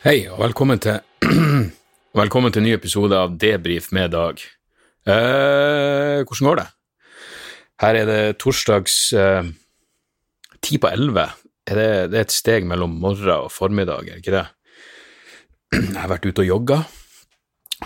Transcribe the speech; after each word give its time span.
Hei, 0.00 0.22
og 0.32 0.38
velkommen 0.40 0.78
til 0.80 0.96
Velkommen 2.20 2.48
til 2.48 2.62
en 2.62 2.64
ny 2.70 2.70
episode 2.72 3.12
av 3.12 3.34
Debrif 3.36 3.90
med 3.92 4.14
Dag. 4.14 4.38
Eh, 5.04 6.22
hvordan 6.24 6.46
går 6.46 6.56
det? 6.56 6.64
Her 7.84 7.98
er 7.98 8.08
det 8.08 8.38
torsdags 8.40 8.94
eh, 9.12 9.50
ti 10.64 10.78
på 10.80 10.88
elleve. 10.88 11.26
Det, 11.68 11.84
det 12.14 12.16
er 12.16 12.24
et 12.24 12.32
steg 12.32 12.64
mellom 12.70 12.94
morgen 13.02 13.44
og 13.44 13.52
formiddag, 13.52 14.08
er 14.08 14.22
ikke 14.22 14.38
det? 14.38 14.46
Jeg 15.82 15.98
har 15.98 16.08
vært 16.14 16.30
ute 16.30 16.46
og 16.46 16.48
jogga. 16.48 16.80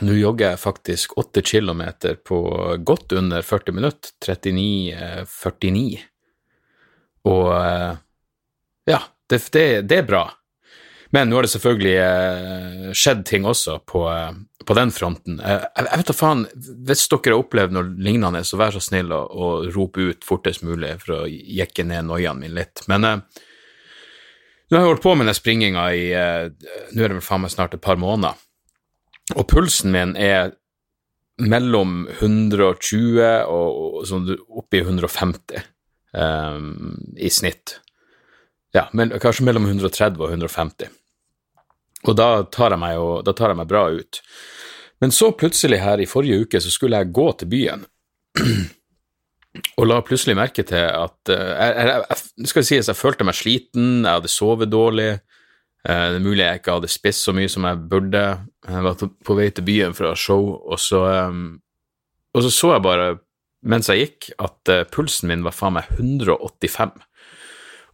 Nå 0.07 0.15
jogger 0.15 0.55
jeg 0.55 0.63
faktisk 0.63 1.19
åtte 1.19 1.43
kilometer 1.43 2.15
på 2.23 2.39
godt 2.87 3.17
under 3.19 3.43
40 3.43 3.75
minutter. 3.75 4.15
39,49. 4.23 5.99
Og 7.35 7.53
eh, 7.59 7.93
ja, 8.95 9.03
det, 9.27 9.43
det, 9.51 9.67
det 9.91 10.03
er 10.05 10.11
bra. 10.15 10.25
Men 11.15 11.31
nå 11.31 11.39
har 11.39 11.47
det 11.47 11.53
selvfølgelig 11.53 11.95
eh, 12.03 12.87
skjedd 12.97 13.23
ting 13.29 13.45
også 13.47 13.79
på, 13.87 14.03
eh, 14.11 14.33
på 14.67 14.75
den 14.75 14.91
fronten. 14.95 15.39
Eh, 15.39 15.63
jeg, 15.63 15.87
vet 16.01 16.11
da 16.11 16.17
faen, 16.17 16.47
Hvis 16.89 17.07
dere 17.13 17.37
har 17.37 17.43
opplevd 17.45 17.77
noe 17.77 17.91
lignende, 18.03 18.43
så 18.47 18.59
vær 18.59 18.75
så 18.75 18.83
snill 18.83 19.15
å, 19.15 19.21
å 19.23 19.51
rope 19.75 20.09
ut 20.11 20.27
fortest 20.27 20.65
mulig 20.67 20.97
for 21.05 21.21
å 21.21 21.27
jekke 21.29 21.87
ned 21.87 22.09
noiaen 22.09 22.43
min 22.43 22.57
litt. 22.57 22.83
Men 22.91 23.07
eh, 23.07 23.45
nå 24.71 24.79
har 24.79 24.89
jeg 24.89 24.95
holdt 24.95 25.05
på 25.05 25.15
med 25.15 25.31
den 25.31 25.39
springinga 25.39 25.87
i 25.95 26.09
eh, 26.19 26.49
Nå 26.97 27.05
er 27.05 27.13
det 27.13 27.21
vel 27.21 27.25
faen 27.29 27.45
meg 27.45 27.55
snart 27.55 27.79
et 27.79 27.85
par 27.85 28.01
måneder. 28.01 28.35
Og 29.37 29.47
pulsen 29.49 29.95
min 29.95 30.17
er 30.19 30.57
mellom 31.39 32.05
120 32.19 33.23
og, 33.23 33.79
og 34.01 34.03
sånn 34.11 34.27
oppi 34.35 34.83
150 34.83 35.63
eh, 35.63 36.61
i 37.23 37.31
snitt. 37.31 37.79
Ja, 38.75 38.89
men, 38.91 39.15
kanskje 39.23 39.47
mellom 39.47 39.71
130 39.71 40.19
og 40.19 40.35
150. 40.35 40.91
Og 42.05 42.17
da 42.19 42.29
tar, 42.53 42.77
jo, 42.93 43.09
da 43.25 43.33
tar 43.33 43.53
jeg 43.53 43.59
meg 43.61 43.71
bra 43.71 43.87
ut. 43.93 44.21
Men 45.03 45.13
så 45.13 45.31
plutselig 45.37 45.81
her 45.83 46.01
i 46.01 46.09
forrige 46.09 46.45
uke 46.45 46.61
så 46.63 46.73
skulle 46.73 47.01
jeg 47.01 47.13
gå 47.17 47.27
til 47.41 47.51
byen, 47.51 47.85
og 49.79 49.87
la 49.87 50.01
plutselig 50.07 50.37
merke 50.39 50.65
til 50.67 50.87
at 50.87 51.31
uh, 51.31 51.51
jeg, 51.55 51.75
jeg, 51.77 52.05
jeg, 52.41 52.51
skal 52.51 52.67
sies, 52.67 52.91
jeg 52.91 52.99
følte 52.99 53.27
meg 53.27 53.37
sliten, 53.39 53.89
jeg 54.05 54.11
hadde 54.21 54.33
sovet 54.33 54.73
dårlig. 54.73 55.11
Uh, 55.85 56.09
det 56.15 56.21
er 56.21 56.25
mulig 56.25 56.45
jeg 56.45 56.63
ikke 56.63 56.79
hadde 56.79 56.93
spist 56.93 57.27
så 57.27 57.35
mye 57.37 57.51
som 57.53 57.69
jeg 57.69 57.83
burde. 57.91 58.25
Jeg 58.69 58.87
var 58.87 59.05
på 59.29 59.39
vei 59.39 59.51
til 59.53 59.67
byen 59.67 59.97
fra 59.97 60.15
show, 60.19 60.55
og 60.65 60.81
så, 60.81 61.05
um, 61.29 61.59
og 62.35 62.47
så 62.47 62.53
så 62.53 62.75
jeg 62.75 62.85
bare, 62.87 63.09
mens 63.65 63.89
jeg 63.91 64.07
gikk, 64.07 64.31
at 64.43 64.73
pulsen 64.93 65.31
min 65.31 65.45
var 65.47 65.55
faen 65.57 65.77
meg 65.79 65.89
185. 65.97 66.97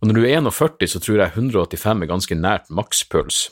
Og 0.01 0.09
når 0.09 0.17
du 0.17 0.25
er 0.25 0.39
41, 0.41 0.89
så 0.89 1.03
tror 1.03 1.21
jeg 1.21 1.35
185 1.37 2.05
er 2.07 2.09
ganske 2.09 2.39
nært 2.39 2.71
makspuls. 2.73 3.49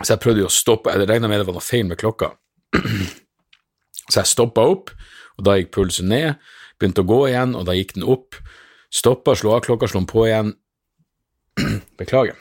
Så 0.00 0.14
jeg 0.14 0.22
prøvde 0.22 0.44
jo 0.44 0.48
å 0.48 0.54
stoppe, 0.54 0.92
jeg 0.94 1.08
regna 1.08 1.28
med 1.28 1.42
det 1.42 1.48
var 1.48 1.56
noe 1.56 1.64
feil 1.64 1.86
med 1.88 2.00
klokka. 2.00 2.32
Så 4.10 4.22
jeg 4.22 4.30
stoppa 4.30 4.64
opp, 4.66 4.92
og 5.38 5.46
da 5.46 5.58
gikk 5.58 5.74
pulsen 5.76 6.08
ned, 6.10 6.40
begynte 6.80 7.04
å 7.04 7.08
gå 7.08 7.20
igjen, 7.28 7.52
og 7.58 7.66
da 7.68 7.76
gikk 7.76 7.94
den 7.98 8.06
opp. 8.08 8.38
Stoppa, 8.90 9.36
slo 9.38 9.52
av 9.54 9.64
klokka, 9.66 9.90
slo 9.90 10.00
den 10.00 10.08
på 10.10 10.24
igjen. 10.26 10.54
Beklager. 12.00 12.38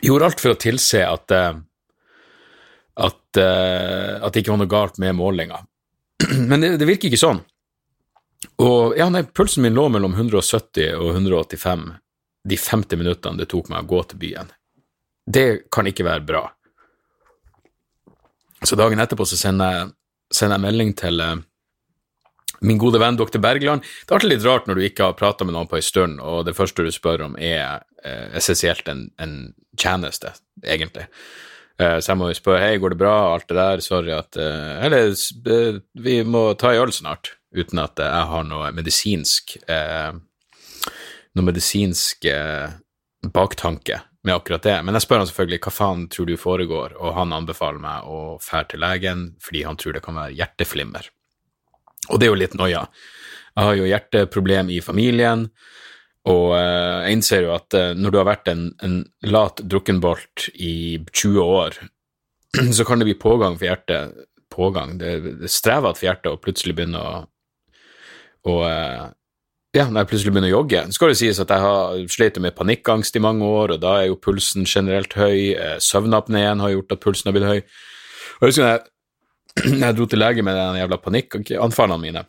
Gjorde 0.00 0.30
alt 0.30 0.40
for 0.40 0.54
å 0.54 0.60
tilse 0.60 1.02
at 1.02 1.34
eh, 1.34 1.58
at, 3.00 3.36
eh, 3.36 4.16
at 4.20 4.32
det 4.32 4.42
ikke 4.42 4.54
var 4.54 4.60
noe 4.60 4.70
galt 4.70 5.00
med 5.02 5.16
målinga. 5.18 5.62
Men 6.50 6.60
det, 6.60 6.74
det 6.80 6.88
virker 6.88 7.10
ikke 7.10 7.20
sånn. 7.20 7.42
Og 8.60 8.96
ja, 8.96 9.08
nei, 9.12 9.24
pulsen 9.24 9.64
min 9.64 9.76
lå 9.76 9.86
mellom 9.92 10.14
170 10.16 10.94
og 10.96 11.14
185 11.14 11.90
de 12.48 12.56
50 12.56 13.00
minuttene 13.00 13.40
det 13.40 13.50
tok 13.52 13.68
meg 13.72 13.84
å 13.84 13.90
gå 13.90 14.02
til 14.10 14.20
byen. 14.20 14.52
Det 15.28 15.46
kan 15.72 15.88
ikke 15.88 16.06
være 16.06 16.24
bra. 16.26 16.44
Så 18.64 18.76
dagen 18.76 19.00
etterpå 19.00 19.24
så 19.28 19.38
sender 19.40 19.72
jeg, 19.76 19.92
sender 20.34 20.58
jeg 20.58 20.66
melding 20.66 20.92
til 20.98 21.22
eh, 21.24 21.36
min 22.66 22.80
gode 22.80 23.00
venn 23.00 23.16
dr. 23.16 23.38
Bergland. 23.40 23.84
Det 23.84 24.12
er 24.12 24.18
alltid 24.18 24.32
litt 24.34 24.46
rart 24.46 24.68
når 24.68 24.78
du 24.78 24.86
ikke 24.86 25.08
har 25.08 25.18
prata 25.18 25.46
med 25.46 25.56
noen 25.56 25.70
på 25.70 25.78
en 25.78 25.86
stund, 25.86 26.20
og 26.20 26.44
det 26.48 26.56
første 26.58 26.84
du 26.84 26.90
spør 26.92 27.24
om, 27.30 27.36
er 27.40 27.84
eh, 28.04 28.26
essensielt 28.36 28.88
en, 28.92 29.06
en 29.22 29.36
tjeneste, 29.80 30.34
egentlig. 30.64 31.06
Eh, 31.80 31.98
så 31.98 32.12
jeg 32.12 32.20
må 32.20 32.30
jo 32.30 32.38
spørre 32.38 32.62
hei, 32.66 32.80
går 32.80 32.94
det 32.94 33.00
bra, 33.00 33.14
alt 33.32 33.48
det 33.48 33.56
der, 33.56 33.84
sorry 33.84 34.12
at 34.16 34.36
eh, 34.40 34.84
Eller 34.86 35.14
eh, 35.14 35.80
vi 36.04 36.20
må 36.28 36.50
ta 36.60 36.74
en 36.74 36.84
øl 36.84 36.92
snart, 36.92 37.34
uten 37.56 37.80
at 37.82 38.02
jeg 38.02 38.28
har 38.34 38.44
noe 38.46 38.68
medisinsk 38.76 39.56
eh, 39.64 40.12
Noe 41.30 41.46
medisinsk 41.46 42.26
baktanke 43.30 44.00
med 44.26 44.34
akkurat 44.34 44.64
det. 44.66 44.76
Men 44.84 44.96
jeg 44.96 45.06
spør 45.06 45.22
han 45.22 45.30
selvfølgelig 45.30 45.62
hva 45.64 45.72
faen 45.74 46.04
tror 46.12 46.28
du 46.28 46.36
foregår, 46.40 46.96
og 47.00 47.16
han 47.16 47.32
anbefaler 47.36 47.80
meg 47.82 48.08
å 48.08 48.20
fære 48.42 48.72
til 48.72 48.84
legen 48.84 49.26
fordi 49.42 49.64
han 49.68 49.80
tror 49.80 49.96
det 49.96 50.04
kan 50.04 50.18
være 50.20 50.36
hjerteflimmer. 50.38 51.10
Og 52.10 52.20
det 52.20 52.26
er 52.26 52.32
jo 52.32 52.40
litt 52.40 52.56
noia. 52.58 52.86
Jeg 53.54 53.66
har 53.66 53.78
jo 53.78 53.88
hjerteproblem 53.88 54.72
i 54.72 54.80
familien, 54.84 55.48
og 56.30 56.52
eh, 56.56 56.96
jeg 57.06 57.16
innser 57.16 57.46
jo 57.46 57.54
at 57.54 57.76
eh, 57.76 57.92
når 57.96 58.12
du 58.12 58.18
har 58.20 58.28
vært 58.28 58.50
en, 58.52 58.66
en 58.84 58.98
lat 59.26 59.62
drukkenbolt 59.64 60.50
i 60.54 61.00
20 61.06 61.40
år, 61.40 61.78
så 62.76 62.86
kan 62.86 63.00
det 63.00 63.08
bli 63.08 63.16
pågang 63.20 63.56
for 63.56 63.70
hjertet. 63.70 64.26
Pågang. 64.50 64.96
Det, 64.98 65.12
det 65.38 65.46
er 65.46 65.52
strevete 65.52 65.94
for 65.94 66.08
hjertet 66.08 66.32
å 66.32 66.40
plutselig 66.42 66.74
begynne 66.76 67.00
å, 67.00 67.10
å 68.50 68.54
eh, 68.66 69.04
ja, 69.76 69.84
når 69.86 70.02
jeg 70.02 70.10
plutselig 70.10 70.32
begynner 70.34 70.50
å 70.50 70.56
jogge. 70.58 70.80
Så 70.88 70.98
skal 70.98 71.12
det 71.12 71.18
sies 71.20 71.40
at 71.42 71.52
jeg 71.54 71.62
har 71.62 72.00
slitt 72.10 72.38
med 72.42 72.56
panikkangst 72.56 73.16
i 73.16 73.22
mange 73.22 73.46
år, 73.46 73.76
og 73.76 73.82
da 73.82 74.00
er 74.00 74.08
jo 74.08 74.18
pulsen 74.18 74.66
generelt 74.66 75.14
høy. 75.14 75.52
Eh, 75.54 75.76
Søvnapneen 75.84 76.62
har 76.64 76.72
gjort 76.74 76.96
at 76.96 77.02
pulsen 77.04 77.30
har 77.30 77.36
blitt 77.36 77.46
høy. 77.46 77.60
Og 78.40 78.48
jeg 78.48 78.50
husker 78.50 78.66
når 78.66 78.72
jeg, 78.74 79.76
jeg 79.84 79.98
dro 79.98 80.08
til 80.10 80.22
lege 80.22 80.46
med 80.46 80.58
de 80.58 80.82
jævla 80.82 80.98
panikkanfallene 81.04 82.02
mine, 82.02 82.24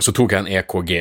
så 0.00 0.14
tok 0.16 0.32
jeg 0.32 0.42
en 0.42 0.48
EKG, 0.56 0.92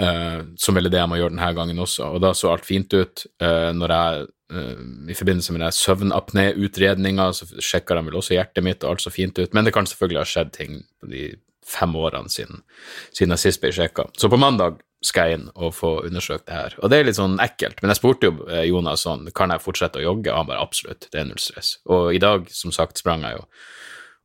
uh, 0.00 0.44
som 0.62 0.78
vel 0.78 0.88
er 0.88 0.94
det 0.94 1.00
jeg 1.02 1.10
må 1.10 1.18
gjøre 1.18 1.34
denne 1.34 1.48
gangen 1.58 1.82
også, 1.82 2.12
og 2.14 2.22
da 2.24 2.30
så 2.36 2.52
alt 2.54 2.64
fint 2.64 2.94
ut. 2.94 3.24
Uh, 3.42 3.70
når 3.76 3.94
jeg, 3.96 4.28
uh, 4.54 4.84
I 5.10 5.16
forbindelse 5.18 5.56
med 5.56 5.64
den 5.66 5.76
søvnapné-utredninga, 5.76 7.26
så 7.36 7.50
sjekka 7.58 7.98
de 7.98 8.06
vel 8.06 8.20
også 8.22 8.38
hjertet 8.38 8.64
mitt, 8.64 8.86
og 8.86 8.94
alt 8.94 9.04
så 9.04 9.12
fint 9.12 9.42
ut, 9.42 9.52
men 9.58 9.66
det 9.66 9.74
kan 9.74 9.90
selvfølgelig 9.90 10.22
ha 10.22 10.30
skjedd 10.30 10.54
ting 10.54 10.78
på 11.02 11.10
de 11.10 11.26
fem 11.66 11.98
årene 11.98 12.32
siden, 12.32 12.62
siden 13.10 13.34
jeg 13.36 13.44
sist 13.44 13.62
ble 13.62 13.74
sjekka. 13.74 14.08
Så 14.18 14.30
på 14.32 14.40
mandag 14.40 14.80
skal 15.04 15.30
jeg 15.30 15.38
inn 15.38 15.46
og 15.54 15.72
få 15.72 15.92
undersøkt 16.04 16.46
det 16.48 16.56
her. 16.56 16.74
Og 16.80 16.92
det 16.92 16.98
er 17.00 17.06
litt 17.08 17.18
sånn 17.18 17.38
ekkelt, 17.40 17.80
men 17.80 17.92
jeg 17.92 18.00
spurte 18.00 18.28
jo 18.28 18.46
eh, 18.50 18.66
Jonas 18.68 19.06
sånn, 19.06 19.28
kan 19.36 19.52
jeg 19.52 19.64
fortsette 19.64 20.00
å 20.00 20.04
jogge, 20.04 20.32
og 20.32 20.42
han 20.42 20.50
bare 20.50 20.64
absolutt, 20.64 21.08
det 21.08 21.22
er 21.22 21.28
null 21.30 21.40
stress. 21.40 21.78
Og 21.88 22.12
i 22.16 22.20
dag, 22.22 22.48
som 22.52 22.74
sagt, 22.74 23.00
sprang 23.00 23.24
jeg 23.24 23.38
jo 23.38 23.46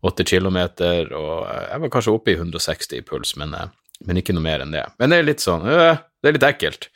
åtte 0.06 0.26
kilometer, 0.28 1.12
og 1.16 1.48
eh, 1.48 1.64
jeg 1.72 1.84
var 1.86 1.94
kanskje 1.96 2.16
oppe 2.18 2.34
i 2.34 2.38
160 2.40 3.00
i 3.00 3.06
puls, 3.08 3.36
men, 3.40 3.56
eh, 3.56 3.72
men 4.06 4.20
ikke 4.20 4.36
noe 4.36 4.46
mer 4.46 4.66
enn 4.66 4.76
det. 4.76 4.84
Men 5.00 5.14
det 5.14 5.22
er 5.22 5.30
litt 5.30 5.46
sånn, 5.46 5.64
øh, 5.64 5.96
det 6.20 6.32
er 6.32 6.38
litt 6.38 6.50
ekkelt. 6.50 6.90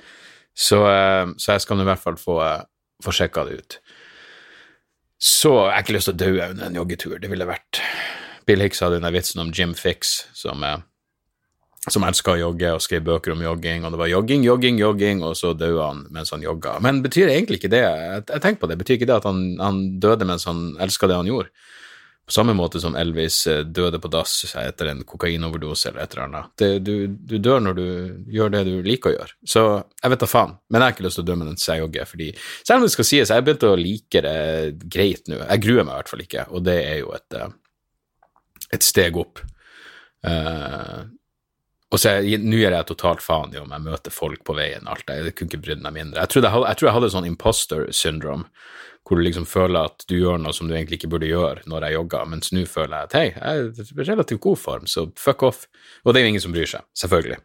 Så, 0.51 0.83
øh, 0.83 1.31
så 1.39 1.56
jeg 1.56 1.63
skal 1.63 1.80
i 1.80 1.88
hvert 1.88 2.04
fall 2.04 2.19
få, 2.19 2.39
få 3.06 3.15
sjekka 3.15 3.48
det 3.48 3.62
ut. 3.62 3.80
Så 5.19 5.51
jeg 5.56 5.75
har 5.75 5.83
ikke 5.83 5.95
lyst 5.95 6.12
til 6.12 6.15
å 6.15 6.19
dø 6.19 6.33
under 6.50 6.68
en 6.68 6.80
joggetur, 6.80 7.15
det 7.19 7.31
ville 7.31 7.48
vært 7.48 7.80
Bill 8.48 8.63
Hicks 8.63 8.80
hadde 8.81 8.98
den 8.98 9.13
vitsen 9.13 9.44
om 9.44 9.51
Jim 9.54 9.75
Fix, 9.77 10.24
som 10.33 10.63
er 10.65 10.81
som 11.88 12.04
elska 12.04 12.36
å 12.36 12.40
jogge 12.42 12.74
og 12.76 12.84
skrev 12.84 13.06
bøker 13.08 13.34
om 13.34 13.44
jogging, 13.44 13.86
og 13.86 13.94
det 13.94 14.02
var 14.02 14.12
jogging, 14.12 14.44
jogging, 14.44 14.80
jogging, 14.81 15.24
og 15.24 15.38
så 15.40 15.54
døde 15.56 15.86
han 15.86 16.04
mens 16.12 16.34
han 16.36 16.44
jogga. 16.44 16.76
Men 16.84 17.00
betyr 17.06 17.30
det 17.30 17.38
egentlig 17.38 17.62
ikke 17.62 17.72
det? 17.72 17.86
Jeg, 17.86 18.24
jeg 18.28 18.44
tenker 18.44 18.64
på 18.64 18.70
det, 18.72 18.80
betyr 18.81 19.00
ikke 19.00 19.10
det 19.10 19.20
at 19.22 19.28
han, 19.30 19.44
han 19.64 19.84
døde 20.04 20.28
mens 20.28 20.48
han 20.50 20.74
elska 20.84 21.08
det 21.10 21.22
han 21.22 21.30
gjorde? 21.30 21.54
På 22.30 22.34
samme 22.36 22.54
måte 22.54 22.78
som 22.78 22.94
Elvis 22.94 23.48
eh, 23.50 23.64
døde 23.66 23.98
på 23.98 24.10
dass 24.14 24.44
etter 24.62 24.92
en 24.92 25.00
kokainoverdose 25.02 25.90
eller 25.90 26.04
et 26.04 26.12
eller 26.14 26.28
annet. 26.28 26.52
Det, 26.62 26.68
du, 26.86 27.08
du, 27.10 27.40
dør 27.42 27.64
når 27.66 27.80
du 27.80 27.88
gjør 28.36 28.52
det 28.54 28.62
du 28.68 28.76
liker 28.86 29.10
å 29.10 29.14
gjøre. 29.16 29.34
Så 29.50 29.64
jeg 29.80 30.14
vet 30.14 30.22
da 30.22 30.30
faen, 30.30 30.54
men 30.70 30.78
jeg 30.78 30.86
har 30.86 30.94
ikke 30.94 31.06
lyst 31.08 31.18
til 31.18 31.26
å 31.26 31.30
dømme 31.31 31.48
den 31.48 31.58
seiogge, 31.58 32.06
fordi 32.06 32.28
selv 32.60 32.76
om 32.78 32.86
det 32.86 32.92
skal 32.94 33.08
sies, 33.10 33.31
jeg 33.31 33.34
har 33.34 33.48
begynt 33.48 33.66
å 33.66 33.72
like 33.80 34.22
det 34.28 34.36
greit 34.94 35.26
nå. 35.26 35.40
Jeg 35.42 35.64
gruer 35.66 35.88
meg 35.88 35.96
i 35.96 35.98
hvert 36.04 36.14
fall 36.14 36.24
ikke, 36.28 36.46
og 36.54 36.68
det 36.70 36.78
er 36.84 37.00
jo 37.00 37.16
et, 37.18 37.40
eh, 37.40 38.68
et 38.78 38.86
steg 38.86 39.18
opp. 39.18 39.42
Uh, 40.20 41.08
og 41.89 41.97
så 41.97 42.19
Nå 42.21 42.59
gjør 42.59 42.75
jeg 42.75 42.88
totalt 42.91 43.24
faen 43.25 43.53
i 43.56 43.62
om 43.62 43.71
jeg 43.74 43.86
møter 43.86 44.13
folk 44.13 44.44
på 44.45 44.53
veien. 44.57 44.88
alt 44.88 45.07
det, 45.07 45.15
Jeg 45.15 45.36
kunne 45.36 45.50
ikke 45.50 45.63
brydd 45.65 45.81
meg 45.81 45.95
mindre. 45.95 46.21
Jeg 46.21 46.30
tror 46.30 46.45
jeg, 46.45 46.53
jeg, 46.53 46.77
tror 46.77 46.88
jeg 46.88 46.95
hadde 46.97 47.09
sånn 47.15 47.30
imposter 47.30 47.88
syndrome, 47.91 48.45
hvor 49.07 49.18
du 49.18 49.24
liksom 49.25 49.47
føler 49.50 49.89
at 49.89 50.06
du 50.06 50.19
gjør 50.19 50.38
noe 50.38 50.53
som 50.53 50.69
du 50.69 50.75
egentlig 50.75 51.00
ikke 51.00 51.09
burde 51.09 51.31
gjøre 51.31 51.65
når 51.65 51.88
jeg 51.88 51.97
jogger, 51.97 52.27
mens 52.30 52.51
nå 52.53 52.65
føler 52.69 52.94
jeg 52.94 53.09
at 53.09 53.15
hei, 53.18 53.25
jeg 53.33 53.63
er 53.63 54.03
i 54.03 54.06
relativt 54.12 54.44
god 54.44 54.59
form, 54.62 54.86
så 54.86 55.07
fuck 55.18 55.41
off. 55.47 55.65
Og 56.06 56.13
det 56.13 56.21
er 56.21 56.27
jo 56.27 56.33
ingen 56.36 56.45
som 56.45 56.53
bryr 56.53 56.69
seg, 56.69 56.86
selvfølgelig. 56.94 57.39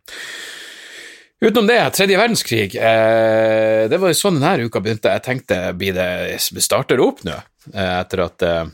Utenom 1.44 1.67
det, 1.69 1.79
tredje 1.97 2.19
verdenskrig, 2.20 2.69
eh, 2.76 3.85
det 3.88 4.00
var 4.00 4.12
jo 4.12 4.19
sånn 4.19 4.37
denne 4.38 4.69
uka 4.69 4.81
begynte. 4.85 5.12
Jeg 5.17 5.25
tenkte 5.25 5.58
blir 5.76 5.97
det 5.97 6.38
starter 6.40 7.00
opp 7.05 7.25
nå, 7.25 7.35
eh, 7.73 7.97
etter 7.97 8.23
at 8.25 8.44
eh, 8.44 8.64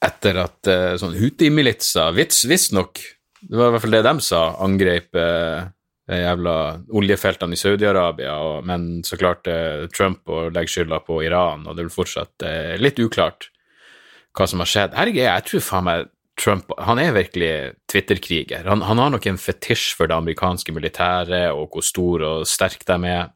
etter 0.00 0.38
at 0.44 0.70
eh, 0.70 0.94
sånn 1.00 1.16
Huti-militser, 1.20 2.14
visstnok 2.16 3.02
det 3.40 3.56
var 3.56 3.70
i 3.70 3.74
hvert 3.74 3.84
fall 3.84 3.96
det 3.96 4.06
de 4.06 4.24
sa, 4.24 4.42
angrep 4.64 5.16
eh, 5.18 5.68
de 6.10 6.18
jævla 6.18 6.54
oljefeltene 6.98 7.54
i 7.54 7.60
Saudi-Arabia, 7.60 8.36
men 8.66 9.04
så 9.06 9.18
klarte 9.20 9.88
Trump 9.94 10.28
å 10.30 10.48
legge 10.50 10.72
skylda 10.74 11.00
på 11.06 11.20
Iran, 11.26 11.66
og 11.68 11.76
det 11.76 11.86
er 11.86 11.92
fortsatt 11.94 12.46
eh, 12.46 12.76
litt 12.80 12.98
uklart 13.02 13.50
hva 14.36 14.46
som 14.46 14.62
har 14.62 14.70
skjedd. 14.70 14.96
Herregud, 14.98 15.24
jeg 15.26 15.46
tror 15.48 15.66
faen 15.66 15.86
meg 15.86 16.10
Trump 16.40 16.72
han 16.80 17.00
er 17.02 17.12
virkelig 17.12 17.52
Twitter-kriger. 17.90 18.64
Han, 18.70 18.84
han, 18.86 19.00
har 19.02 19.12
nok 19.12 19.26
en 19.28 19.40
fetisj 19.40 19.92
for 19.98 20.08
det 20.08 20.16
amerikanske 20.16 20.72
militæret 20.72 21.50
og 21.52 21.74
hvor 21.74 21.84
stor 21.84 22.24
og 22.26 22.48
sterk 22.48 22.86
de 22.88 22.96
er, 23.10 23.28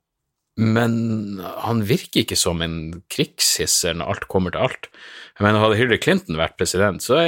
men 0.55 1.41
han 1.43 1.81
virker 1.83 2.23
ikke 2.23 2.37
som 2.39 2.61
en 2.63 2.77
krigshisser 3.11 3.97
når 3.99 4.13
alt 4.13 4.27
kommer 4.31 4.55
til 4.55 4.63
alt. 4.69 4.87
Jeg 5.35 5.47
mener, 5.47 5.59
Hadde 5.65 5.79
Hillary 5.81 5.99
Clinton 6.03 6.39
vært 6.39 6.55
president, 6.61 7.03
så 7.03 7.19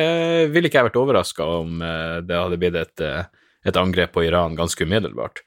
ville 0.53 0.71
ikke 0.71 0.79
jeg 0.79 0.89
vært 0.93 1.01
overraska 1.01 1.49
om 1.57 1.83
eh, 1.83 2.21
det 2.23 2.39
hadde 2.39 2.61
blitt 2.63 2.79
et, 2.79 3.03
eh, 3.03 3.27
et, 3.67 3.81
angrep 3.81 4.15
på 4.15 4.23
Iran 4.29 4.55
ganske 4.59 4.87
umiddelbart. 4.87 5.43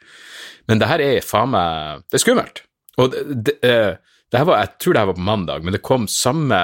Men 0.68 0.84
det 0.84 0.92
her 0.92 1.06
er 1.06 1.24
faen 1.26 1.56
meg 1.56 2.04
Det 2.12 2.20
er 2.20 2.26
skummelt. 2.26 2.62
Og 3.00 3.16
det, 3.16 3.24
det, 3.48 3.58
eh, 3.64 3.96
det, 4.28 4.44
var, 4.44 4.60
Jeg 4.60 4.76
tror 4.84 4.94
det 4.94 5.06
her 5.06 5.12
var 5.14 5.20
på 5.22 5.28
mandag, 5.32 5.64
men 5.64 5.78
det 5.78 5.86
kom 5.88 6.12
samme 6.12 6.62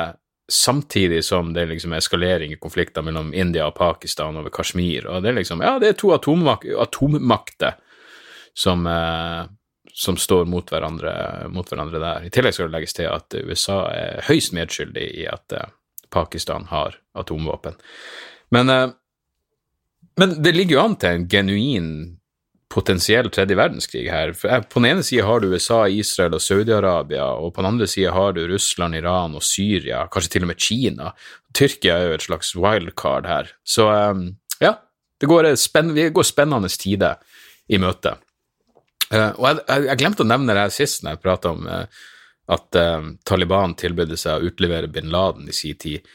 samtidig 0.51 1.23
som 1.25 1.55
det 1.55 1.63
liksom 1.71 1.95
er 1.95 2.03
eskalering 2.03 2.51
i 2.53 2.59
konflikter 2.61 3.01
mellom 3.01 3.31
India 3.33 3.69
og 3.71 3.79
Pakistan 3.79 4.35
over 4.35 4.51
Kashmir. 4.53 5.07
Og 5.07 5.23
det 5.23 5.31
er 5.31 5.39
liksom 5.39 5.63
Ja, 5.63 5.77
det 5.79 5.93
er 5.93 5.97
to 5.97 6.11
atommak 6.13 6.67
atommakter 6.83 7.79
som 8.55 8.83
som 9.95 10.17
står 10.19 10.43
mot 10.51 10.67
hverandre, 10.67 11.13
mot 11.53 11.69
hverandre, 11.71 12.01
der. 12.03 12.27
I 12.27 12.31
tillegg 12.33 12.57
skal 12.57 12.67
det 12.67 12.75
legges 12.75 12.97
til 12.97 13.07
at 13.07 13.35
USA 13.47 13.79
er 13.95 14.25
høyst 14.27 14.51
medskyldig 14.57 15.05
i 15.23 15.27
at 15.31 15.55
Pakistan 16.15 16.67
har 16.69 16.97
atomvåpen. 17.13 17.73
Men, 18.49 18.69
eh, 18.69 18.89
men 20.17 20.41
det 20.43 20.55
ligger 20.55 20.77
jo 20.77 20.83
an 20.83 20.95
til 20.95 21.09
en 21.09 21.27
genuin 21.27 21.89
potensiell 22.71 23.29
tredje 23.31 23.55
verdenskrig 23.55 24.07
her. 24.11 24.33
For 24.35 24.63
på 24.67 24.81
den 24.81 24.89
ene 24.89 25.03
sida 25.05 25.25
har 25.27 25.39
du 25.39 25.51
USA, 25.53 25.85
Israel 25.87 26.37
og 26.37 26.43
Saudi-Arabia, 26.43 27.27
og 27.39 27.53
på 27.53 27.61
den 27.61 27.71
andre 27.73 27.87
sida 27.87 28.11
har 28.15 28.33
du 28.35 28.45
Russland, 28.47 28.95
Iran 28.95 29.35
og 29.37 29.43
Syria, 29.43 30.05
kanskje 30.11 30.35
til 30.35 30.47
og 30.47 30.51
med 30.51 30.59
Kina. 30.59 31.11
Tyrkia 31.55 31.97
er 31.97 32.09
jo 32.09 32.17
et 32.19 32.27
slags 32.27 32.55
wildcard 32.55 33.27
her. 33.29 33.51
Så 33.63 33.87
eh, 33.91 34.23
ja, 34.63 34.75
det 35.19 35.31
går, 35.31 35.51
spenn, 35.59 35.93
vi 35.95 36.09
går 36.09 36.27
spennende 36.27 36.71
tider 36.71 37.19
i 37.67 37.79
møte. 37.81 38.17
Uh, 39.13 39.31
og 39.37 39.47
jeg, 39.47 39.63
jeg, 39.67 39.87
jeg, 39.89 39.99
glemte 40.01 40.25
å 40.25 40.29
nevne 40.29 40.53
det 40.55 40.65
her 40.65 40.73
sist 40.73 41.03
når 41.03 41.15
jeg 41.15 41.23
prata 41.23 41.53
om 41.53 41.67
uh, 41.69 42.05
at 42.55 42.77
uh, 42.79 43.09
Taliban 43.27 43.75
tilbød 43.77 44.15
seg 44.17 44.37
å 44.37 44.51
utlevere 44.51 44.89
bin 44.91 45.11
Laden 45.13 45.49
i 45.49 45.55
sin 45.55 45.77
tid. 45.81 46.05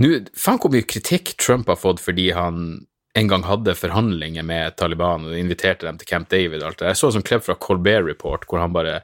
Nå, 0.00 0.12
Faen 0.38 0.58
hvor 0.62 0.72
mye 0.72 0.88
kritikk 0.88 1.34
Trump 1.40 1.70
har 1.70 1.78
fått 1.78 2.02
fordi 2.02 2.30
han 2.34 2.80
en 3.18 3.30
gang 3.30 3.42
hadde 3.42 3.74
forhandlinger 3.74 4.44
med 4.46 4.76
Taliban 4.78 5.26
og 5.26 5.38
inviterte 5.38 5.86
dem 5.86 5.98
til 5.98 6.08
Camp 6.08 6.30
David. 6.30 6.62
og 6.62 6.70
alt 6.70 6.82
det. 6.82 6.92
Jeg 6.92 7.00
så 7.00 7.08
en 7.08 7.16
sånn 7.18 7.26
klipp 7.26 7.42
fra 7.46 7.58
Colbert 7.58 8.06
Report 8.06 8.46
hvor 8.46 8.62
han 8.62 8.74
bare 8.74 9.00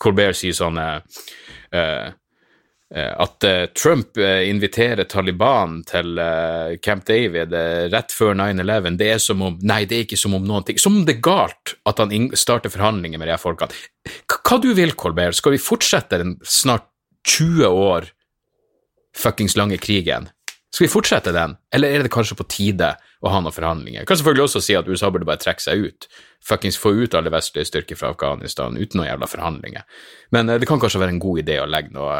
Colbert 0.00 0.38
sier 0.38 0.56
sånn 0.56 0.80
uh, 0.80 1.00
at 2.98 3.44
eh, 3.46 3.64
Trump 3.78 4.18
eh, 4.18 4.48
inviterer 4.50 5.06
Taliban 5.06 5.76
til 5.86 6.18
Camp 6.82 7.04
David 7.06 7.54
rett 7.92 8.14
før 8.14 8.34
9-11, 8.34 8.96
det 8.98 9.10
er 9.14 9.20
som 9.22 9.44
om 9.46 9.58
Nei, 9.62 9.84
det 9.86 9.96
er 9.96 10.08
ikke 10.08 10.18
som 10.18 10.34
om 10.34 10.46
noen 10.46 10.66
ting 10.66 10.80
Som 10.80 10.98
om 10.98 11.04
det 11.06 11.18
er 11.18 11.22
galt 11.22 11.76
at 11.86 12.02
han 12.02 12.30
starter 12.34 12.72
forhandlinger 12.72 13.20
med 13.20 13.30
de 13.30 13.36
her 13.36 13.42
folkene. 13.42 13.76
Hva 14.26 14.58
du 14.58 14.72
vil, 14.74 14.96
Colbert? 14.98 15.38
Skal 15.38 15.54
vi 15.54 15.62
fortsette 15.62 16.18
den 16.18 16.34
snart 16.42 16.88
20 17.28 17.68
år 17.70 18.10
fuckings 19.14 19.54
lange 19.58 19.78
krigen? 19.78 20.26
Skal 20.74 20.86
vi 20.86 20.92
fortsette 20.92 21.34
den, 21.34 21.56
eller 21.74 21.94
er 21.94 22.06
det 22.06 22.12
kanskje 22.14 22.38
på 22.38 22.48
tide 22.50 22.94
å 23.20 23.32
ha 23.32 23.40
noen 23.42 23.54
forhandlinger? 23.54 24.00
Jeg 24.02 24.08
kan 24.08 24.20
selvfølgelig 24.20 24.46
også 24.46 24.62
si 24.64 24.76
at 24.78 24.88
USA 24.88 25.10
burde 25.12 25.28
bare 25.28 25.42
trekke 25.42 25.64
seg 25.64 25.86
ut, 25.86 26.08
fuckings 26.44 26.78
få 26.80 26.94
ut 27.02 27.16
alle 27.18 27.32
vestlige 27.32 27.68
styrker 27.68 27.98
fra 28.00 28.14
Afghanistan 28.14 28.78
uten 28.78 29.00
noen 29.00 29.10
jævla 29.10 29.28
forhandlinger. 29.28 30.02
Men 30.32 30.52
det 30.52 30.68
kan 30.68 30.80
kanskje 30.80 31.02
være 31.02 31.16
en 31.16 31.22
god 31.22 31.42
idé 31.44 31.60
å 31.60 31.68
legge 31.68 31.92
noe 31.96 32.18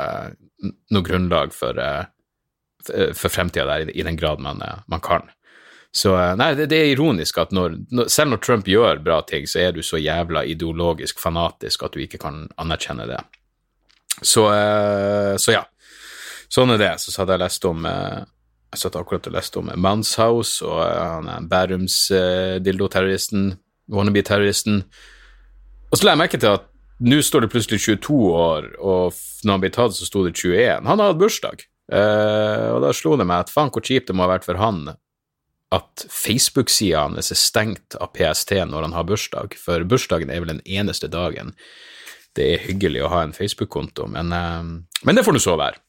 noe 0.90 1.02
grunnlag 1.02 1.54
for, 1.56 1.78
uh, 1.78 2.04
for 3.16 3.32
fremtida 3.32 3.66
der, 3.66 3.90
i, 3.90 4.02
den 4.02 4.16
grad 4.16 4.40
man, 4.40 4.62
man 4.86 5.00
kan. 5.00 5.28
Så 5.92 6.14
nei, 6.38 6.52
det, 6.54 6.68
det, 6.70 6.78
er 6.78 6.92
ironisk 6.92 7.40
at 7.42 7.54
når, 7.54 7.80
selv 8.12 8.34
når 8.34 8.42
Trump 8.44 8.68
gjør 8.70 9.00
bra 9.02 9.20
ting, 9.26 9.48
så 9.50 9.64
er 9.64 9.74
du 9.74 9.82
så 9.82 9.98
jævla 9.98 10.44
ideologisk 10.46 11.18
fanatisk 11.18 11.82
at 11.82 11.96
du 11.96 12.04
ikke 12.04 12.20
kan 12.22 12.44
anerkjenne 12.62 13.08
det. 13.10 13.18
Så, 14.20 14.44
så 15.40 15.56
ja. 15.56 15.64
Sånn 16.50 16.74
er 16.74 16.80
det. 16.82 16.92
Så 17.02 17.14
hadde 17.18 17.34
jeg 17.34 17.42
lest 17.42 17.66
om 17.66 17.86
Jeg 18.70 18.84
satt 18.84 18.98
akkurat 18.98 19.26
og 19.26 19.34
leste 19.34 19.58
om 19.58 19.70
Manshaus 19.82 20.60
og 20.62 20.78
han 20.84 21.48
Bærums 21.50 22.04
dildoterroristen, 22.62 23.56
wannabe-terroristen. 23.90 24.84
Og 25.90 25.98
så 25.98 26.06
la 26.06 26.14
jeg 26.14 26.22
merke 26.22 26.38
til 26.38 26.54
at 26.54 26.70
nå 27.00 27.20
står 27.24 27.46
det 27.46 27.52
plutselig 27.54 27.80
22 27.80 28.16
år, 28.36 28.66
og 28.78 29.16
når 29.44 29.54
han 29.54 29.62
ble 29.62 29.70
tatt, 29.72 29.94
så 29.96 30.06
sto 30.06 30.24
det 30.26 30.34
21. 30.36 30.84
Han 30.86 31.00
har 31.00 31.12
hatt 31.12 31.20
bursdag, 31.20 31.62
uh, 31.92 32.66
og 32.76 32.82
da 32.84 32.90
slo 32.96 33.16
det 33.16 33.26
meg 33.28 33.46
at 33.46 33.52
faen 33.52 33.72
hvor 33.72 33.84
kjipt 33.84 34.10
det 34.10 34.16
må 34.16 34.26
ha 34.26 34.34
vært 34.34 34.48
for 34.48 34.60
han 34.60 34.82
at 35.70 36.04
Facebook-sida 36.10 37.06
hans 37.06 37.30
er 37.30 37.38
stengt 37.38 37.96
av 38.02 38.10
PST 38.16 38.56
når 38.68 38.88
han 38.88 38.96
har 38.96 39.06
bursdag, 39.08 39.56
for 39.56 39.86
bursdagen 39.88 40.32
er 40.32 40.42
vel 40.42 40.52
den 40.56 40.64
eneste 40.66 41.08
dagen 41.10 41.54
det 42.38 42.46
er 42.46 42.66
hyggelig 42.68 43.00
å 43.02 43.10
ha 43.10 43.24
en 43.24 43.34
Facebook-konto, 43.34 44.06
men, 44.12 44.34
uh, 44.34 44.60
men, 45.02 45.16
det 45.16 45.24
får 45.26 45.34
nå 45.34 45.42
så 45.42 45.56
være. 45.58 45.80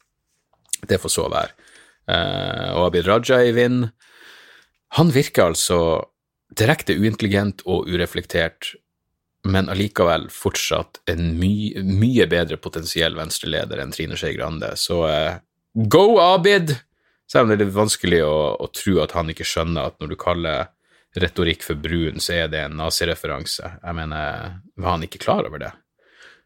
Det 0.88 0.98
får 1.02 1.14
så 1.14 1.28
være. 1.30 1.54
Uh, 2.10 2.72
og 2.78 2.90
Abid 2.90 3.08
Raja 3.08 3.42
i 3.46 3.52
vind. 3.56 3.90
Han 4.98 5.12
virker 5.14 5.52
altså 5.52 5.82
direkte 6.58 6.98
uintelligent 7.00 7.62
og 7.70 7.88
ureflektert 7.88 8.74
men 9.44 9.70
allikevel 9.70 10.28
fortsatt 10.30 11.02
en 11.10 11.34
my, 11.40 11.82
mye 11.82 12.28
bedre 12.30 12.60
potensiell 12.62 13.16
venstreleder 13.18 13.82
enn 13.82 13.94
Trine 13.94 14.18
Skei 14.20 14.36
Grande. 14.38 14.74
Så 14.78 15.02
uh, 15.08 15.40
go, 15.74 16.20
Abid! 16.22 16.76
Selv 17.32 17.48
om 17.48 17.52
det 17.52 17.58
er 17.58 17.64
litt 17.64 17.74
vanskelig 17.74 18.22
å, 18.28 18.36
å, 18.60 18.68
tro 18.76 19.00
at 19.02 19.16
han 19.16 19.32
ikke 19.32 19.48
skjønner 19.48 19.88
at 19.88 19.98
når 20.02 20.12
du 20.12 20.18
kaller 20.20 20.70
retorikk 21.22 21.64
for 21.64 21.80
brun, 21.80 22.20
så 22.24 22.44
er 22.44 22.52
det 22.52 22.66
en 22.66 22.76
nazireferanse. 22.80 23.72
Jeg 23.80 23.98
mener, 23.98 24.60
var 24.80 24.98
han 24.98 25.08
ikke 25.08 25.24
klar 25.24 25.48
over 25.48 25.64
det? 25.64 25.72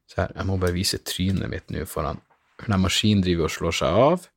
Så 0.09 0.21
her, 0.21 0.35
jeg 0.37 0.47
må 0.47 0.59
bare 0.61 0.75
vise 0.75 1.01
trynet 1.01 1.49
mitt 1.49 1.73
nå 1.73 1.87
foran 1.89 2.21
Den 2.61 2.77
maskinen 2.79 3.23
driver 3.25 3.49
og 3.49 3.51
slår 3.51 3.77
seg 3.81 3.97
av. 3.99 4.27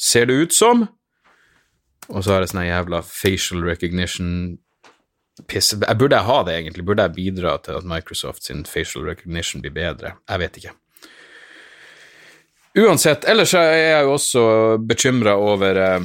Ser 0.00 0.26
det 0.26 0.32
ut 0.32 0.56
som? 0.56 0.86
Og 2.08 2.24
så 2.24 2.32
har 2.32 2.42
jeg 2.42 2.54
sånn 2.54 2.66
jævla 2.66 3.02
facial 3.04 3.64
recognition 3.66 4.30
piss. 5.48 5.74
Jeg 5.74 5.98
burde 6.00 6.16
jeg 6.16 6.26
ha 6.26 6.38
det, 6.46 6.54
egentlig? 6.56 6.84
Burde 6.88 7.04
jeg 7.06 7.16
bidra 7.16 7.56
til 7.64 7.78
at 7.78 7.88
Microsoft 7.88 8.46
sin 8.46 8.64
facial 8.68 9.04
recognition 9.06 9.62
blir 9.62 9.74
bedre? 9.76 10.14
Jeg 10.28 10.42
vet 10.42 10.56
ikke. 10.60 10.72
Uansett, 12.80 13.26
ellers 13.28 13.52
er 13.58 13.72
jeg 13.74 14.02
jo 14.06 14.14
også 14.14 14.42
bekymra 14.86 15.34
over 15.42 15.80
uh, 15.82 16.04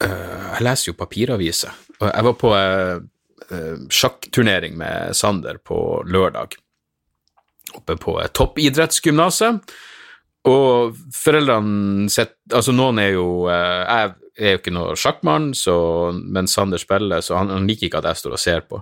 Jeg 0.00 0.62
leser 0.64 0.92
jo 0.92 0.98
papiraviser. 0.98 1.74
Jeg 2.00 2.26
var 2.28 2.36
på 2.40 2.54
uh, 2.54 3.02
sjakkturnering 3.90 4.78
med 4.78 5.16
Sander 5.18 5.58
på 5.58 6.00
lørdag, 6.06 6.54
oppe 7.74 7.98
på 8.00 8.16
uh, 8.20 8.28
toppidrettsgymnaset. 8.30 9.74
Og 10.48 10.96
foreldrene 11.12 12.08
sitt 12.08 12.36
Altså, 12.48 12.72
noen 12.72 12.96
er 13.02 13.10
jo 13.12 13.26
Jeg 13.50 14.14
er 14.40 14.54
jo 14.54 14.60
ikke 14.62 14.72
noe 14.72 14.94
sjakkmann, 14.96 15.50
men 16.32 16.48
Sander 16.48 16.80
spiller, 16.80 17.20
så 17.20 17.36
han, 17.36 17.50
han, 17.52 17.66
liker 17.68 17.90
ikke 17.90 18.00
at 18.00 18.08
jeg 18.08 18.22
står 18.22 18.36
og 18.38 18.40
ser 18.40 18.62
på. 18.70 18.78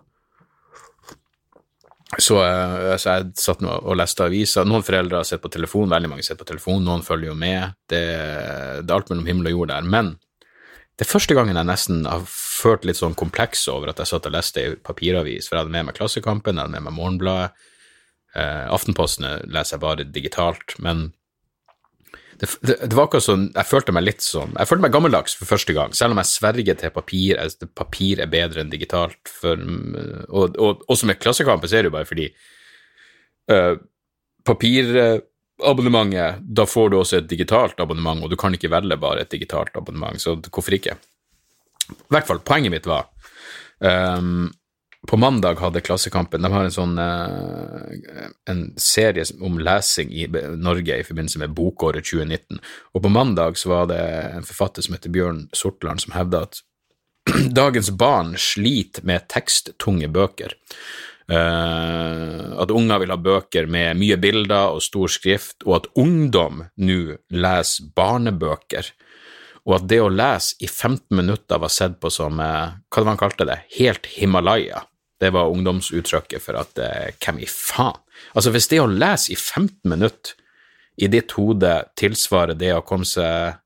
Så, 2.16 2.38
eh, 2.40 2.94
så 2.96 3.16
jeg 3.18 3.32
satt 3.36 3.60
nå 3.64 3.72
og 3.82 3.98
leste 3.98 4.24
aviser. 4.24 4.68
Noen 4.68 4.86
foreldre 4.86 5.18
har 5.18 5.26
sett 5.28 5.42
på 5.42 5.50
telefon, 5.52 5.90
veldig 5.90 6.12
mange 6.12 6.24
sett 6.24 6.38
på 6.40 6.46
telefon, 6.48 6.84
noen 6.86 7.02
følger 7.04 7.32
jo 7.32 7.36
med. 7.36 7.74
Det, 7.90 8.04
det 8.80 8.86
er 8.86 8.94
alt 8.96 9.10
mellom 9.10 9.26
himmel 9.28 9.50
og 9.50 9.56
jord 9.56 9.72
der. 9.74 9.90
Men 9.96 10.14
det 10.98 11.04
er 11.04 11.12
første 11.12 11.36
gangen 11.36 11.58
jeg 11.58 11.68
nesten 11.68 12.06
har 12.08 12.24
følt 12.26 12.86
litt 12.88 12.98
sånn 12.98 13.18
kompleks 13.18 13.66
over 13.70 13.92
at 13.92 14.00
jeg 14.02 14.10
satt 14.10 14.30
og 14.30 14.34
leste 14.34 14.64
i 14.64 14.72
papiravis, 14.82 15.46
for 15.46 15.58
jeg 15.58 15.66
hadde 15.66 15.74
med 15.76 15.90
meg 15.90 15.98
Klassekampen, 15.98 16.56
jeg 16.56 16.64
hadde 16.64 16.74
med 16.78 16.88
meg 16.88 16.96
Morgenbladet. 16.96 17.68
Eh, 18.38 18.64
Aftenposten 18.72 19.28
leser 19.50 19.76
jeg 19.76 19.84
bare 19.84 20.08
digitalt, 20.08 20.78
men 20.82 21.10
det, 22.38 22.48
det, 22.62 22.76
det, 22.84 22.94
var 22.94 23.08
akkurat 23.08 23.24
sånn 23.24 23.48
Jeg 23.50 23.66
følte 23.66 23.92
meg 23.94 24.04
litt 24.06 24.22
sånn 24.22 24.52
Jeg 24.54 24.70
følte 24.70 24.84
meg 24.84 24.92
gammeldags 24.94 25.34
for 25.38 25.50
første 25.50 25.74
gang, 25.74 25.94
selv 25.96 26.14
om 26.14 26.20
jeg 26.22 26.30
sverger 26.30 26.78
til 26.78 26.92
papir. 26.94 27.34
Jeg, 27.34 27.70
papir 27.76 28.22
er 28.22 28.30
bedre 28.30 28.62
enn 28.62 28.70
digitalt. 28.72 29.18
For, 29.40 29.58
og, 30.28 30.58
og, 30.58 30.84
også 30.86 31.08
med 31.10 31.18
Klassekampen 31.22 31.70
så 31.70 31.78
er 31.78 31.86
det 31.86 31.90
jo 31.90 31.96
bare 31.96 32.08
fordi 32.08 32.28
uh, 33.52 33.74
Papirabonnementet, 34.48 36.40
da 36.40 36.64
får 36.68 36.92
du 36.92 36.98
også 37.00 37.18
et 37.18 37.28
digitalt 37.28 37.80
abonnement, 37.82 38.22
og 38.24 38.30
du 38.32 38.38
kan 38.40 38.54
ikke 38.54 38.70
velge 38.72 38.96
bare 39.00 39.24
et 39.24 39.32
digitalt 39.34 39.76
abonnement, 39.76 40.16
så 40.22 40.38
hvorfor 40.38 40.78
ikke? 40.78 40.94
I 41.90 42.14
hvert 42.14 42.28
fall, 42.28 42.40
poenget 42.46 42.72
mitt 42.72 42.88
var 42.88 43.10
um, 43.80 44.46
på 45.08 45.16
mandag 45.16 45.56
hadde 45.60 45.80
Klassekampen 45.80 46.42
De 46.44 46.50
har 46.52 46.66
en 46.66 46.74
sånn 46.74 46.98
uh, 47.00 48.28
en 48.50 48.62
serie 48.76 49.24
om 49.40 49.56
lesing 49.60 50.10
i 50.12 50.26
Norge 50.60 50.98
i 51.00 51.06
forbindelse 51.06 51.40
med 51.40 51.54
bokåret 51.56 52.04
2019. 52.04 52.60
Og 52.92 53.04
på 53.04 53.12
mandag 53.12 53.56
så 53.56 53.72
var 53.72 53.88
det 53.88 54.00
en 54.34 54.44
forfatter 54.44 54.84
som 54.84 54.96
heter 54.96 55.14
Bjørn 55.14 55.46
Sortland, 55.56 56.04
som 56.04 56.12
hevda 56.12 56.44
at 56.44 56.60
dagens 57.60 57.88
barn 57.96 58.34
sliter 58.40 59.06
med 59.08 59.24
teksttunge 59.32 60.10
bøker. 60.12 60.52
Uh, 61.28 62.60
at 62.60 62.72
unger 62.72 63.00
vil 63.00 63.12
ha 63.12 63.18
bøker 63.20 63.68
med 63.68 63.96
mye 64.00 64.20
bilder 64.20 64.76
og 64.76 64.84
stor 64.84 65.08
skrift, 65.12 65.64
og 65.64 65.78
at 65.78 65.90
ungdom 66.04 66.66
nå 66.84 67.00
leser 67.32 67.88
barnebøker. 67.96 68.92
Og 69.64 69.78
at 69.80 69.88
det 69.88 70.02
å 70.04 70.12
lese 70.12 70.60
i 70.60 70.68
15 70.68 71.16
minutter 71.16 71.60
var 71.60 71.72
sett 71.72 71.96
på 72.00 72.12
som, 72.12 72.36
uh, 72.40 72.76
hva 72.76 73.02
var 73.02 73.12
han 73.14 73.24
kalte 73.24 73.48
det, 73.48 73.62
helt 73.80 74.12
Himalaya. 74.18 74.84
Det 75.18 75.30
var 75.34 75.50
ungdomsuttrykket 75.50 76.42
for 76.42 76.58
at 76.60 76.78
eh, 76.82 77.14
hvem 77.18 77.40
i 77.42 77.48
faen? 77.50 77.98
Altså, 78.34 78.52
hvis 78.54 78.68
det 78.70 78.82
å 78.82 78.90
lese 78.90 79.32
i 79.34 79.38
15 79.38 79.88
minutter 79.90 80.36
i 80.98 81.08
ditt 81.10 81.32
hode 81.38 81.72
tilsvarer 81.98 82.58
det 82.58 82.74
å 82.74 82.84
komme 82.86 83.06
seg 83.08 83.58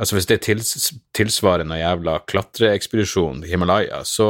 Altså, 0.00 0.16
hvis 0.16 0.30
det 0.30 0.38
tils, 0.46 0.70
tilsvarer 1.12 1.66
noe 1.68 1.76
jævla 1.76 2.14
klatreekspedisjon 2.30 3.42
i 3.44 3.50
Himalaya, 3.50 3.98
så 4.08 4.28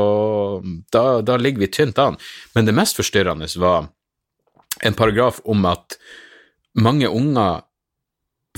da, 0.91 1.21
da, 1.23 1.37
ligger 1.39 1.63
vi 1.63 1.69
tynt 1.71 2.01
an. 2.03 2.17
Men 2.57 2.67
det 2.67 2.75
mest 2.75 2.99
forstyrrende 2.99 3.47
var 3.63 3.87
en 4.83 4.97
paragraf 4.99 5.39
om 5.47 5.63
at 5.71 5.95
mange 6.75 7.07
unger 7.07 7.63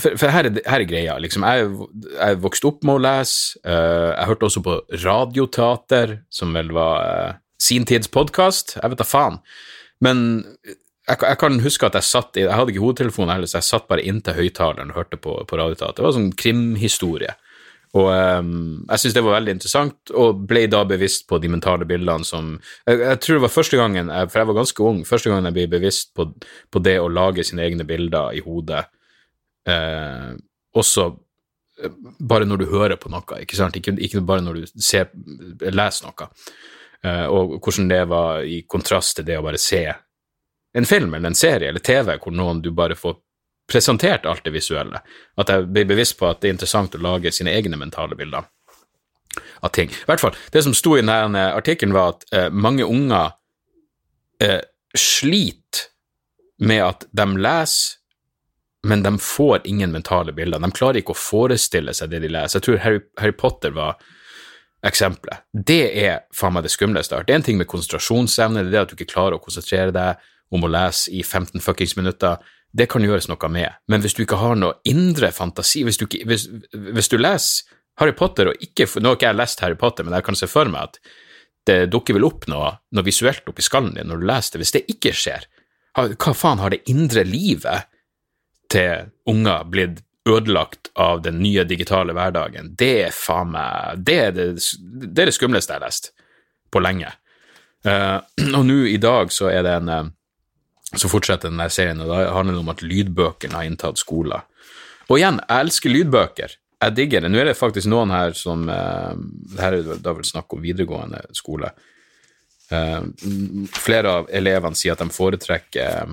for, 0.03 0.19
for 0.21 0.35
her, 0.35 0.49
er, 0.49 0.61
her, 0.67 0.83
er, 0.83 0.89
greia. 0.89 1.17
liksom, 1.23 1.45
Jeg, 1.47 1.71
jeg 2.17 2.41
vokste 2.43 2.71
opp 2.71 2.87
med 2.87 2.99
å 2.99 3.03
lese. 3.03 3.61
Uh, 3.65 4.11
jeg 4.13 4.31
hørte 4.33 4.49
også 4.49 4.65
på 4.65 4.79
Radioteater, 5.05 6.17
som 6.33 6.55
vel 6.57 6.73
var 6.75 7.05
uh, 7.07 7.37
sin 7.63 7.87
tids 7.89 8.11
podkast. 8.13 8.77
Jeg 8.81 8.93
vet 8.93 9.03
da 9.03 9.07
faen. 9.07 9.39
Men 10.03 10.43
jeg, 11.07 11.19
jeg, 11.19 11.39
kan 11.39 11.63
huske 11.63 11.87
at 11.89 11.97
jeg 11.99 12.07
satt 12.07 12.39
i 12.39 12.45
Jeg 12.47 12.55
hadde 12.55 12.75
ikke 12.75 12.85
hodetelefonen 12.85 13.35
heller, 13.35 13.51
så 13.51 13.61
jeg 13.61 13.71
satt 13.71 13.89
bare 13.91 14.05
inntil 14.07 14.39
høyttaleren 14.39 14.93
og 14.93 15.01
hørte 15.01 15.21
på, 15.23 15.39
på 15.47 15.59
Radioteater. 15.61 16.01
Det 16.01 16.09
var 16.09 16.17
sånn 16.19 16.35
krimhistorie. 16.39 17.37
Og 17.93 18.09
um, 18.09 18.87
jeg 18.89 19.03
syntes 19.03 19.17
det 19.19 19.25
var 19.27 19.37
veldig 19.37 19.55
interessant, 19.59 20.13
og 20.17 20.47
ble 20.49 20.63
da 20.73 20.81
bevisst 20.89 21.27
på 21.29 21.37
de 21.43 21.51
mentale 21.53 21.85
bildene 21.85 22.25
som 22.25 22.55
Jeg, 22.89 23.03
jeg 23.03 23.19
tror 23.21 23.37
det 23.37 23.45
var 23.45 23.53
første 23.53 23.81
gangen, 23.81 24.09
for 24.33 24.41
jeg 24.41 24.49
var 24.49 24.59
ganske 24.63 24.87
ung, 24.89 25.03
første 25.05 25.29
gangen 25.29 25.51
jeg 25.51 25.59
ble 25.59 25.67
bevisst 25.75 26.15
på, 26.17 26.31
på 26.73 26.83
det 26.87 26.97
å 27.03 27.11
lage 27.13 27.45
sine 27.45 27.67
egne 27.67 27.85
bilder 27.85 28.33
i 28.33 28.41
hodet 28.47 28.87
eh, 29.69 30.33
også 30.75 31.07
eh, 31.83 31.97
bare 32.19 32.49
når 32.49 32.63
du 32.63 32.69
hører 32.73 32.99
på 33.01 33.13
noe, 33.13 33.43
ikke 33.43 33.59
sant? 33.59 33.77
Ikke, 33.79 33.95
ikke 33.99 34.23
bare 34.27 34.45
når 34.45 34.61
du 34.61 34.81
ser, 34.83 35.11
leser 35.63 36.09
noe. 36.09 36.31
Eh, 37.03 37.27
og 37.27 37.59
hvordan 37.59 37.91
det 37.91 38.03
var 38.11 38.47
i 38.47 38.63
kontrast 38.71 39.19
til 39.19 39.29
det 39.29 39.39
å 39.39 39.45
bare 39.45 39.61
se 39.61 39.85
en 40.73 40.89
film 40.89 41.15
eller 41.15 41.33
en 41.33 41.37
serie 41.37 41.69
eller 41.69 41.85
TV 41.85 42.15
hvor 42.17 42.33
noen 42.35 42.63
du 42.65 42.71
bare 42.73 42.97
får 42.97 43.19
presentert 43.73 44.27
alt 44.27 44.45
det 44.45 44.55
visuelle. 44.55 45.01
At 45.39 45.51
jeg 45.51 45.69
blir 45.73 45.89
bevisst 45.89 46.19
på 46.19 46.29
at 46.29 46.43
det 46.43 46.51
er 46.51 46.57
interessant 46.57 46.97
å 46.97 47.03
lage 47.03 47.33
sine 47.35 47.55
egne 47.55 47.79
mentale 47.81 48.17
bilder 48.19 48.49
av 49.63 49.73
ting. 49.73 49.91
I 49.91 50.09
hvert 50.11 50.23
fall, 50.23 50.37
det 50.53 50.65
som 50.67 50.75
sto 50.77 50.97
i 50.97 51.05
denne 51.05 51.47
artikkelen, 51.57 51.95
var 51.97 52.17
at 52.17 52.27
eh, 52.35 52.49
mange 52.51 52.85
unger 52.85 53.33
eh, 54.43 54.61
sliter 54.99 55.89
med 56.63 56.85
at 56.85 57.07
de 57.11 57.27
leser 57.39 58.02
men 58.87 59.03
de 59.03 59.19
får 59.19 59.61
ingen 59.65 59.93
mentale 59.93 60.33
bilder. 60.33 60.59
De 60.59 60.71
klarer 60.75 61.03
ikke 61.03 61.15
å 61.15 61.19
forestille 61.19 61.95
seg 61.95 62.11
det 62.11 62.23
de 62.25 62.31
leser. 62.33 62.59
Jeg 62.59 62.67
tror 62.67 62.81
Harry, 62.83 63.03
Harry 63.21 63.37
Potter 63.39 63.75
var 63.77 64.01
eksempelet. 64.87 65.45
Det 65.53 65.85
er 66.03 66.25
faen 66.35 66.57
meg 66.57 66.67
det 66.67 66.73
skumleste. 66.75 67.21
Det 67.23 67.35
er 67.35 67.39
en 67.39 67.47
ting 67.47 67.61
med 67.61 67.71
konsentrasjonsevne, 67.71 68.65
det 68.65 68.73
er 68.73 68.75
det 68.75 68.83
at 68.83 68.91
du 68.91 68.97
ikke 68.99 69.13
klarer 69.15 69.39
å 69.39 69.45
konsentrere 69.45 69.95
deg 69.95 70.25
om 70.53 70.67
å 70.67 70.73
lese 70.73 71.13
i 71.15 71.23
15 71.23 71.63
fuckings 71.63 71.95
minutter. 71.97 72.43
Det 72.73 72.89
kan 72.91 73.05
gjøres 73.05 73.29
noe 73.31 73.53
med, 73.53 73.79
men 73.93 74.03
hvis 74.03 74.17
du 74.17 74.25
ikke 74.25 74.41
har 74.41 74.57
noe 74.57 74.79
indre 74.89 75.29
fantasi 75.37 75.83
Hvis 75.85 75.99
du, 76.01 76.07
hvis, 76.09 76.47
hvis 76.73 77.11
du 77.13 77.19
leser 77.21 77.69
Harry 78.01 78.15
Potter 78.17 78.49
og 78.49 78.63
ikke 78.65 78.87
Nå 78.97 79.11
har 79.11 79.19
ikke 79.19 79.27
jeg 79.29 79.37
lest 79.37 79.61
Harry 79.61 79.77
Potter, 79.77 80.07
men 80.09 80.17
jeg 80.17 80.25
kan 80.25 80.39
se 80.39 80.49
for 80.49 80.71
meg 80.73 80.89
at 80.89 80.97
det 81.69 81.77
dukker 81.93 82.17
vel 82.17 82.25
opp 82.27 82.49
noe, 82.51 82.73
noe 82.91 83.07
visuelt 83.07 83.45
oppi 83.47 83.63
skallen 83.63 83.93
din 83.95 84.09
når 84.09 84.23
du 84.23 84.27
leser 84.27 84.57
det. 84.57 84.63
Hvis 84.65 84.75
det 84.75 84.83
ikke 84.91 85.13
skjer, 85.15 85.45
hva 85.95 86.33
faen 86.35 86.63
har 86.65 86.73
det 86.73 86.81
indre 86.91 87.23
livet 87.29 87.93
til 88.73 89.13
unger 89.29 89.69
blitt 89.69 90.01
ødelagt 90.29 90.91
av 90.95 91.23
den 91.23 91.41
nye 91.43 91.65
digitale 91.67 92.15
hverdagen, 92.15 92.73
det 92.79 92.93
er 93.09 93.15
faen 93.15 93.53
meg 93.57 94.05
det 94.07 94.19
er 94.29 94.35
det, 94.37 94.47
det, 94.55 95.11
det 95.19 95.35
skumleste 95.35 95.75
jeg 95.75 95.81
har 95.81 95.89
lest 95.89 96.13
på 96.73 96.83
lenge. 96.83 97.11
Uh, 97.87 98.23
og 98.59 98.65
nå 98.69 98.83
i 98.93 98.99
dag 99.03 99.33
så 99.35 99.51
er 99.51 99.65
det 99.67 99.77
en 99.81 99.93
uh, 99.93 100.11
Så 100.93 101.09
fortsetter 101.09 101.49
den 101.49 101.57
der 101.57 101.71
serien, 101.73 102.03
og 102.05 102.11
da 102.11 102.27
handler 102.35 102.53
det 102.53 102.61
om 102.61 102.69
at 102.69 102.83
lydbøkene 102.85 103.57
har 103.57 103.65
inntatt 103.65 103.97
skoler. 103.97 104.43
Og 105.09 105.17
igjen, 105.17 105.39
jeg 105.41 105.65
elsker 105.65 105.89
lydbøker. 105.89 106.57
Jeg 106.85 106.95
digger 106.99 107.25
det. 107.25 107.31
Nå 107.33 107.39
er 107.41 107.49
det 107.49 107.55
faktisk 107.57 107.89
noen 107.89 108.13
her 108.13 108.37
som 108.37 108.67
uh, 108.69 109.15
Her 109.57 109.79
er 109.79 109.89
da 110.05 110.13
vel 110.13 110.27
snakk 110.29 110.53
om 110.53 110.61
videregående 110.61 111.25
skole. 111.33 111.73
flere 113.85 114.13
av 114.19 114.29
elevene 114.33 114.79
sier 114.79 114.95
at 114.95 115.01
de 115.03 115.13
foretrekker 115.13 116.13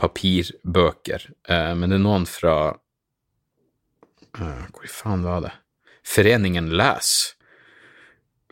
papirbøker, 0.00 1.26
eh, 1.48 1.74
men 1.76 1.92
det 1.92 1.98
er 1.98 2.04
noen 2.04 2.26
fra 2.28 2.54
eh, 4.38 4.62
Hvor 4.72 4.88
faen 4.88 5.26
var 5.26 5.44
det? 5.44 5.52
Foreningen 6.06 6.70
Les. 6.76 7.10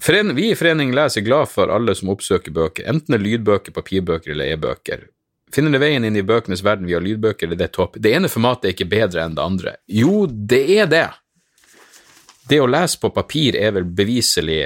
Foren, 0.01 0.35
vi 0.37 0.51
i 0.53 0.57
Foreningen 0.59 0.95
Les 0.95 1.17
er 1.17 1.25
glad 1.27 1.49
for 1.51 1.73
alle 1.73 1.95
som 1.97 2.13
oppsøker 2.13 2.55
bøker, 2.55 2.85
enten 2.91 3.15
det 3.15 3.21
er 3.21 3.25
lydbøker, 3.25 3.75
papirbøker 3.75 4.35
eller 4.35 4.53
e-bøker. 4.53 5.09
Finner 5.55 5.73
det 5.73 5.81
veien 5.81 6.05
inn 6.05 6.19
i 6.21 6.27
bøkenes 6.29 6.61
verden 6.63 6.87
via 6.87 7.01
lydbøker, 7.01 7.49
eller 7.49 7.57
det 7.57 7.71
er 7.71 7.75
topp. 7.79 7.97
Det 7.97 8.13
ene 8.13 8.29
formatet 8.29 8.69
er 8.69 8.77
ikke 8.77 8.91
bedre 8.93 9.25
enn 9.25 9.39
det 9.39 9.47
andre. 9.47 9.75
Jo, 9.89 10.27
det 10.29 10.61
er 10.77 10.91
det. 10.93 11.07
Det 12.49 12.61
å 12.61 12.69
lese 12.69 13.01
på 13.01 13.11
papir 13.17 13.57
er 13.57 13.73
vel 13.77 13.89
beviselig 13.89 14.61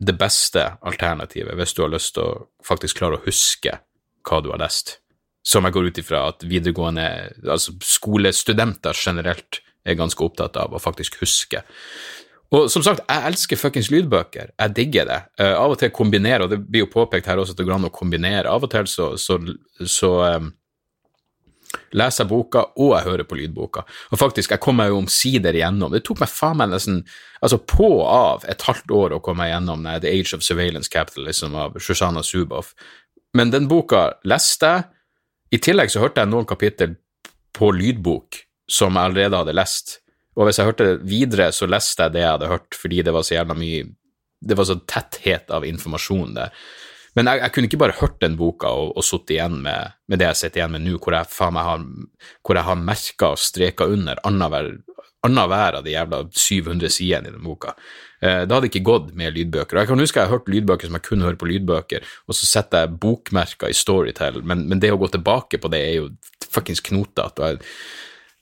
det 0.00 0.16
beste 0.16 0.62
alternativet, 0.86 1.58
hvis 1.58 1.74
du 1.74 1.82
har 1.82 1.92
lyst 1.92 2.14
til 2.14 2.24
å 2.24 2.46
faktisk 2.64 3.02
klare 3.02 3.18
å 3.18 3.24
huske 3.26 3.80
hva 4.24 4.40
du 4.44 4.52
har 4.54 4.62
lest 4.62 4.99
som 5.46 5.64
jeg 5.64 5.74
går 5.74 5.90
ut 5.90 6.00
ifra 6.02 6.22
at 6.30 6.44
videregående, 6.46 7.06
altså 7.48 7.74
skolestudenter 7.84 8.96
generelt, 8.96 9.62
er 9.88 9.96
ganske 9.96 10.24
opptatt 10.24 10.58
av 10.60 10.74
å 10.76 10.82
faktisk 10.82 11.16
huske. 11.22 11.62
Og 12.50 12.66
som 12.72 12.82
sagt, 12.82 13.04
jeg 13.06 13.26
elsker 13.30 13.58
fuckings 13.58 13.92
lydbøker. 13.94 14.54
Jeg 14.58 14.74
digger 14.76 15.06
det. 15.06 15.18
Uh, 15.38 15.54
av 15.54 15.74
og 15.74 15.78
til 15.80 15.92
kombinerer, 15.94 16.44
og 16.44 16.50
det 16.52 16.58
blir 16.66 16.84
jo 16.84 16.92
påpekt 16.92 17.30
her 17.30 17.38
også 17.38 17.54
at 17.54 17.60
det 17.60 17.66
går 17.68 17.76
an 17.78 17.86
å 17.88 17.94
kombinere. 17.94 18.50
Av 18.50 18.66
og 18.66 18.72
til 18.72 18.88
så, 18.90 19.12
så, 19.22 19.38
så 19.86 20.10
um, 20.34 20.50
leser 21.94 22.24
jeg 22.24 22.30
boka, 22.32 22.64
og 22.82 22.96
jeg 22.96 23.06
hører 23.06 23.28
på 23.30 23.38
lydboka. 23.38 23.84
Og 24.10 24.20
faktisk, 24.20 24.50
jeg 24.50 24.62
kom 24.62 24.80
meg 24.82 24.90
jo 24.90 24.98
omsider 24.98 25.56
igjennom. 25.56 25.94
Det 25.94 26.02
tok 26.06 26.24
meg 26.24 26.32
faen 26.32 26.58
meg 26.58 26.74
nesten 26.74 27.04
altså 27.40 27.60
på 27.62 27.86
og 28.00 28.06
av 28.10 28.48
et 28.50 28.66
halvt 28.66 28.96
år 28.98 29.16
å 29.16 29.22
komme 29.24 29.44
meg 29.44 29.54
gjennom 29.54 29.86
The 30.02 30.10
Age 30.10 30.36
of 30.36 30.44
Surveillance 30.44 30.90
Capitalism 30.92 31.54
av 31.54 31.78
Shoshana 31.78 32.26
Zuboff. 32.26 32.74
Men 33.38 33.54
den 33.54 33.70
boka 33.70 34.08
leste 34.26 34.74
jeg 34.74 34.88
i 35.50 35.58
tillegg 35.58 35.90
så 35.90 36.02
hørte 36.02 36.22
jeg 36.22 36.30
noen 36.30 36.48
kapittel 36.48 36.94
på 37.56 37.72
lydbok 37.74 38.38
som 38.70 38.94
jeg 38.94 39.10
allerede 39.10 39.40
hadde 39.40 39.56
lest, 39.56 39.96
og 40.38 40.46
hvis 40.46 40.60
jeg 40.60 40.68
hørte 40.68 40.86
det 40.86 41.08
videre, 41.10 41.48
så 41.52 41.66
leste 41.68 42.06
jeg 42.06 42.14
det 42.14 42.22
jeg 42.22 42.34
hadde 42.36 42.52
hørt, 42.52 42.76
fordi 42.78 43.02
det 43.06 43.14
var 43.14 43.26
så 43.26 43.34
jævla 43.34 43.56
mye 43.58 43.88
Det 44.40 44.56
var 44.56 44.64
så 44.64 44.78
tetthet 44.88 45.50
av 45.52 45.66
informasjon 45.68 46.30
der. 46.32 46.54
Men 47.12 47.28
jeg, 47.28 47.40
jeg 47.42 47.52
kunne 47.52 47.68
ikke 47.68 47.80
bare 47.82 47.96
hørt 47.98 48.20
den 48.22 48.38
boka 48.38 48.70
og, 48.72 48.94
og 48.96 49.04
sittet 49.04 49.34
igjen 49.34 49.58
med, 49.60 49.98
med, 50.08 50.20
det 50.20 50.30
jeg 50.30 50.38
sitter 50.38 50.62
igjen 50.62 50.72
med 50.72 50.84
nå, 50.86 50.94
hvor 50.96 51.12
jeg 51.12 51.28
faen 51.28 51.56
meg 51.58 51.66
har, 51.66 51.82
hvor 52.46 52.60
har 52.64 52.78
merka 52.80 53.32
og 53.34 53.42
streka 53.42 53.88
under 53.90 54.22
annenhver 54.24 54.70
annenhver 55.26 55.78
av 55.78 55.84
de 55.84 55.94
jævla 55.94 56.22
700 56.32 56.92
sidene 56.92 57.28
i 57.28 57.34
den 57.34 57.44
boka. 57.44 57.74
Eh, 58.20 58.42
det 58.46 58.54
hadde 58.54 58.70
ikke 58.70 58.84
gått 58.84 59.10
med 59.16 59.34
lydbøker. 59.36 59.76
Og 59.76 59.82
jeg 59.82 59.90
kan 59.90 60.04
huske 60.04 60.20
jeg 60.20 60.28
har 60.28 60.36
hørt 60.36 60.52
lydbøker 60.52 60.88
som 60.88 60.98
jeg 60.98 61.06
kun 61.08 61.24
hører 61.24 61.40
på 61.40 61.48
lydbøker, 61.50 62.06
og 62.26 62.36
så 62.36 62.48
setter 62.48 62.84
jeg 62.84 63.00
bokmerker 63.02 63.72
i 63.72 63.76
Storytel, 63.76 64.40
men, 64.44 64.66
men 64.70 64.82
det 64.82 64.92
å 64.94 65.00
gå 65.00 65.10
tilbake 65.12 65.60
på 65.60 65.72
det 65.72 65.82
er 65.86 65.98
jo 65.98 66.10
fuckings 66.50 66.82
knotete. 66.84 67.56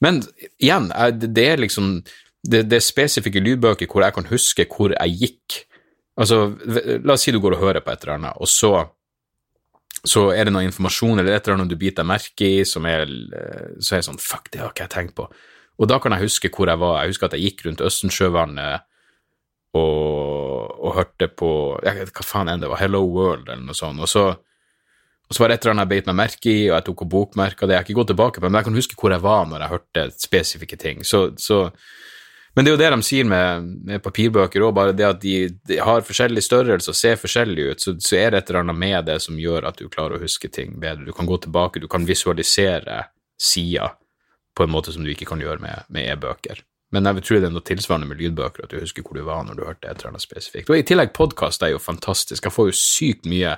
Men 0.04 0.23
igjen, 0.62 0.92
det 1.18 1.47
er 1.47 1.64
liksom 1.64 1.99
det, 2.47 2.68
det 2.70 2.78
er 2.78 2.85
spesifikke 2.87 3.42
lydbøker 3.42 3.90
hvor 3.90 4.06
jeg 4.06 4.14
kan 4.14 4.28
huske 4.30 4.68
hvor 4.70 4.94
jeg 4.94 5.18
gikk. 5.25 5.64
Altså, 6.18 6.44
la 7.02 7.14
oss 7.14 7.26
si 7.26 7.35
du 7.35 7.40
går 7.42 7.58
og 7.58 7.66
hører 7.66 7.82
på 7.85 7.92
et 7.92 8.06
eller 8.06 8.18
annet, 8.18 8.38
og 8.38 8.50
så 8.50 8.87
så 10.06 10.28
er 10.30 10.47
det 10.47 10.52
noe 10.54 10.62
informasjon 10.62 11.18
eller 11.18 11.35
et 11.35 11.47
eller 11.47 11.56
annet 11.58 11.73
du 11.73 11.78
biter 11.78 12.04
deg 12.04 12.06
merke 12.06 12.47
i, 12.47 12.61
som 12.68 12.85
er, 12.87 13.11
så 13.82 13.97
er 13.97 14.04
sånn 14.06 14.20
Fuck, 14.23 14.47
det 14.54 14.61
har 14.62 14.70
ikke 14.70 14.85
jeg 14.87 14.92
tenkt 14.94 15.16
på. 15.18 15.26
Og 15.78 15.88
da 15.90 16.00
kan 16.02 16.14
jeg 16.14 16.26
huske 16.26 16.50
hvor 16.54 16.70
jeg 16.70 16.80
var. 16.80 17.00
Jeg 17.02 17.14
husker 17.14 17.28
at 17.28 17.37
jeg 17.38 17.52
gikk 17.52 17.66
rundt 17.66 17.85
Østensjøvannet 17.87 18.87
og, 19.78 20.75
og 20.80 20.94
hørte 20.97 21.28
på 21.28 21.50
jeg, 21.85 22.00
vet 22.00 22.12
Hva 22.16 22.26
faen 22.26 22.50
enn 22.50 22.62
det 22.64 22.70
var, 22.70 22.80
Hello 22.82 23.04
World 23.06 23.47
eller 23.49 23.64
noe 23.68 23.78
sånt. 23.78 24.02
Og 24.02 24.11
så, 24.11 24.25
og 24.32 25.37
så 25.37 25.44
var 25.44 25.52
det 25.52 25.58
et 25.58 25.66
eller 25.66 25.76
annet 25.76 25.87
jeg 25.87 25.92
beit 25.94 26.11
meg 26.11 26.20
merke 26.25 26.50
i, 26.50 26.66
og 26.70 26.76
jeg 26.78 26.88
tok 26.88 27.04
og 27.04 27.12
bokmerka 27.14 27.66
det. 27.66 27.76
Jeg 27.76 27.82
har 27.82 27.87
ikke 27.87 27.99
gått 28.00 28.12
tilbake 28.14 28.40
på 28.40 28.47
det, 28.47 28.50
men 28.50 28.61
jeg 28.61 28.70
kan 28.70 28.80
huske 28.80 28.99
hvor 28.99 29.14
jeg 29.14 29.25
var 29.25 29.49
når 29.50 29.64
jeg 29.64 29.75
hørte 29.76 30.06
spesifikke 30.18 30.80
ting. 30.80 31.06
Så, 31.06 31.23
så 31.38 31.66
men 32.56 32.64
det 32.64 32.73
er 32.73 32.75
jo 32.75 32.80
det 32.80 32.90
de 32.90 33.06
sier 33.06 33.26
med, 33.28 33.66
med 33.87 34.02
papirbøker 34.02 34.64
òg, 34.66 34.73
bare 34.75 34.97
det 34.97 35.04
at 35.06 35.20
de, 35.23 35.35
de, 35.68 35.76
har 35.85 36.02
forskjellig 36.02 36.42
størrelse 36.42 36.90
og 36.90 36.97
ser 36.99 37.20
forskjellig 37.20 37.68
ut, 37.68 37.85
så, 37.85 37.94
så, 38.02 38.16
er 38.18 38.32
det 38.32 38.40
et 38.40 38.50
eller 38.50 38.64
annet 38.64 38.80
med 38.80 39.06
det 39.06 39.20
som 39.23 39.38
gjør 39.38 39.68
at 39.68 39.78
du 39.78 39.87
klarer 39.92 40.16
å 40.16 40.23
huske 40.25 40.50
ting 40.50 40.75
bedre. 40.82 41.06
Du 41.06 41.14
kan 41.14 41.28
gå 41.28 41.38
tilbake, 41.44 41.78
du 41.78 41.87
kan 41.92 42.08
visualisere 42.08 43.04
sider 43.38 43.94
på 44.59 44.67
en 44.67 44.75
måte 44.75 44.93
som 44.95 45.07
du 45.07 45.12
ikke 45.12 45.29
kan 45.31 45.43
gjøre 45.43 45.62
med 45.62 46.03
e-bøker. 46.03 46.65
Men 46.95 47.05
jeg 47.05 47.25
tror 47.27 47.43
det 47.43 47.50
er 47.50 47.53
noe 47.53 47.69
tilsvarende 47.69 48.09
med 48.09 48.21
lydbøker, 48.21 48.65
at 48.65 48.73
du 48.73 48.81
husker 48.81 49.05
hvor 49.05 49.19
du 49.19 49.27
var 49.27 49.45
når 49.45 49.59
du 49.59 49.67
hørte 49.67 49.91
et 49.91 50.00
eller 50.00 50.15
annet 50.15 50.25
spesifikt. 50.25 50.71
Og 50.73 50.81
i 50.81 50.87
tillegg, 50.88 51.12
podkast 51.17 51.62
er 51.62 51.75
jo 51.75 51.83
fantastisk. 51.83 52.49
Jeg 52.49 52.55
får 52.55 52.71
jo 52.71 52.79
sykt 52.79 53.29
mye 53.29 53.53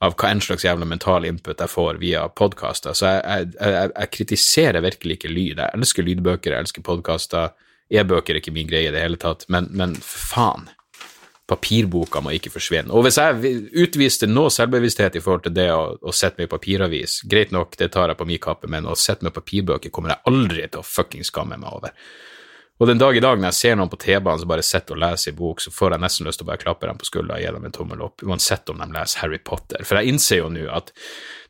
av 0.00 0.16
hva 0.16 0.30
en 0.32 0.40
slags 0.40 0.64
jævla 0.64 0.88
mental 0.88 1.26
input 1.28 1.60
jeg 1.60 1.68
får 1.68 2.00
via 2.00 2.24
podkaster. 2.32 2.96
Så 2.96 3.10
jeg, 3.10 3.20
jeg, 3.20 3.50
jeg, 3.60 3.90
jeg, 3.92 4.12
kritiserer 4.16 4.86
virkelig 4.86 5.18
ikke 5.18 5.32
lyd. 5.32 5.60
Jeg 5.60 5.76
elsker 5.76 6.08
lydbøker, 6.08 6.56
jeg 6.56 6.64
elsker 6.64 6.86
podkaster. 6.86 7.52
E-bøker 7.92 8.32
er 8.32 8.40
ikke 8.40 8.56
min 8.56 8.70
greie 8.70 8.88
i 8.88 8.94
det 8.94 9.04
hele 9.04 9.20
tatt, 9.20 9.44
men, 9.52 9.68
men 9.76 9.92
faen. 10.00 10.70
Papirboka 11.50 12.22
må 12.22 12.34
ikke 12.36 12.52
forsvinne. 12.54 12.94
Og 12.94 13.04
hvis 13.06 13.18
jeg 13.18 13.52
utviste 13.82 14.28
noe 14.30 14.52
selvbevissthet 14.54 15.18
i 15.18 15.22
forhold 15.24 15.48
til 15.48 15.56
det 15.56 15.68
å, 15.74 15.82
å 15.98 16.14
sette 16.14 16.40
meg 16.40 16.48
i 16.48 16.54
papiravis, 16.54 17.20
greit 17.30 17.54
nok, 17.54 17.74
det 17.80 17.90
tar 17.94 18.12
jeg 18.12 18.20
på 18.20 18.28
min 18.30 18.42
kappe, 18.42 18.70
men 18.70 18.86
å 18.86 18.98
sette 18.98 19.26
meg 19.26 19.34
i 19.34 19.40
papirbøker 19.40 19.94
kommer 19.94 20.14
jeg 20.14 20.30
aldri 20.30 20.66
til 20.68 20.82
å 20.82 20.86
fuckings 20.86 21.32
skamme 21.32 21.58
meg 21.60 21.72
over. 21.74 21.96
Og 22.80 22.88
den 22.88 23.00
dag 23.00 23.12
i 23.12 23.20
dag 23.20 23.36
når 23.36 23.50
jeg 23.50 23.56
ser 23.58 23.74
noen 23.76 23.90
på 23.92 23.98
T-banen 24.00 24.40
som 24.40 24.48
bare 24.48 24.62
sitter 24.64 24.96
og 24.96 25.02
leser 25.02 25.34
i 25.34 25.36
bok, 25.36 25.60
så 25.60 25.68
får 25.74 25.92
jeg 25.92 26.00
nesten 26.00 26.28
lyst 26.28 26.40
til 26.40 26.46
å 26.46 26.48
bare 26.48 26.62
klappe 26.62 26.88
dem 26.88 27.00
på 27.00 27.08
skuldra 27.10 27.36
og 27.36 27.42
gi 27.42 27.50
dem 27.52 27.66
en 27.68 27.74
tommel 27.76 28.04
opp, 28.06 28.24
uansett 28.24 28.72
om 28.72 28.80
de 28.80 28.86
leser 28.94 29.20
Harry 29.20 29.40
Potter. 29.50 29.84
For 29.84 30.00
jeg 30.00 30.14
innser 30.14 30.40
jo 30.40 30.48
nå 30.54 30.64
at 30.72 30.88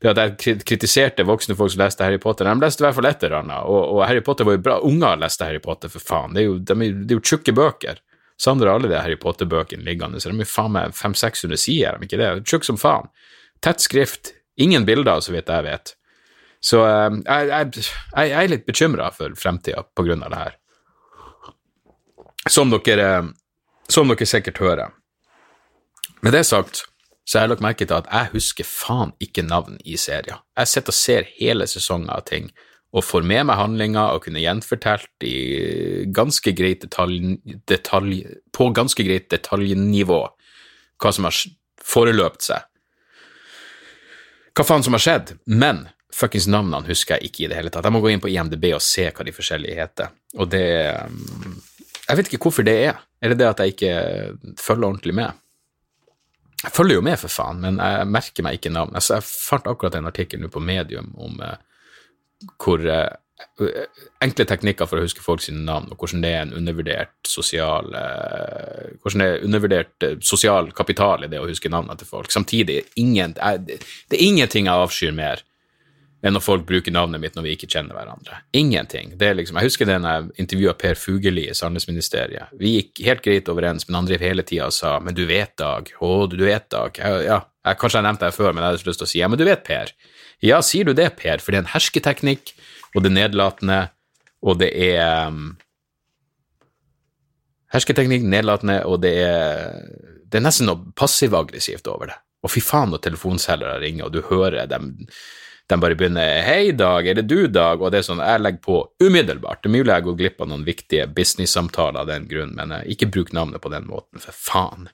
det 0.03 0.11
at 0.11 0.21
jeg 0.25 0.65
kritiserte 0.67 1.27
voksne 1.29 1.55
folk 1.55 1.71
som 1.71 1.85
leste 1.85 2.03
Harry 2.03 2.19
Potter, 2.19 2.51
de 2.51 2.65
leste 2.65 2.83
i 2.83 2.87
hvert 2.89 2.99
fall 2.99 3.11
et 3.13 3.23
eller 3.29 3.45
annet, 3.45 3.63
og, 3.63 3.79
og, 3.85 4.03
Harry 4.09 4.25
Potter 4.27 4.49
var 4.49 4.59
jo 4.59 4.65
bra. 4.65 4.81
Unger 4.91 5.23
leste 5.23 5.47
Harry 5.47 5.63
Potter, 5.63 5.93
for 5.93 6.03
faen. 6.03 6.35
Det 6.35 6.43
er 6.43 6.49
jo, 6.49 6.59
de 6.59 6.79
det 6.81 7.15
er 7.15 7.21
jo 7.21 7.27
tjukke 7.31 7.55
bøker. 7.55 8.03
Sander 8.41 8.71
har 8.71 8.79
alle 8.79 8.89
de 8.89 8.97
Harry 8.97 9.19
Potter-bøkene 9.21 9.85
liggende, 9.85 10.21
så 10.21 10.31
de 10.33 10.41
er 10.41 10.49
faen 10.49 10.73
meg 10.73 10.95
500-600 10.97 11.61
sider, 11.61 11.97
er 11.97 12.07
ikke 12.07 12.21
det? 12.21 12.31
Tjukk 12.49 12.65
som 12.65 12.79
faen. 12.81 13.11
Tett 13.61 13.85
skrift. 13.85 14.33
Ingen 14.61 14.87
bilder, 14.89 15.21
så 15.21 15.35
vidt 15.35 15.51
jeg 15.53 15.67
vet. 15.67 15.93
Så 16.65 16.81
uh, 16.81 17.13
jeg, 17.21 17.51
jeg, 17.51 17.85
jeg, 18.17 18.33
er 18.37 18.49
litt 18.53 18.65
bekymra 18.69 19.11
for 19.17 19.37
fremtida 19.37 19.85
på 19.97 20.05
grunn 20.07 20.25
av 20.25 20.33
det 20.33 20.41
her. 20.41 20.57
Som 22.49 22.73
dere, 22.73 23.11
som 23.93 24.09
dere 24.09 24.29
sikkert 24.29 24.61
hører. 24.65 24.97
Med 26.25 26.37
det 26.37 26.47
sagt 26.49 26.87
så 27.29 27.39
har 27.39 27.45
jeg 27.45 27.53
lagt 27.53 27.63
merke 27.63 27.87
til 27.87 27.95
at 28.01 28.09
jeg 28.11 28.33
husker 28.33 28.67
faen 28.67 29.13
ikke 29.23 29.45
navn 29.47 29.77
i 29.87 29.95
serier. 30.01 30.41
Jeg 30.59 30.67
sitter 30.73 30.91
og 30.91 30.99
ser 30.99 31.29
hele 31.37 31.69
sesonger 31.71 32.17
av 32.17 32.25
ting 32.27 32.49
og 32.91 33.07
får 33.07 33.23
med 33.27 33.47
meg 33.47 33.59
handlinga 33.61 34.09
og 34.15 34.25
kunne 34.25 34.43
gjenfortalt 34.43 35.27
i 35.27 35.37
ganske 36.15 36.55
greit 36.59 36.83
detalj, 36.83 37.37
detalj, 37.71 38.25
på 38.57 38.71
ganske 38.75 39.07
greit 39.07 39.29
detaljnivå 39.31 40.21
hva 41.01 41.13
som 41.15 41.29
har 41.29 41.39
foreløpt 41.81 42.49
seg. 42.51 42.67
Hva 44.57 44.67
faen 44.67 44.85
som 44.85 44.97
har 44.97 45.05
skjedd, 45.05 45.37
men 45.47 45.87
fuckings 46.15 46.49
navnene 46.51 46.91
husker 46.91 47.17
jeg 47.17 47.31
ikke 47.31 47.45
i 47.45 47.53
det 47.53 47.61
hele 47.61 47.71
tatt. 47.73 47.87
Jeg 47.87 47.95
må 47.95 48.03
gå 48.03 48.11
inn 48.11 48.23
på 48.23 48.33
IMDb 48.33 48.73
og 48.75 48.83
se 48.85 49.07
hva 49.15 49.27
de 49.27 49.35
forskjellige 49.37 49.79
heter, 49.79 50.11
og 50.37 50.51
det 50.51 50.67
jeg 52.11 52.19
vet 52.19 52.27
ikke 52.27 52.43
hvorfor 52.49 52.67
det 52.67 52.75
er. 52.89 52.99
Er 53.23 53.31
det 53.31 53.39
det 53.39 53.47
at 53.47 53.61
jeg 53.63 53.77
ikke 53.77 53.95
følger 54.59 54.89
ordentlig 54.89 55.15
med? 55.15 55.37
Jeg 56.65 56.73
følger 56.75 56.99
jo 56.99 57.05
med, 57.07 57.17
for 57.21 57.33
faen, 57.33 57.61
men 57.63 57.79
jeg 57.79 58.09
merker 58.11 58.45
meg 58.45 58.59
ikke 58.59 58.73
navn. 58.75 58.91
Altså, 58.99 59.17
jeg 59.17 59.29
fant 59.29 59.69
akkurat 59.71 59.95
en 59.97 60.09
artikkel 60.11 60.43
nå 60.43 60.51
på 60.53 60.61
Medium 60.65 61.13
om 61.23 61.39
uh, 61.39 61.55
hvor 62.61 62.85
uh, 62.87 63.11
enkle 64.25 64.47
teknikker 64.49 64.89
for 64.89 65.01
å 65.01 65.05
huske 65.05 65.25
folk 65.25 65.43
sine 65.45 65.65
navn, 65.67 65.91
og 65.91 66.01
hvordan 66.01 66.25
det 66.25 66.33
er 66.33 66.43
en 66.47 66.57
undervurdert 66.57 67.29
sosial 67.29 67.93
uh, 67.93 68.97
hvordan 69.03 69.25
det 69.25 69.29
er 69.29 69.47
undervurdert 69.49 70.09
sosial 70.25 70.73
kapital 70.77 71.25
i 71.25 71.31
det 71.33 71.41
å 71.41 71.49
huske 71.49 71.73
navnene 71.73 72.01
til 72.01 72.11
folk. 72.11 72.33
Samtidig, 72.33 72.83
ingen, 73.01 73.37
det 73.37 73.81
er 74.17 74.27
ingenting 74.27 74.69
jeg 74.71 74.89
avskyr 74.89 75.17
mer 75.17 75.45
enn 76.21 76.37
når 76.37 76.45
folk 76.45 76.67
bruker 76.69 76.93
navnet 76.93 77.23
mitt 77.23 77.37
når 77.37 77.47
vi 77.47 77.55
ikke 77.57 77.69
kjenner 77.71 77.97
hverandre. 77.97 78.43
Ingenting. 78.57 79.15
Det 79.21 79.31
er 79.31 79.39
liksom, 79.39 79.59
jeg 79.61 79.71
husker 79.71 79.89
det 79.89 79.99
når 80.03 80.17
jeg 80.17 80.45
intervjua 80.45 80.75
Per 80.81 80.99
Fugelli 81.01 81.47
i 81.49 81.57
Sandnesministeriet. 81.57 82.53
Vi 82.61 82.75
gikk 82.77 83.03
helt 83.07 83.25
greit 83.25 83.49
overens, 83.53 83.87
men 83.89 84.01
han 84.01 84.11
drev 84.11 84.25
hele 84.25 84.45
tida 84.47 84.69
og 84.69 84.77
sa 84.77 84.99
'men 85.01 85.17
du 85.17 85.25
vet, 85.27 85.57
Dag', 85.57 85.93
'å, 85.97 86.29
du 86.29 86.45
vet, 86.45 86.69
Dag'. 86.69 86.99
Jeg, 86.99 87.25
ja, 87.25 87.41
jeg, 87.65 87.79
kanskje 87.81 87.99
jeg 87.99 88.09
nevnte 88.09 88.27
det 88.27 88.37
før, 88.37 88.53
men 88.53 88.63
jeg 88.63 88.73
hadde 88.73 88.91
lyst 88.91 89.01
til 89.01 89.09
å 89.09 89.13
si 89.13 89.19
'ja, 89.19 89.29
men 89.29 89.39
du 89.39 89.45
vet, 89.45 89.65
Per'. 89.65 89.93
Ja, 90.45 90.61
sier 90.65 90.89
du 90.89 90.95
det, 90.97 91.11
Per, 91.21 91.43
for 91.43 91.53
det 91.53 91.61
er 91.61 91.65
en 91.67 91.75
hersketeknikk, 91.75 92.55
og 92.95 93.03
det 93.03 93.11
er 93.11 93.17
nedlatende, 93.19 93.81
og 94.41 94.61
det 94.63 94.71
er 94.73 95.29
um, 95.29 95.51
Hersketeknikk, 97.71 98.25
nedlatende, 98.27 98.81
og 98.83 98.99
det 99.05 99.13
er 99.23 99.77
Det 100.31 100.39
er 100.39 100.43
nesten 100.43 100.69
noe 100.71 100.93
passiv-aggressivt 100.95 101.87
over 101.91 102.07
det. 102.11 102.17
Og 102.47 102.53
fy 102.55 102.61
faen 102.63 102.93
når 102.93 103.03
telefonselgere 103.03 103.81
ringer, 103.83 104.07
og 104.07 104.13
du 104.15 104.21
hører 104.29 104.69
dem 104.71 104.93
de 105.71 105.79
bare 105.79 105.95
begynner 105.95 106.43
'Hei, 106.43 106.73
Dag, 106.73 107.07
er 107.07 107.15
det 107.15 107.27
du, 107.31 107.47
Dag?' 107.47 107.83
Og 107.83 107.93
det 107.93 108.01
er 108.01 108.07
sånn 108.09 108.23
jeg 108.23 108.43
legger 108.43 108.63
på 108.65 108.79
umiddelbart. 109.03 109.63
Det 109.63 109.71
er 109.71 109.77
mulig 109.77 109.93
jeg 109.95 110.05
går 110.07 110.17
glipp 110.19 110.41
av 110.43 110.49
noen 110.51 110.65
viktige 110.67 111.07
business-samtaler 111.07 112.01
av 112.01 112.09
den 112.11 112.27
grunn, 112.27 112.55
men 112.59 112.73
eh, 112.73 112.89
ikke 112.91 113.11
bruk 113.11 113.33
navnet 113.33 113.63
på 113.63 113.71
den 113.71 113.87
måten, 113.87 114.19
for 114.19 114.35
faen. 114.35 114.89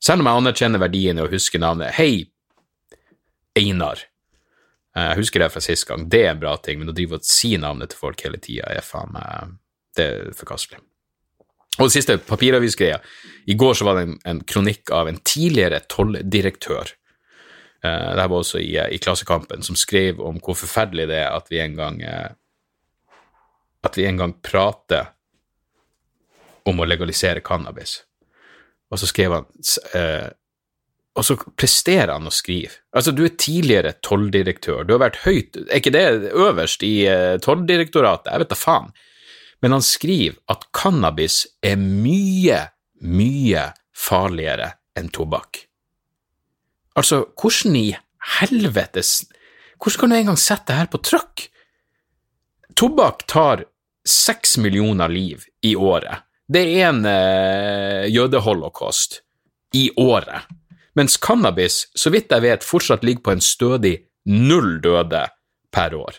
Selv 0.00 0.24
om 0.24 0.30
jeg 0.30 0.40
anerkjenner 0.40 0.80
verdien 0.80 1.18
i 1.18 1.24
å 1.26 1.28
huske 1.28 1.60
navnet 1.60 1.92
'Hei, 1.92 2.30
Einar'. 3.58 4.06
Eh, 4.98 5.06
jeg 5.12 5.20
husker 5.22 5.44
det 5.44 5.50
fra 5.54 5.62
sist 5.62 5.86
gang, 5.88 6.08
det 6.10 6.24
er 6.24 6.34
en 6.34 6.42
bra 6.42 6.56
ting, 6.62 6.80
men 6.80 6.90
å 6.90 6.96
drive 6.96 7.20
og 7.20 7.26
si 7.26 7.54
navnet 7.60 7.92
til 7.92 8.02
folk 8.02 8.22
hele 8.26 8.40
tida 8.42 8.70
er 8.74 8.84
faen 8.84 9.14
meg 9.14 9.58
Det 9.98 10.04
er 10.04 10.30
forkastelig. 10.36 10.82
Og 11.78 11.86
det 11.86 11.94
siste, 11.94 12.18
papiravisgreia. 12.26 12.98
I 13.46 13.54
går 13.54 13.74
så 13.78 13.86
var 13.86 13.98
det 13.98 14.08
en, 14.08 14.16
en 14.26 14.40
kronikk 14.46 14.90
av 14.94 15.10
en 15.10 15.20
tidligere 15.22 15.84
tolldirektør 15.90 16.98
Uh, 17.78 18.10
det 18.10 18.22
her 18.24 18.30
var 18.30 18.40
også 18.42 18.58
i, 18.58 18.72
i, 18.90 18.98
Klassekampen, 18.98 19.62
som 19.62 19.76
skrev 19.78 20.18
om 20.18 20.40
hvor 20.42 20.56
forferdelig 20.58 21.04
det 21.12 21.20
er 21.20 21.28
at 21.30 21.46
vi 21.46 21.60
en 21.62 21.76
gang 21.78 22.00
uh, 22.02 22.32
At 23.86 23.94
vi 23.94 24.08
en 24.08 24.18
gang 24.18 24.32
prater 24.42 25.12
om 26.66 26.82
å 26.82 26.86
legalisere 26.88 27.40
cannabis. 27.40 28.00
Og 28.90 28.98
så 28.98 29.06
skrev 29.06 29.36
han 29.36 29.46
uh, 29.94 30.26
Og 31.16 31.24
så 31.24 31.34
presterer 31.58 32.12
han 32.12 32.28
å 32.28 32.34
skrive. 32.34 32.76
Altså, 32.94 33.14
du 33.16 33.24
er 33.26 33.34
tidligere 33.40 33.94
tolldirektør, 34.06 34.84
du 34.86 34.92
har 34.94 35.00
vært 35.02 35.22
høyt 35.24 35.56
Er 35.64 35.80
ikke 35.80 35.94
det 35.94 36.04
øverst 36.30 36.84
i 36.86 36.92
Tolldirektoratet? 37.42 38.30
Jeg 38.30 38.44
vet 38.44 38.52
da 38.52 38.58
faen. 38.58 38.92
Men 39.62 39.74
han 39.74 39.82
skriver 39.82 40.38
at 40.52 40.68
cannabis 40.76 41.40
er 41.66 41.78
mye, 41.80 42.60
mye 43.02 43.64
farligere 43.98 44.72
enn 44.98 45.10
tobakk. 45.14 45.64
Altså, 46.98 47.24
hvordan 47.38 47.76
i 47.78 47.88
helvetes 48.38 49.22
Hvordan 49.78 50.00
kan 50.00 50.10
du 50.10 50.16
engang 50.16 50.38
sette 50.42 50.72
det 50.72 50.78
her 50.80 50.88
på 50.90 50.98
trykk? 51.06 51.42
Tobakk 52.78 53.20
tar 53.30 53.60
seks 54.08 54.56
millioner 54.58 55.06
liv 55.08 55.44
i 55.62 55.76
året. 55.76 56.24
Det 56.48 56.64
er 56.66 56.88
en 56.88 57.04
eh, 57.06 58.08
jødeholocaust 58.10 59.20
i 59.78 59.84
året. 60.02 60.50
Mens 60.98 61.18
cannabis, 61.22 61.84
så 61.94 62.10
vidt 62.10 62.32
jeg 62.34 62.42
vet, 62.42 62.66
fortsatt 62.66 63.04
ligger 63.06 63.28
på 63.28 63.36
en 63.36 63.44
stødig 63.44 63.94
null 64.28 64.80
døde 64.82 65.28
per 65.74 65.94
år. 65.94 66.18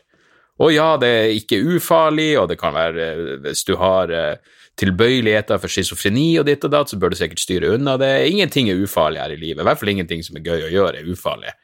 Og 0.59 0.73
ja, 0.75 0.93
det 0.99 1.09
er 1.09 1.33
ikke 1.35 1.59
ufarlig, 1.75 2.33
og 2.39 2.49
det 2.51 2.57
kan 2.59 2.75
være 2.75 3.03
eh, 3.03 3.35
Hvis 3.45 3.63
du 3.67 3.77
har 3.79 4.11
eh, 4.11 4.57
tilbøyeligheter 4.79 5.59
for 5.59 5.71
schizofreni 5.71 6.33
og 6.39 6.47
ditt 6.49 6.65
og 6.67 6.73
datt, 6.73 6.91
så 6.91 6.99
bør 6.99 7.13
du 7.13 7.19
sikkert 7.19 7.43
styre 7.43 7.73
unna 7.75 7.95
det. 7.99 8.11
Ingenting 8.27 8.69
er 8.71 8.79
ufarlig 8.83 9.21
her 9.23 9.35
i 9.35 9.39
livet. 9.39 9.63
I 9.63 9.67
hvert 9.67 9.81
fall 9.81 9.93
ingenting 9.95 10.23
som 10.25 10.39
er 10.39 10.45
gøy 10.47 10.67
å 10.67 10.71
gjøre, 10.73 10.99
er 10.99 11.11
ufarlig. 11.11 11.55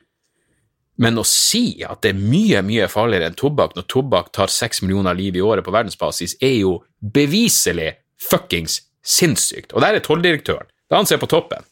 Men 1.04 1.20
å 1.20 1.26
si 1.28 1.84
at 1.84 2.06
det 2.06 2.14
er 2.14 2.20
mye, 2.20 2.62
mye 2.64 2.88
farligere 2.92 3.28
enn 3.28 3.40
tobakk 3.40 3.76
når 3.76 3.88
tobakk 3.92 4.32
tar 4.36 4.52
seks 4.52 4.80
millioner 4.84 5.18
liv 5.18 5.36
i 5.36 5.44
året 5.44 5.66
på 5.66 5.74
verdensbasis, 5.76 6.38
er 6.40 6.56
jo 6.62 6.78
beviselig 7.00 7.98
fuckings 8.30 8.80
sinnssykt. 9.04 9.76
Og 9.76 9.84
der 9.84 9.98
er 9.98 10.06
tolldirektøren. 10.06 10.72
Det 10.72 10.96
er 10.96 11.02
han 11.02 11.10
som 11.10 11.18
er 11.18 11.26
på 11.26 11.32
toppen. 11.36 11.68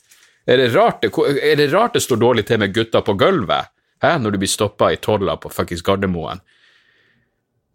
Er 0.46 0.60
det, 0.60 0.74
rart 0.76 1.02
det, 1.04 1.12
er 1.40 1.56
det 1.56 1.70
rart 1.72 1.96
det 1.96 2.04
står 2.04 2.20
dårlig 2.20 2.46
til 2.50 2.60
med 2.60 2.74
gutta 2.76 3.00
på 3.06 3.16
gulvet 3.16 3.72
hæ, 4.04 4.18
når 4.20 4.36
du 4.36 4.42
blir 4.42 4.52
stoppa 4.52 4.92
i 4.92 5.00
tolla 5.00 5.38
på 5.40 5.52
fuckings 5.54 5.84
Gardermoen? 5.86 6.44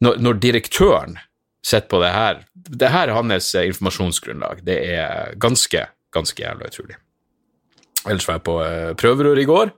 Når, 0.05 0.21
når 0.21 0.41
direktøren 0.43 1.17
sitter 1.65 1.89
på 1.91 1.99
det 2.05 2.13
her 2.15 2.45
Det 2.55 2.91
her 2.93 3.09
er 3.09 3.17
hans 3.17 3.55
informasjonsgrunnlag. 3.55 4.61
Det 4.63 4.77
er 4.93 5.35
ganske, 5.41 5.87
ganske 6.13 6.43
jævla 6.43 6.69
utrolig. 6.69 6.99
Ellers 8.07 8.29
var 8.29 8.37
jeg 8.39 8.45
på 8.47 8.57
uh, 8.61 8.95
prøverør 9.01 9.41
i 9.41 9.49
går 9.49 9.73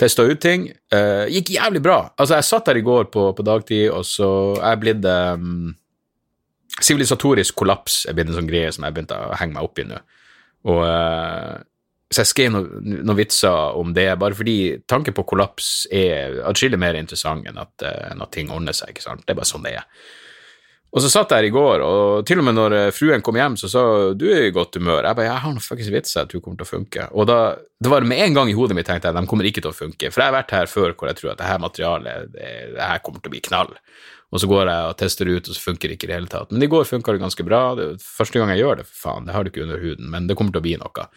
testa 0.00 0.24
ut 0.26 0.40
ting. 0.42 0.68
Uh, 0.92 1.26
gikk 1.30 1.54
jævlig 1.54 1.82
bra. 1.84 1.98
Altså, 2.18 2.38
jeg 2.38 2.48
satt 2.48 2.68
der 2.70 2.80
i 2.80 2.84
går 2.86 3.08
på, 3.14 3.28
på 3.36 3.46
dagtid, 3.46 3.88
og 3.94 4.04
så 4.08 4.28
er 4.60 4.74
jeg 4.74 4.82
blitt 4.84 5.08
um, 5.08 5.74
Sivilisatorisk 6.74 7.54
kollaps 7.54 8.00
er 8.10 8.16
blitt 8.16 8.32
en 8.32 8.38
sånn 8.40 8.48
greie 8.50 8.72
som 8.74 8.82
jeg 8.82 8.96
begynte 8.96 9.14
å 9.14 9.36
henge 9.38 9.54
meg 9.54 9.66
opp 9.66 9.78
i 9.78 9.86
nå. 9.86 10.00
Og 10.72 10.80
uh, 10.82 11.60
så 12.12 12.22
jeg 12.22 12.30
skrev 12.30 12.52
noen 12.52 12.98
no 13.06 13.16
vitser 13.16 13.78
om 13.78 13.94
det, 13.96 14.10
bare 14.20 14.36
fordi 14.36 14.58
tanken 14.90 15.16
på 15.16 15.24
kollaps 15.28 15.86
er 15.92 16.42
atskillig 16.48 16.78
mer 16.80 16.98
interessant 16.98 17.48
enn 17.48 17.58
at, 17.60 17.72
uh, 17.82 18.10
enn 18.12 18.22
at 18.22 18.34
ting 18.34 18.52
ordner 18.54 18.76
seg. 18.76 18.92
ikke 18.92 19.06
sant? 19.06 19.24
Det 19.24 19.34
er 19.34 19.40
bare 19.40 19.50
sånn 19.50 19.64
det 19.64 19.78
er. 19.80 19.88
Og 20.94 21.02
så 21.02 21.08
satt 21.10 21.32
jeg 21.32 21.42
her 21.42 21.48
i 21.48 21.54
går, 21.54 21.82
og 21.82 22.26
til 22.28 22.38
og 22.38 22.44
med 22.46 22.54
når 22.54 22.74
eh, 22.78 22.92
fruen 22.94 23.22
kom 23.26 23.34
hjem, 23.34 23.56
så 23.58 23.66
sa 23.66 23.80
du 24.14 24.28
er 24.30 24.44
i 24.46 24.52
godt 24.54 24.76
humør. 24.78 25.00
Jeg 25.02 25.18
bare 25.18 25.26
jeg 25.26 25.42
har 25.42 25.50
noen 25.50 25.64
fuckings 25.64 25.90
vitser 25.90 26.20
jeg 26.20 26.30
tror 26.30 26.42
kommer 26.44 26.60
til 26.60 26.68
å 26.68 26.70
funke. 26.70 27.06
Og 27.18 27.26
da, 27.26 27.38
det 27.82 27.90
var 27.90 28.06
med 28.06 28.22
en 28.22 28.36
gang 28.36 28.52
i 28.52 28.54
hodet 28.54 28.76
mitt 28.78 28.86
tenkte 28.86 29.10
jeg 29.10 29.18
de 29.18 29.26
kommer 29.26 29.48
ikke 29.50 29.64
til 29.64 29.72
å 29.72 29.74
funke. 29.74 30.12
For 30.14 30.22
jeg 30.22 30.30
har 30.30 30.36
vært 30.36 30.54
her 30.54 30.70
før 30.70 30.94
hvor 30.94 31.10
jeg 31.10 31.18
tror 31.18 31.32
at 31.32 31.40
det 31.40 31.48
her 31.48 31.64
materialet 31.64 32.30
det, 32.36 32.52
det 32.76 32.86
her 32.92 33.02
kommer 33.02 33.24
til 33.24 33.32
å 33.32 33.34
bli 33.34 33.42
knall. 33.48 33.74
Og 34.30 34.42
så 34.42 34.50
går 34.50 34.70
jeg 34.70 34.92
og 34.92 34.96
tester 35.02 35.30
ut, 35.30 35.50
og 35.50 35.56
så 35.58 35.64
funker 35.66 35.90
det 35.90 35.96
ikke 35.98 36.06
i 36.06 36.12
det 36.12 36.18
hele 36.20 36.30
tatt. 36.30 36.54
Men 36.54 36.62
i 36.62 36.70
går 36.70 36.86
funka 36.86 37.14
det 37.14 37.22
ganske 37.22 37.46
bra. 37.46 37.64
Det 37.78 37.88
første 38.02 38.38
gang 38.38 38.54
jeg 38.54 38.62
gjør 38.62 38.80
det, 38.80 38.86
for 38.92 39.00
faen. 39.02 39.26
Det 39.26 39.34
har 39.34 39.42
du 39.42 39.50
ikke 39.50 39.66
under 39.66 39.82
huden, 39.82 40.08
men 40.14 40.30
det 40.30 40.38
kommer 40.38 40.54
til 40.54 40.62
å 40.62 40.66
bli 40.68 40.78
noe. 40.78 41.08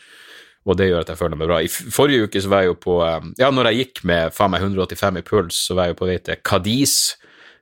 Og 0.68 0.76
det 0.76 0.90
gjør 0.90 1.06
at 1.06 1.14
jeg 1.14 1.20
føler 1.20 1.40
meg 1.40 1.48
bra. 1.48 1.62
I 1.64 1.70
forrige 1.72 2.28
uke 2.28 2.42
så 2.44 2.52
var 2.52 2.66
jeg 2.66 2.74
jo 2.74 2.82
på 2.84 2.98
eh, 3.06 3.30
Ja, 3.40 3.52
når 3.54 3.72
jeg 3.72 3.86
gikk 3.86 4.04
med 4.10 4.36
faen 4.36 4.52
meg 4.52 4.66
185 4.66 5.22
i 5.22 5.26
puls, 5.28 5.62
så 5.70 5.78
var 5.78 5.88
jeg 5.88 5.96
jo 5.96 6.02
på 6.02 6.10
vei 6.10 6.18
til 6.24 6.44
Cadiz 6.44 6.98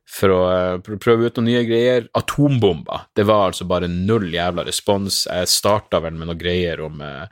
for 0.05 0.31
å 0.31 0.41
uh, 0.77 0.95
prøve 1.01 1.25
ut 1.25 1.39
noen 1.39 1.49
nye 1.49 1.63
greier. 1.65 2.05
Atombomber. 2.17 3.07
Det 3.17 3.25
var 3.25 3.49
altså 3.49 3.65
bare 3.69 3.89
null 3.89 4.29
jævla 4.33 4.65
respons. 4.67 5.23
Jeg 5.25 5.49
starta 5.49 6.01
vel 6.03 6.17
med 6.17 6.29
noen 6.29 6.41
greier 6.41 6.83
om 6.85 7.01
uh, 7.01 7.25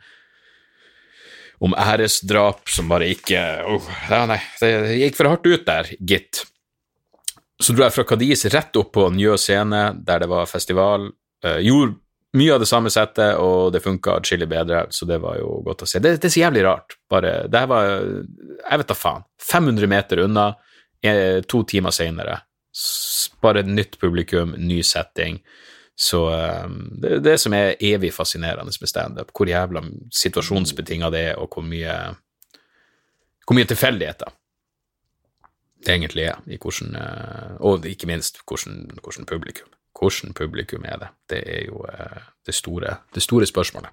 om 1.64 1.76
æresdrap 1.80 2.68
som 2.74 2.90
bare 2.92 3.08
ikke 3.14 3.40
oh, 3.72 3.86
ja, 4.10 4.26
Nei, 4.28 4.40
det 4.60 4.98
gikk 5.00 5.16
for 5.16 5.32
hardt 5.32 5.46
ut 5.48 5.64
der, 5.68 5.92
gitt. 6.04 6.42
Så 7.62 7.72
dro 7.72 7.86
jeg 7.86 7.96
fra 7.96 8.04
Cadiz 8.10 8.44
rett 8.52 8.76
opp 8.82 8.92
på 8.98 9.06
Njø 9.16 9.38
scene, 9.40 9.86
der 10.04 10.26
det 10.26 10.32
var 10.34 10.50
festival. 10.50 11.08
Uh, 11.46 11.60
gjorde 11.64 11.96
mye 12.38 12.54
av 12.56 12.64
det 12.64 12.68
samme 12.70 12.90
settet, 12.94 13.36
og 13.38 13.74
det 13.74 13.84
funka 13.84 14.18
atskillig 14.18 14.48
bedre, 14.50 14.86
så 14.90 15.06
det 15.10 15.20
var 15.22 15.38
jo 15.38 15.60
godt 15.66 15.86
å 15.86 15.90
se. 15.90 16.02
Det, 16.02 16.16
det 16.18 16.30
er 16.30 16.34
så 16.34 16.42
jævlig 16.42 16.64
rart. 16.66 16.98
Bare 17.12 17.44
Det 17.52 17.62
her 17.62 17.70
var 17.70 17.90
Jeg 17.92 18.82
vet 18.82 18.90
da 18.90 18.98
faen. 18.98 19.28
500 19.52 19.92
meter 19.92 20.24
unna, 20.24 20.48
to 21.48 21.64
timer 21.68 21.94
seinere 21.94 22.40
bare 23.42 23.62
et 23.62 23.70
nytt 23.70 24.00
publikum, 24.02 24.56
ny 24.58 24.82
setting. 24.84 25.40
Så 25.96 26.26
um, 26.66 26.78
det 27.02 27.20
det 27.24 27.38
som 27.42 27.54
er 27.54 27.76
evig 27.80 28.14
fascinerende 28.14 28.74
med 28.82 28.90
standup, 28.90 29.32
hvor 29.34 29.50
jævla 29.50 29.84
situasjonsbetinga 30.14 31.12
det 31.14 31.26
er, 31.32 31.36
og 31.38 31.54
hvor 31.54 31.66
mye, 31.66 31.94
hvor 33.46 33.60
mye 33.60 33.70
tilfeldigheter 33.70 34.34
det 35.84 35.92
egentlig 35.92 36.24
er, 36.32 36.40
i 36.48 36.58
hvordan, 36.58 36.96
uh, 36.96 37.56
og 37.60 37.86
ikke 37.86 38.08
minst 38.10 38.42
hvordan, 38.48 38.88
hvordan 39.04 39.30
publikum. 39.30 39.70
Hvordan 39.94 40.34
publikum 40.34 40.86
er 40.90 41.00
det? 41.02 41.10
Det 41.30 41.40
er 41.46 41.66
jo 41.68 41.86
uh, 41.86 42.20
det, 42.46 42.56
store, 42.56 42.98
det 43.14 43.24
store 43.24 43.48
spørsmålet. 43.48 43.90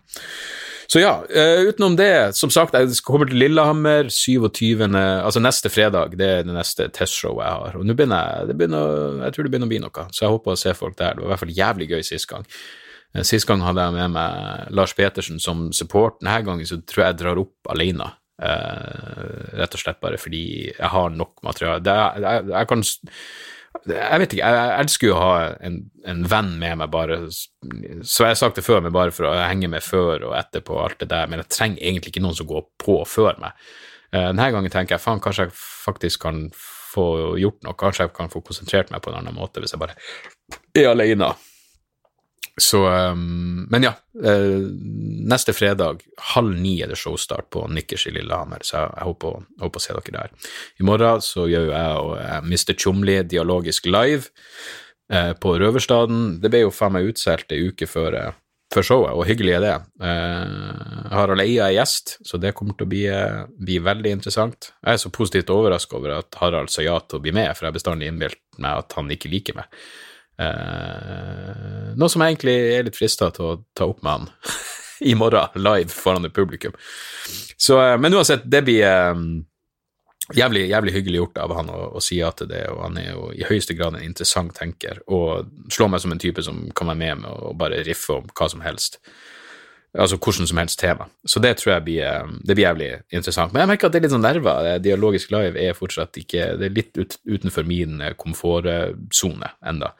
Så 0.90 1.02
ja, 1.02 1.12
uh, 1.22 1.68
utenom 1.68 1.96
det, 1.98 2.36
som 2.36 2.50
sagt, 2.50 2.74
jeg 2.74 3.02
kommer 3.06 3.28
til 3.28 3.38
Lillehammer 3.38 4.08
27. 4.10 4.88
Altså 4.96 5.42
neste 5.42 5.70
fredag, 5.70 6.16
det 6.18 6.30
er 6.40 6.46
det 6.48 6.56
neste 6.56 6.88
testshowet 6.88 7.44
jeg 7.44 7.58
har. 7.62 7.76
Og 7.78 7.86
nå 7.86 7.94
begynner 7.94 8.46
jeg 8.48 8.56
begynner, 8.58 9.24
Jeg 9.24 9.34
tror 9.34 9.44
det 9.46 9.52
begynner 9.52 9.70
å 9.70 9.74
bli 9.74 9.82
noe, 9.84 10.06
så 10.10 10.24
jeg 10.24 10.34
håper 10.34 10.54
å 10.54 10.62
se 10.62 10.74
folk 10.74 10.96
der. 10.98 11.14
Det 11.14 11.22
var 11.22 11.28
i 11.28 11.34
hvert 11.34 11.44
fall 11.44 11.58
jævlig 11.60 11.90
gøy 11.92 12.02
sist 12.06 12.28
gang. 12.30 12.48
Uh, 13.14 13.22
sist 13.22 13.46
gang 13.46 13.62
hadde 13.66 13.84
jeg 13.84 13.98
med 13.98 14.16
meg 14.16 14.72
Lars 14.74 14.96
Petersen 14.96 15.38
som 15.42 15.68
support. 15.76 16.18
Denne 16.24 16.40
gangen 16.48 16.66
så 16.66 16.80
tror 16.80 17.04
jeg 17.04 17.14
jeg 17.14 17.20
drar 17.22 17.44
opp 17.44 17.70
alene. 17.76 18.10
Rett 18.40 19.74
og 19.76 19.80
slett 19.82 19.98
bare 20.00 20.16
fordi 20.16 20.42
jeg 20.70 20.88
har 20.88 21.10
nok 21.12 21.42
materiale. 21.44 21.82
Det, 21.84 21.96
jeg, 22.24 22.44
jeg 22.48 22.68
kan 22.70 22.84
jeg 23.86 24.20
vet 24.22 24.34
ikke, 24.34 24.48
jeg 24.50 24.72
elsker 24.82 25.08
jo 25.08 25.14
å 25.14 25.20
ha 25.20 25.34
en, 25.64 25.76
en, 26.08 26.24
venn 26.28 26.50
med 26.58 26.80
meg, 26.80 26.90
bare 26.92 27.20
Så 27.30 28.24
jeg 28.24 28.32
har 28.32 28.38
sagt 28.38 28.58
det 28.58 28.66
før, 28.66 28.82
men 28.84 28.94
bare 28.94 29.14
for 29.14 29.28
å 29.30 29.36
henge 29.38 29.70
med 29.70 29.84
før 29.84 30.26
og 30.28 30.34
etterpå 30.38 30.74
og 30.74 30.82
alt 30.88 31.04
det 31.04 31.10
der, 31.12 31.30
men 31.30 31.42
jeg 31.42 31.52
trenger 31.54 31.84
egentlig 31.84 32.14
ikke 32.14 32.24
noen 32.24 32.36
som 32.36 32.48
går 32.50 32.66
på 32.82 32.98
før 33.08 33.38
meg. 33.42 33.54
Uh, 34.10 34.32
denne 34.32 34.50
gangen 34.52 34.74
tenker 34.74 34.96
jeg 34.96 35.04
faen, 35.04 35.22
kanskje 35.22 35.48
jeg 35.48 35.56
faktisk 35.56 36.26
kan 36.26 36.48
få 36.90 37.06
gjort 37.38 37.62
noe, 37.62 37.78
kanskje 37.78 38.08
jeg 38.08 38.16
kan 38.16 38.32
få 38.32 38.42
konsentrert 38.42 38.90
meg 38.90 39.04
på 39.04 39.12
en 39.12 39.20
annen 39.20 39.38
måte 39.38 39.62
hvis 39.62 39.76
jeg 39.76 39.82
bare 39.82 39.94
er 40.74 40.90
alene. 40.90 41.30
Så 42.56 42.88
um, 42.88 43.66
Men 43.70 43.82
ja. 43.82 43.92
Uh, 44.24 44.66
neste 45.30 45.54
fredag 45.56 46.02
halv 46.34 46.56
ni 46.60 46.80
er 46.82 46.90
det 46.90 46.98
showstart 47.00 47.48
på 47.54 47.62
Nikkers 47.72 48.08
i 48.10 48.14
Lillehammer, 48.16 48.64
så 48.66 48.76
jeg, 48.76 48.90
jeg, 48.96 49.06
håper, 49.06 49.38
jeg, 49.46 49.62
håper, 49.62 49.80
å 49.80 49.84
se 49.84 49.96
dere 49.96 50.16
der. 50.16 50.50
I 50.80 50.86
morgen 50.88 51.24
så 51.24 51.46
gjør 51.48 51.68
jo 51.68 51.72
jeg 51.72 52.02
og 52.02 52.12
uh, 52.18 52.36
Mr. 52.44 52.74
Tjomli 52.74 53.16
dialogisk 53.30 53.88
live 53.88 54.28
uh, 55.12 55.32
på 55.40 55.54
Røverstaden. 55.62 56.40
Det 56.42 56.52
ble 56.52 56.64
jo 56.66 56.74
faen 56.74 56.96
meg 56.98 57.08
utsolgt 57.12 57.54
ei 57.54 57.62
uke 57.70 57.88
før, 57.88 58.18
før, 58.74 58.88
showet, 58.90 59.14
og 59.14 59.24
hyggelig 59.30 59.56
er 59.56 59.64
det. 59.64 59.74
Harald 61.14 61.46
Eia 61.46 61.70
er 61.70 61.78
gjest, 61.78 62.18
så 62.26 62.40
det 62.42 62.52
kommer 62.58 62.76
til 62.76 62.88
å 62.88 62.92
bli, 62.92 63.06
bli 63.62 63.80
veldig 63.86 64.14
interessant. 64.18 64.72
Jeg 64.82 64.98
er 64.98 65.02
så 65.02 65.14
positivt 65.14 65.54
overraska 65.54 65.96
over 65.96 66.18
at 66.18 66.42
Harald 66.42 66.74
sa 66.74 66.84
ja 66.84 66.98
til 67.06 67.22
å 67.22 67.24
bli 67.24 67.34
med, 67.36 67.54
for 67.54 67.70
jeg 67.70 67.78
bestandig 67.78 68.10
innbilt 68.10 68.42
meg 68.60 68.84
at 68.84 68.98
han 68.98 69.10
ikke 69.16 69.32
liker 69.32 69.62
meg. 69.62 69.80
Eh, 70.40 71.92
noe 72.00 72.08
som 72.08 72.24
egentlig 72.24 72.56
er 72.72 72.86
litt 72.86 72.96
frista 72.96 73.28
til 73.34 73.44
å 73.46 73.58
ta 73.76 73.88
opp 73.90 74.00
med 74.06 74.12
han 74.14 74.28
i 75.10 75.14
morgen, 75.18 75.60
live 75.60 75.92
foran 75.92 76.28
et 76.28 76.36
publikum. 76.36 76.76
Så, 77.56 77.76
eh, 77.82 77.96
men 78.00 78.14
uansett, 78.16 78.46
det 78.48 78.62
blir 78.64 78.86
eh, 78.88 79.24
jævlig, 80.36 80.66
jævlig 80.70 80.94
hyggelig 80.96 81.20
gjort 81.22 81.42
av 81.44 81.56
han 81.58 81.72
å, 81.74 81.80
å, 81.98 82.04
si 82.04 82.20
ja 82.20 82.30
til 82.36 82.48
det, 82.52 82.64
og 82.72 82.84
han 82.86 83.00
er 83.02 83.10
jo 83.12 83.28
i 83.36 83.44
høyeste 83.48 83.76
grad 83.76 83.98
en 83.98 84.06
interessant 84.06 84.54
tenker, 84.56 85.02
og 85.12 85.50
slår 85.72 85.92
meg 85.92 86.04
som 86.04 86.14
en 86.16 86.22
type 86.22 86.44
som 86.46 86.62
kan 86.76 86.92
være 86.92 87.02
med 87.02 87.24
med 87.24 87.30
å 87.50 87.52
bare 87.58 87.82
riffe 87.86 88.16
om 88.16 88.32
hva 88.32 88.48
som 88.52 88.64
helst. 88.64 89.00
Altså 89.98 90.20
hvordan 90.22 90.46
som 90.46 90.58
helst 90.60 90.78
tema. 90.78 91.08
Så 91.26 91.40
det 91.42 91.56
tror 91.58 91.72
jeg 91.72 91.84
blir, 91.84 92.02
eh, 92.06 92.28
det 92.46 92.54
blir 92.54 92.66
jævlig 92.66 92.90
interessant. 93.10 93.52
Men 93.52 93.64
jeg 93.64 93.70
merker 93.72 93.86
at 93.86 93.92
det 93.92 93.98
er 93.98 94.04
litt 94.04 94.14
sånn 94.14 94.22
nerver. 94.22 94.78
Dialogisk 94.78 95.32
live 95.34 95.58
er 95.58 95.74
fortsatt 95.74 96.14
ikke 96.20 96.56
Det 96.58 96.66
er 96.68 96.76
litt 96.76 96.98
ut, 96.98 97.16
utenfor 97.26 97.66
min 97.66 98.00
eh, 98.00 98.14
komfortsone 98.14 99.50
enda. 99.66 99.92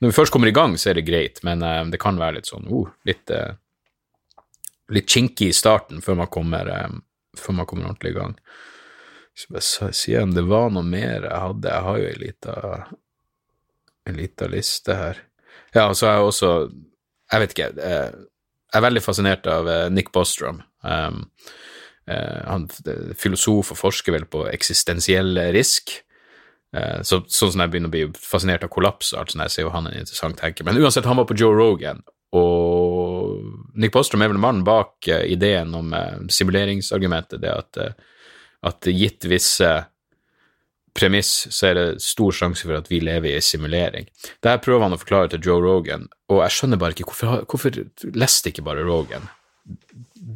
Når 0.00 0.10
vi 0.10 0.16
først 0.16 0.32
kommer 0.32 0.48
i 0.48 0.54
gang, 0.54 0.74
så 0.78 0.90
er 0.90 0.98
det 0.98 1.06
greit, 1.06 1.42
men 1.42 1.58
det 1.90 1.98
kan 1.98 2.18
være 2.18 2.36
litt 2.36 2.46
sånn 2.46 2.68
uh, 2.70 2.86
litt, 3.02 3.32
uh, 3.34 3.56
litt 4.94 5.08
kinky 5.10 5.48
i 5.50 5.56
starten 5.56 5.98
før 6.00 6.20
man 6.20 6.30
kommer, 6.30 6.70
um, 6.86 7.00
før 7.34 7.56
man 7.58 7.66
kommer 7.66 7.88
ordentlig 7.88 8.12
i 8.12 8.18
gang. 8.20 8.36
Så 9.34 9.50
bare 9.50 9.90
si 9.94 10.14
om 10.14 10.36
det 10.36 10.46
var 10.46 10.70
noe 10.70 10.86
mer 10.86 11.26
jeg 11.26 11.42
hadde. 11.42 11.72
Jeg 11.72 11.86
har 11.88 11.98
jo 11.98 12.06
ei 12.06 12.20
lita 12.22 12.54
en 14.08 14.16
lita 14.16 14.46
liste 14.46 14.94
her. 14.94 15.20
Ja, 15.74 15.88
og 15.88 15.96
så 15.98 16.06
har 16.06 16.18
jeg 16.18 16.30
også 16.30 16.52
Jeg 17.28 17.40
vet 17.42 17.50
ikke. 17.52 17.72
Uh, 17.76 18.28
jeg 18.68 18.80
er 18.80 18.84
veldig 18.84 19.04
fascinert 19.04 19.48
av 19.48 19.68
uh, 19.68 19.86
Nick 19.92 20.12
Bostrom. 20.12 20.60
Um, 20.84 21.24
uh, 22.10 22.42
han 22.44 22.68
er 22.88 23.14
filosof 23.18 23.72
og 23.72 23.80
forsker 23.80 24.14
vel 24.16 24.28
på 24.28 24.44
eksistensiell 24.50 25.40
risk. 25.56 25.94
Uh, 26.76 27.00
så, 27.06 27.22
sånn 27.32 27.54
som 27.54 27.64
jeg 27.64 27.72
begynner 27.72 27.92
å 27.92 27.96
bli 27.96 28.04
fascinert 28.20 28.66
av 28.66 28.72
kollaps 28.74 29.14
og 29.14 29.22
alt 29.22 29.32
sånt, 29.32 29.46
jeg 29.46 29.56
ser 29.56 29.68
jo 29.68 29.74
han 29.74 29.88
en 29.88 29.96
interessant 30.02 30.40
tenker. 30.40 30.68
Men 30.68 30.80
uansett, 30.82 31.08
han 31.08 31.20
var 31.20 31.28
på 31.30 31.38
Joe 31.38 31.56
Rogan, 31.56 32.04
og 32.36 33.72
Nick 33.80 33.94
Bostrom 33.94 34.20
er 34.24 34.28
vel 34.34 34.42
mannen 34.42 34.66
bak 34.66 35.08
ideen 35.08 35.72
om 35.72 35.94
simuleringsargumentet, 36.28 37.40
det 37.40 37.54
at, 37.54 37.78
at 38.68 38.88
gitt 38.92 39.24
visse 39.32 39.70
premiss, 40.98 41.32
så 41.54 41.70
er 41.70 41.78
det 41.78 42.02
stor 42.04 42.34
sjanse 42.34 42.66
for 42.66 42.76
at 42.78 42.90
vi 42.90 43.00
lever 43.00 43.30
i 43.30 43.38
en 43.38 43.44
simulering. 43.44 44.08
Det 44.42 44.50
her 44.50 44.62
prøver 44.64 44.86
han 44.86 44.96
å 44.96 45.00
forklare 45.00 45.32
til 45.32 45.46
Joe 45.46 45.62
Rogan, 45.64 46.08
og 46.28 46.42
jeg 46.44 46.56
skjønner 46.58 46.80
bare 46.82 46.96
ikke 46.96 47.08
hvorfor, 47.08 47.44
hvorfor 47.48 47.82
leste 48.18 48.52
ikke 48.52 48.66
bare 48.66 48.86
Rogan 48.86 49.30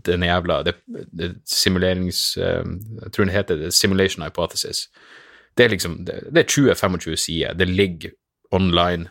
den 0.06 0.22
jævla 0.22 0.62
det, 0.66 0.74
det 1.12 1.34
simulerings... 1.48 2.36
Uh, 2.36 2.78
jeg 3.02 3.12
tror 3.12 3.24
den 3.24 3.34
heter 3.34 3.56
det 3.60 3.74
Simulation 3.74 4.24
Hypothesis. 4.24 4.88
Det 5.58 5.64
er 5.64 5.74
liksom 5.74 6.04
det, 6.06 6.20
det 6.32 6.44
er 6.44 6.74
20-25 6.74 7.16
sider, 7.16 7.52
det 7.52 7.68
ligger 7.68 8.10
online. 8.52 9.08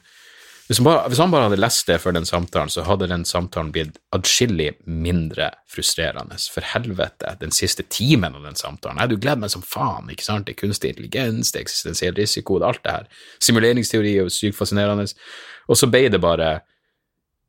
Hvis 0.71 0.79
han, 0.79 0.85
bare, 0.87 1.07
hvis 1.11 1.19
han 1.19 1.31
bare 1.33 1.49
hadde 1.49 1.57
lest 1.59 1.89
det 1.89 1.97
før 1.99 2.13
den 2.15 2.23
samtalen, 2.23 2.69
så 2.71 2.85
hadde 2.87 3.09
den 3.11 3.25
samtalen 3.27 3.73
blitt 3.75 3.97
adskillig 4.15 4.69
mindre 4.87 5.49
frustrerende. 5.67 6.37
For 6.53 6.63
helvete, 6.63 7.33
den 7.41 7.51
siste 7.51 7.83
timen 7.91 8.37
av 8.37 8.45
den 8.47 8.55
samtalen. 8.55 8.95
Jeg 8.95 9.03
hadde 9.03 9.17
jo 9.17 9.21
gledet 9.25 9.41
meg 9.41 9.51
som 9.51 9.65
faen, 9.67 10.07
ikke 10.13 10.23
sant? 10.23 10.45
Det 10.47 10.53
er 10.53 10.61
kunstig 10.61 10.93
intelligens, 10.93 11.51
det 11.51 11.59
er 11.59 11.65
eksistensiell 11.65 12.15
risiko, 12.15 12.55
det 12.55 12.69
er 12.69 12.71
alt 12.71 12.85
det 12.85 12.93
her. 12.95 13.25
Simuleringsteori 13.43 14.13
er 14.13 14.29
jo 14.29 14.31
sykt 14.31 14.55
fascinerende. 14.55 15.09
Og 15.67 15.79
så 15.81 15.89
ble 15.91 16.05
det 16.13 16.21
bare 16.23 16.53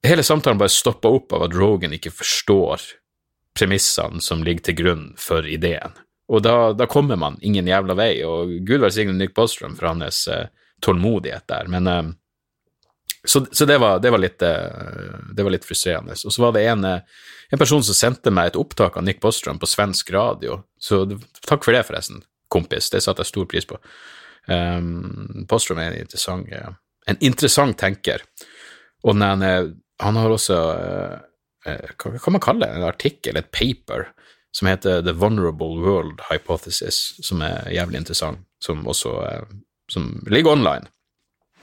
Hele 0.03 0.25
samtalen 0.27 0.59
bare 0.59 0.73
stoppa 0.75 1.13
opp 1.15 1.31
av 1.37 1.45
at 1.47 1.53
Rogan 1.55 1.93
ikke 1.95 2.11
forstår 2.11 2.89
premissene 3.55 4.19
som 4.19 4.41
ligger 4.43 4.65
til 4.67 4.77
grunn 4.81 5.05
for 5.15 5.47
ideen. 5.47 5.95
Og 6.27 6.43
da, 6.43 6.73
da 6.75 6.89
kommer 6.91 7.21
man 7.23 7.37
ingen 7.39 7.71
jævla 7.71 7.95
vei, 7.95 8.17
og 8.27 8.51
gud 8.67 8.83
velsigne 8.83 9.15
Nick 9.15 9.31
Bostrom 9.37 9.77
for 9.79 9.93
hans 9.93 10.25
uh, 10.27 10.49
tålmodighet 10.83 11.47
der, 11.55 11.71
men 11.71 11.87
uh, 11.87 12.11
så, 13.29 13.47
så 13.53 13.67
det, 13.69 13.79
var, 13.79 14.01
det, 14.03 14.11
var 14.11 14.19
litt, 14.19 14.43
uh, 14.43 15.19
det, 15.35 15.43
var, 15.43 15.53
litt, 15.55 15.67
frustrerende. 15.67 16.17
Og 16.25 16.35
så 16.35 16.43
var 16.43 16.57
det 16.57 16.65
en, 16.67 16.85
en, 16.85 17.59
person 17.61 17.85
som 17.87 17.95
sendte 17.95 18.33
meg 18.35 18.51
et 18.51 18.59
opptak 18.59 18.97
av 18.99 19.07
Nick 19.07 19.21
Bostrom 19.23 19.61
på 19.63 19.69
svensk 19.71 20.11
radio, 20.15 20.63
så 20.81 21.05
takk 21.47 21.63
for 21.65 21.77
det, 21.77 21.85
forresten, 21.87 22.25
kompis, 22.53 22.91
det 22.93 23.05
satte 23.05 23.23
jeg 23.23 23.33
stor 23.33 23.47
pris 23.51 23.69
på. 23.69 23.79
Um, 24.51 25.47
Bostrom 25.49 25.79
er 25.79 25.93
en 25.93 26.01
interessant, 26.03 26.51
en 26.51 27.23
interessant 27.23 27.79
tenker, 27.79 28.27
og 29.07 29.19
han, 29.23 29.43
han 30.03 30.19
har 30.19 30.35
også 30.35 30.59
hva 31.63 32.19
kan 32.19 32.35
man 32.35 32.43
kalle 32.43 32.67
det, 32.67 32.75
en 32.75 32.89
artikkel, 32.89 33.39
et 33.39 33.51
paper, 33.55 34.09
som 34.53 34.69
heter 34.69 35.03
The 35.07 35.15
Vulnerable 35.17 35.79
World 35.81 36.21
Hypothesis, 36.29 37.15
som 37.23 37.43
er 37.47 37.71
jævlig 37.73 38.03
interessant, 38.03 38.43
som 38.63 38.83
også 38.91 39.15
som 39.93 40.11
ligger 40.27 40.53
online. 40.53 40.91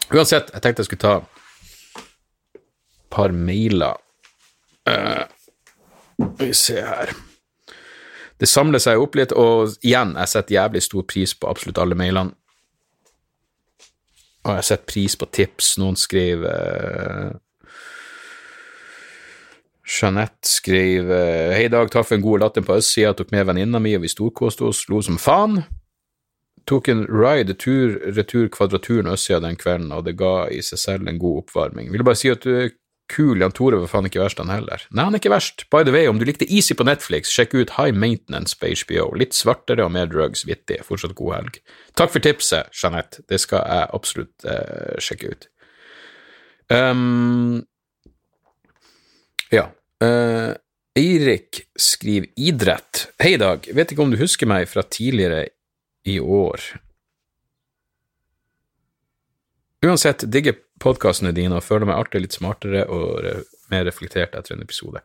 Uansett, 0.09 0.49
jeg 0.53 0.63
tenkte 0.63 0.83
jeg 0.83 0.89
skulle 0.89 1.03
ta 1.03 1.15
par 3.09 3.33
mailer. 3.35 3.97
Uh, 4.89 5.25
vi 6.39 6.53
se 6.53 6.79
her 6.81 7.11
Det 8.39 8.47
samler 8.47 8.79
seg 8.79 8.99
opp 8.99 9.17
litt, 9.19 9.33
og 9.35 9.75
igjen, 9.83 10.15
jeg 10.15 10.31
setter 10.31 10.55
jævlig 10.55 10.81
stor 10.85 11.03
pris 11.07 11.33
på 11.35 11.49
absolutt 11.51 11.81
alle 11.83 11.97
mailene. 11.99 12.31
Og 14.47 14.55
jeg 14.55 14.67
setter 14.69 14.87
pris 14.87 15.17
på 15.19 15.27
tips. 15.35 15.73
Noen 15.81 15.99
skriver 15.99 16.47
uh, 16.47 17.33
Jeanette 19.89 20.47
skriver 20.47 21.53
Hei, 21.57 21.67
Dag. 21.67 21.91
Traff 21.91 22.11
en 22.11 22.21
god 22.21 22.45
latter 22.45 22.63
på 22.65 22.77
østsida, 22.79 23.11
tok 23.17 23.33
med 23.33 23.47
venninna 23.49 23.81
mi, 23.81 23.95
og 23.97 24.05
vi 24.05 24.11
storkoste 24.11 24.67
oss, 24.69 24.85
lo 24.91 25.01
som 25.03 25.17
faen. 25.19 25.63
Tok 26.69 26.91
en 26.93 27.05
ride 27.09 27.55
tur, 27.57 27.95
retur 28.13 28.47
Kvadraturen 28.53 29.09
østsida 29.09 29.41
den 29.47 29.57
kvelden, 29.57 29.91
og 29.95 30.05
det 30.05 30.15
ga 30.19 30.45
i 30.53 30.61
seg 30.65 30.79
selv 30.79 31.09
en 31.09 31.19
god 31.19 31.43
oppvarming. 31.43 31.89
Vil 31.91 32.05
bare 32.05 32.19
si 32.19 32.29
at 32.29 32.45
du 32.45 32.53
er 32.53 32.69
kul. 33.09 33.41
Jan 33.41 33.53
Tore 33.55 33.79
var 33.81 33.89
faen 33.91 34.07
ikke 34.09 34.21
verst, 34.21 34.39
han 34.41 34.51
heller. 34.53 34.83
Nei, 34.93 35.05
han 35.07 35.17
er 35.17 35.21
ikke 35.21 35.33
verst. 35.33 35.65
By 35.73 35.83
the 35.85 35.93
way, 35.95 36.07
om 36.09 36.19
du 36.21 36.25
likte 36.27 36.47
Easy 36.47 36.75
på 36.77 36.87
Netflix, 36.87 37.31
sjekk 37.33 37.55
ut 37.57 37.75
High 37.77 37.95
Maintenance 37.95 38.57
på 38.59 38.71
HBO. 38.83 39.09
Litt 39.19 39.37
svartere 39.37 39.85
og 39.85 39.93
mer 39.95 40.09
drugs, 40.11 40.45
vittig. 40.49 40.81
Fortsatt 40.87 41.17
god 41.19 41.35
helg. 41.37 41.61
Takk 41.99 42.13
for 42.13 42.23
tipset, 42.23 42.71
Jeanette. 42.75 43.25
Det 43.29 43.41
skal 43.41 43.65
jeg 43.65 43.91
absolutt 43.99 44.47
uh, 44.47 44.95
sjekke 45.01 45.33
ut. 45.33 45.49
Um, 46.69 47.61
ja. 49.53 49.69
Uh, 50.03 50.53
Eirik 50.99 51.63
skriver 51.79 52.29
idrett. 52.37 53.07
Hei, 53.21 53.37
Dag. 53.41 53.65
Vet 53.75 53.93
ikke 53.93 54.05
om 54.05 54.13
du 54.13 54.19
husker 54.19 54.49
meg 54.49 54.69
fra 54.69 54.83
tidligere 54.85 55.47
i 56.07 56.19
år. 56.19 56.63
Uansett, 59.85 60.25
digger 60.27 60.57
podkastene 60.81 61.35
dine 61.35 61.59
og 61.59 61.65
føler 61.65 61.89
meg 61.89 61.99
alltid 61.99 62.25
litt 62.25 62.37
smartere 62.37 62.85
og 62.87 63.45
mer 63.69 63.85
reflektert 63.87 64.35
etter 64.37 64.55
en 64.55 64.65
episode. 64.65 65.03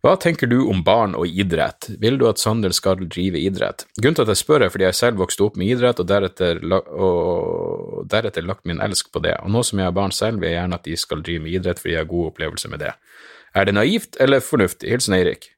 Hva 0.00 0.14
tenker 0.16 0.48
du 0.48 0.62
om 0.72 0.78
barn 0.80 1.12
og 1.12 1.28
idrett? 1.28 1.90
Vil 2.00 2.16
du 2.16 2.24
at 2.30 2.40
Sander 2.40 2.72
skal 2.72 3.02
drive 3.04 3.36
idrett? 3.36 3.84
Grunnen 4.00 4.16
til 4.16 4.24
at 4.24 4.32
jeg 4.32 4.40
spør 4.40 4.64
er 4.64 4.72
fordi 4.72 4.86
jeg 4.86 4.96
selv 4.96 5.20
vokste 5.20 5.44
opp 5.44 5.58
med 5.60 5.74
idrett 5.74 6.00
og 6.00 6.08
deretter, 6.08 6.62
og 6.64 8.06
deretter 8.08 8.46
lagt 8.48 8.64
min 8.68 8.80
elsk 8.80 9.10
på 9.12 9.20
det, 9.26 9.34
og 9.44 9.52
nå 9.52 9.60
som 9.66 9.82
jeg 9.82 9.90
har 9.90 9.96
barn 9.98 10.14
selv, 10.16 10.40
vil 10.40 10.48
jeg 10.48 10.56
gjerne 10.56 10.78
at 10.80 10.88
de 10.88 10.96
skal 11.02 11.24
drive 11.26 11.44
med 11.44 11.58
idrett 11.58 11.82
fordi 11.82 11.98
jeg 11.98 12.00
har 12.00 12.08
god 12.14 12.30
opplevelse 12.30 12.72
med 12.72 12.80
det. 12.86 12.94
Er 13.52 13.68
det 13.68 13.76
naivt 13.76 14.16
eller 14.24 14.40
fornuftig? 14.40 14.88
Hilsen 14.88 15.18
Eirik. 15.18 15.50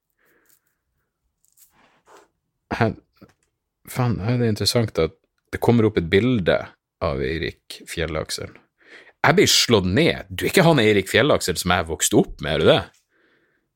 Faen, 2.72 4.18
er 4.26 4.42
det 4.42 4.50
interessant 4.56 4.98
at 4.98 5.14
det 5.52 5.60
kommer 5.62 5.86
opp 5.86 6.00
et 6.00 6.10
bilde 6.10 6.58
av 7.04 7.22
Eirik 7.22 7.82
Fjellaksel. 7.86 8.50
Jeg 9.22 9.38
blir 9.38 9.50
slått 9.50 9.86
ned. 9.86 10.26
Du 10.30 10.44
er 10.44 10.50
ikke 10.50 10.66
han 10.66 10.82
Eirik 10.82 11.10
Fjellaksel 11.10 11.58
som 11.60 11.74
jeg 11.74 11.88
vokste 11.90 12.18
opp 12.18 12.40
med, 12.42 12.54
er 12.54 12.62
du 12.62 12.70
det? 12.72 12.80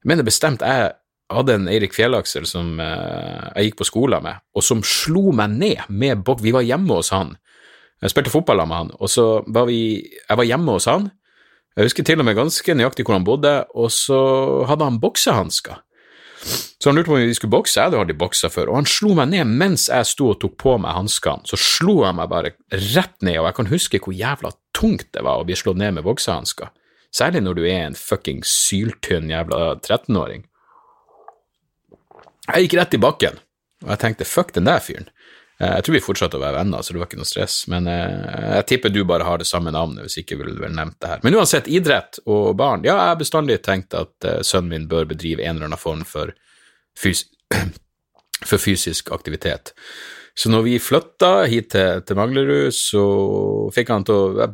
Jeg 0.02 0.10
mener 0.10 0.26
bestemt 0.26 0.64
jeg 0.66 0.88
hadde 1.32 1.54
en 1.58 1.68
Eirik 1.70 1.94
Fjellaksel 1.94 2.46
som 2.46 2.80
uh, 2.82 3.52
jeg 3.54 3.70
gikk 3.70 3.80
på 3.80 3.88
skolen 3.88 4.26
med, 4.26 4.42
og 4.54 4.66
som 4.66 4.82
slo 4.86 5.30
meg 5.34 5.54
ned 5.54 5.86
med 5.90 6.24
bok... 6.26 6.42
Vi 6.42 6.54
var 6.54 6.66
hjemme 6.66 6.98
hos 6.98 7.12
han. 7.14 7.36
Jeg 8.02 8.12
spilte 8.12 8.34
fotball 8.34 8.62
med 8.66 8.76
han, 8.76 8.90
og 8.98 9.10
så 9.10 9.26
var 9.46 9.70
vi 9.70 9.78
Jeg 10.04 10.36
var 10.36 10.46
hjemme 10.46 10.74
hos 10.76 10.90
han, 10.90 11.08
jeg 11.76 11.90
husker 11.90 12.06
til 12.08 12.22
og 12.22 12.24
med 12.24 12.38
ganske 12.38 12.72
nøyaktig 12.72 13.04
hvor 13.04 13.18
han 13.18 13.24
bodde, 13.26 13.52
og 13.76 13.90
så 13.92 14.18
hadde 14.64 14.86
han 14.88 14.96
boksehansker. 15.00 15.82
Så 16.80 16.88
han 16.88 16.96
lurte 16.96 17.10
på 17.10 17.16
om 17.18 17.20
vi 17.20 17.34
skulle 17.36 17.52
bokse, 17.52 17.76
jeg 17.76 17.90
hadde 17.90 17.98
aldri 18.00 18.16
boksa 18.16 18.48
før, 18.52 18.70
og 18.70 18.78
han 18.78 18.88
slo 18.88 19.12
meg 19.18 19.28
ned 19.34 19.50
mens 19.60 19.88
jeg 19.92 20.08
sto 20.08 20.30
og 20.32 20.38
tok 20.40 20.54
på 20.62 20.76
meg 20.80 20.96
hanskene. 20.96 21.44
Så 21.44 21.58
slo 21.60 21.98
han 22.06 22.16
meg 22.16 22.30
bare 22.32 22.54
rett 22.94 23.18
ned, 23.20 23.42
og 23.42 23.50
jeg 23.50 23.58
kan 23.58 23.68
huske 23.74 24.00
hvor 24.00 24.16
jævla 24.16 24.54
tungt 24.76 25.08
det 25.16 25.24
var 25.24 25.40
å 25.40 25.46
bli 25.48 25.56
slått 25.56 25.80
ned 25.80 25.96
med 25.96 26.06
boksehansker. 26.06 26.68
Særlig 27.16 27.42
når 27.46 27.56
du 27.56 27.64
er 27.64 27.86
en 27.86 27.96
fucking 27.96 28.42
syltynn 28.44 29.30
jævla 29.32 29.78
13-åring. 29.80 30.44
Jeg 32.46 32.66
gikk 32.66 32.76
rett 32.78 32.94
i 32.94 33.02
bakken, 33.02 33.38
og 33.84 33.92
jeg 33.94 34.02
tenkte 34.02 34.28
fuck 34.28 34.52
den 34.54 34.68
der 34.68 34.82
fyren. 34.84 35.08
Eh, 35.58 35.72
jeg 35.78 35.86
tror 35.86 35.96
vi 35.96 36.02
fortsatte 36.04 36.38
å 36.38 36.42
være 36.42 36.58
venner, 36.58 36.84
så 36.84 36.92
det 36.92 37.00
var 37.00 37.08
ikke 37.08 37.20
noe 37.20 37.28
stress. 37.28 37.56
Men 37.72 37.88
eh, 37.90 38.58
jeg 38.58 38.66
tipper 38.72 38.92
du 38.92 39.00
bare 39.08 39.26
har 39.26 39.40
det 39.40 39.48
samme 39.48 39.72
navnet, 39.74 40.04
hvis 40.04 40.20
ikke 40.22 40.38
ville 40.40 40.56
du 40.56 40.60
vel 40.62 40.76
nevnt 40.76 40.98
det 41.00 41.14
her. 41.14 41.24
Men 41.24 41.38
uansett, 41.38 41.70
idrett 41.72 42.20
og 42.26 42.52
barn. 42.60 42.84
Ja, 42.86 42.98
jeg 42.98 43.14
har 43.14 43.22
bestandig 43.22 43.62
tenkt 43.64 43.96
at 43.96 44.28
uh, 44.28 44.42
sønnen 44.44 44.74
min 44.74 44.90
bør 44.90 45.08
bedrive 45.08 45.44
en 45.44 45.56
eller 45.56 45.70
annen 45.70 45.80
form 45.80 46.04
for, 46.08 46.34
fys 46.98 47.24
for 48.50 48.60
fysisk 48.60 49.10
aktivitet. 49.16 49.72
Så 50.36 50.50
når 50.52 50.66
vi 50.66 50.76
flytta 50.82 51.46
hit 51.48 51.70
til, 51.72 52.02
til 52.04 52.18
Manglerud, 52.18 52.74
så 52.76 53.04
fikk 53.72 53.94
han 53.94 54.04
til 54.04 54.18
å 54.36 54.48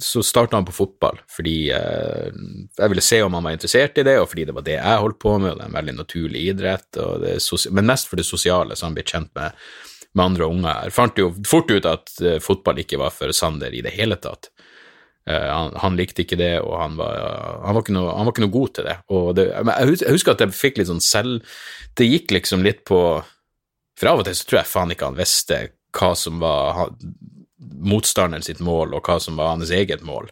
Så 0.00 0.22
starta 0.24 0.56
han 0.56 0.64
på 0.68 0.72
fotball, 0.72 1.18
fordi 1.28 1.70
eh, 1.76 2.30
jeg 2.78 2.92
ville 2.92 3.04
se 3.04 3.20
om 3.22 3.36
han 3.36 3.44
var 3.44 3.56
interessert 3.56 4.00
i 4.00 4.04
det, 4.06 4.16
og 4.20 4.30
fordi 4.32 4.46
det 4.48 4.56
var 4.56 4.64
det 4.66 4.78
jeg 4.78 5.04
holdt 5.04 5.20
på 5.20 5.36
med, 5.38 5.52
og 5.52 5.60
det 5.60 5.66
er 5.66 5.72
en 5.72 5.78
veldig 5.78 5.96
naturlig 5.98 6.44
idrett, 6.54 7.00
men 7.70 7.88
mest 7.90 8.08
for 8.08 8.20
det 8.20 8.28
sosiale, 8.28 8.78
så 8.78 8.88
han 8.88 8.96
ble 8.96 9.04
kjent 9.06 9.32
med 9.36 9.56
med 10.12 10.24
andre 10.24 10.44
unger 10.50 10.74
her. 10.82 10.92
Fant 10.94 11.18
jo 11.18 11.30
fort 11.46 11.70
ut 11.70 11.86
at 11.88 12.12
eh, 12.24 12.40
fotball 12.42 12.82
ikke 12.82 12.98
var 13.00 13.14
for 13.14 13.32
Sander 13.36 13.74
i 13.74 13.82
det 13.84 13.94
hele 13.94 14.18
tatt. 14.20 14.50
Uh, 15.28 15.36
han, 15.36 15.74
han, 15.76 15.98
likte 15.98 16.24
ikke 16.24 16.38
det, 16.40 16.54
og 16.64 16.78
han 16.80 16.94
var, 16.96 17.18
han, 17.60 17.76
var 17.76 17.90
noe, 17.92 18.14
han 18.16 18.24
var, 18.24 18.32
ikke 18.32 18.44
noe, 18.46 18.54
god 18.54 18.70
til 18.78 18.86
det. 18.88 18.94
det 19.36 19.44
jeg 19.52 20.14
husker 20.16 20.32
at 20.32 20.40
jeg 20.42 20.56
fikk 20.56 20.80
litt 20.80 20.88
sånn 20.88 21.02
selv 21.04 21.58
Det 21.92 22.06
gikk 22.08 22.32
liksom 22.32 22.64
litt 22.64 22.80
på 22.88 23.00
For 24.00 24.08
av 24.08 24.22
og 24.22 24.26
til 24.26 24.38
så 24.38 24.48
tror 24.48 24.58
jeg 24.62 24.70
faen 24.70 24.94
ikke 24.94 25.10
han 25.10 25.18
visste 25.20 25.58
hva 25.92 26.08
som 26.16 26.40
var 26.40 26.88
motstanderen 27.60 28.44
sitt 28.44 28.60
mål, 28.64 28.96
og 28.96 29.06
hva 29.06 29.18
som 29.22 29.38
var 29.40 29.54
hans 29.54 29.72
eget 29.74 30.04
mål. 30.06 30.30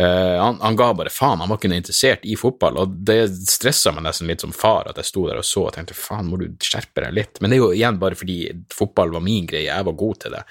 Uh, 0.00 0.40
han, 0.40 0.56
han, 0.58 0.74
ga 0.74 0.88
bare 0.98 1.12
faen, 1.14 1.38
han 1.38 1.50
var 1.50 1.60
ikke 1.60 1.70
interessert 1.70 2.24
i 2.26 2.34
fotball, 2.38 2.80
og 2.82 2.96
det 3.06 3.28
stressa 3.46 3.92
meg 3.94 4.08
nesten 4.08 4.26
litt 4.26 4.42
som 4.42 4.54
far 4.54 4.88
at 4.90 4.98
jeg 4.98 5.06
sto 5.06 5.28
der 5.28 5.38
og 5.38 5.46
så 5.46 5.68
og 5.68 5.76
tenkte 5.76 5.94
faen, 5.94 6.26
må 6.26 6.40
du 6.40 6.48
skjerpe 6.58 7.04
deg 7.04 7.14
litt? 7.14 7.38
Men 7.38 7.52
det 7.52 7.60
er 7.60 7.62
jo 7.62 7.74
igjen 7.76 8.00
bare 8.02 8.18
fordi 8.18 8.38
fotball 8.74 9.14
var 9.14 9.22
min 9.22 9.46
greie, 9.46 9.68
jeg 9.68 9.86
var 9.86 10.00
god 10.00 10.18
til 10.24 10.34
det. 10.34 10.42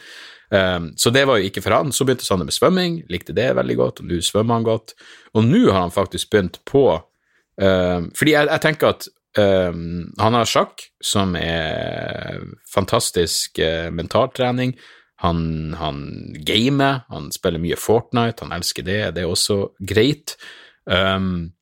Um, 0.54 0.94
så 0.96 1.10
det 1.10 1.26
var 1.26 1.40
jo 1.40 1.50
ikke 1.50 1.64
for 1.66 1.74
han. 1.74 1.92
Så 1.92 2.06
begynte 2.06 2.26
Sander 2.28 2.46
med 2.46 2.54
svømming, 2.54 3.02
likte 3.12 3.34
det 3.36 3.50
veldig 3.58 3.78
godt, 3.80 4.02
og 4.04 4.10
nå 4.12 4.22
svømmer 4.22 4.60
han 4.60 4.68
godt. 4.68 4.94
Og 5.34 5.48
nå 5.48 5.66
har 5.72 5.82
han 5.82 5.94
faktisk 5.94 6.30
begynt 6.30 6.60
på 6.70 6.86
um, 6.94 8.10
Fordi 8.14 8.36
jeg, 8.36 8.50
jeg, 8.52 8.62
tenker 8.62 8.94
at 8.94 9.08
um, 9.40 10.12
han 10.22 10.38
har 10.38 10.50
sjakk, 10.50 10.86
som 11.02 11.34
er 11.40 12.44
fantastisk 12.70 13.60
uh, 13.60 13.90
mentaltrening. 13.92 14.76
Han, 15.24 15.74
han 15.80 16.00
gamer, 16.44 17.06
han 17.10 17.32
spiller 17.32 17.62
mye 17.64 17.80
Fortnite, 17.80 18.44
han 18.44 18.56
elsker 18.56 18.84
det, 18.84 19.02
det 19.16 19.24
er 19.24 19.32
også 19.32 19.60
greit. 19.80 20.36
Um, 20.84 21.54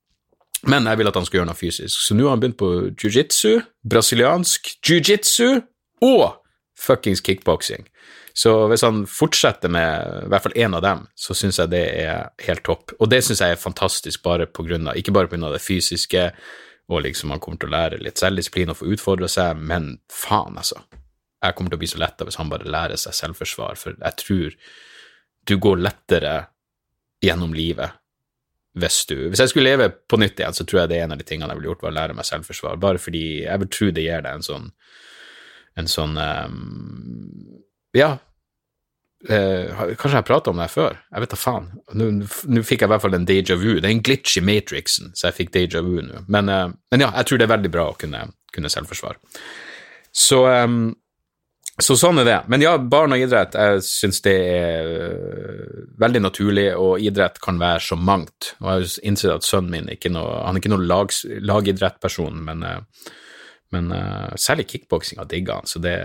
men 0.69 0.85
jeg 0.89 0.99
vil 0.99 1.09
at 1.09 1.17
han 1.17 1.25
skal 1.25 1.39
gjøre 1.39 1.49
noe 1.49 1.57
fysisk, 1.57 1.93
så 1.93 2.17
nå 2.17 2.27
har 2.27 2.35
han 2.35 2.41
begynt 2.41 2.59
på 2.59 2.71
jiu-jitsu, 2.93 3.61
brasiliansk 3.89 4.75
jiu-jitsu 4.85 5.61
og 6.05 6.25
fuckings 6.77 7.21
kickboksing. 7.25 7.87
Så 8.33 8.53
hvis 8.71 8.85
han 8.85 9.03
fortsetter 9.09 9.69
med 9.73 10.25
i 10.25 10.29
hvert 10.31 10.45
fall 10.45 10.55
én 10.55 10.77
av 10.77 10.83
dem, 10.85 11.03
så 11.17 11.35
syns 11.37 11.59
jeg 11.59 11.73
det 11.73 11.83
er 12.05 12.29
helt 12.45 12.63
topp. 12.65 12.95
Og 12.99 13.09
det 13.11 13.23
syns 13.25 13.41
jeg 13.43 13.57
er 13.57 13.61
fantastisk, 13.61 14.23
bare 14.23 14.47
på 14.47 14.65
grunn 14.69 14.87
av, 14.87 14.97
ikke 14.97 15.13
bare 15.15 15.29
pga. 15.31 15.51
det 15.51 15.61
fysiske, 15.61 16.29
og 16.91 17.03
liksom 17.05 17.33
han 17.33 17.41
kommer 17.43 17.61
til 17.61 17.71
å 17.71 17.75
lære 17.75 18.01
litt 18.01 18.21
selvdisiplin 18.21 18.71
og 18.71 18.79
få 18.79 18.93
utfordre 18.95 19.29
seg, 19.31 19.57
men 19.57 19.97
faen, 20.09 20.57
altså 20.57 20.81
jeg 21.41 21.57
kommer 21.57 21.73
til 21.73 21.79
å 21.79 21.81
bli 21.81 21.89
så 21.89 22.01
letta 22.01 22.27
hvis 22.27 22.37
han 22.37 22.51
bare 22.51 22.69
lærer 22.69 22.99
seg 23.01 23.15
selvforsvar, 23.17 23.79
for 23.79 23.97
jeg 23.97 24.19
tror 24.21 24.57
du 25.49 25.57
går 25.57 25.81
lettere 25.81 26.35
gjennom 27.21 27.53
livet 27.57 27.97
hvis 28.79 29.03
du 29.09 29.15
Hvis 29.29 29.41
jeg 29.43 29.51
skulle 29.51 29.67
leve 29.67 29.89
på 29.91 30.17
nytt 30.21 30.39
igjen, 30.39 30.55
så 30.55 30.63
tror 30.63 30.81
jeg 30.81 30.91
det 30.91 30.99
er 31.01 31.05
en 31.05 31.13
av 31.15 31.19
de 31.19 31.27
tingene 31.27 31.51
jeg 31.51 31.59
ville 31.59 31.73
gjort, 31.73 31.81
var 31.83 31.91
å 31.91 31.97
lære 31.97 32.13
meg 32.15 32.27
selvforsvar. 32.27 32.77
Bare 32.79 33.01
fordi 33.03 33.23
jeg 33.43 33.59
vil 33.63 33.71
tro 33.75 33.87
det 33.91 34.05
gir 34.05 34.23
deg 34.23 34.37
en 34.37 34.45
sånn 34.47 34.69
En 35.79 35.87
sånn 35.87 36.17
um, 36.19 37.57
Ja. 37.95 38.17
Uh, 39.21 39.93
kanskje 39.99 40.17
jeg 40.17 40.27
prata 40.27 40.51
om 40.51 40.59
det 40.59 40.69
før? 40.71 40.95
Jeg 41.11 41.23
vet 41.23 41.33
da 41.35 41.39
faen. 41.39 41.67
Nå 41.93 42.63
fikk 42.63 42.81
jeg 42.81 42.87
i 42.87 42.91
hvert 42.93 43.03
fall 43.03 43.15
en 43.19 43.27
deja 43.27 43.55
vu. 43.59 43.75
Det 43.75 43.85
er 43.85 43.93
en 43.93 44.03
glitch 44.03 44.39
i 44.39 44.43
Matrixen, 44.43 45.11
så 45.15 45.27
jeg 45.27 45.37
fikk 45.41 45.53
deja 45.55 45.83
vu 45.85 45.99
nå. 46.01 46.23
Men, 46.31 46.49
uh, 46.49 46.71
men, 46.91 47.03
ja, 47.03 47.11
jeg 47.19 47.27
tror 47.27 47.39
det 47.39 47.47
er 47.47 47.53
veldig 47.53 47.71
bra 47.75 47.89
å 47.91 47.99
kunne, 47.99 48.23
kunne 48.55 48.71
selvforsvar. 48.71 49.19
Så 50.15 50.41
um, 50.47 50.93
så 51.79 51.95
sånn 51.95 52.19
er 52.19 52.27
det. 52.27 52.37
Men 52.51 52.63
ja, 52.63 52.73
barn 52.77 53.15
og 53.15 53.21
idrett, 53.23 53.55
jeg 53.55 53.83
syns 53.87 54.19
det 54.25 54.35
er 54.35 54.89
øh, 54.91 55.85
veldig 56.01 56.21
naturlig, 56.25 56.67
og 56.75 56.99
idrett 56.99 57.39
kan 57.43 57.61
være 57.61 57.79
så 57.85 57.97
mangt. 57.97 58.51
Og 58.59 58.67
jeg 58.67 58.81
har 58.81 59.07
innsett 59.07 59.35
at 59.37 59.47
sønnen 59.47 59.71
min 59.71 59.91
ikke 59.93 60.11
noe, 60.11 60.41
han 60.43 60.57
er 60.57 60.63
ikke 60.63 60.73
noen 60.73 60.87
lag, 60.89 61.15
lagidrettperson, 61.47 62.43
men, 62.49 62.65
øh, 62.67 63.09
men 63.71 63.87
uh, 63.95 64.33
særlig 64.35 64.67
kickboksinga 64.67 65.23
digger 65.31 65.61
han, 65.61 65.69
så 65.69 65.79
det, 65.79 65.95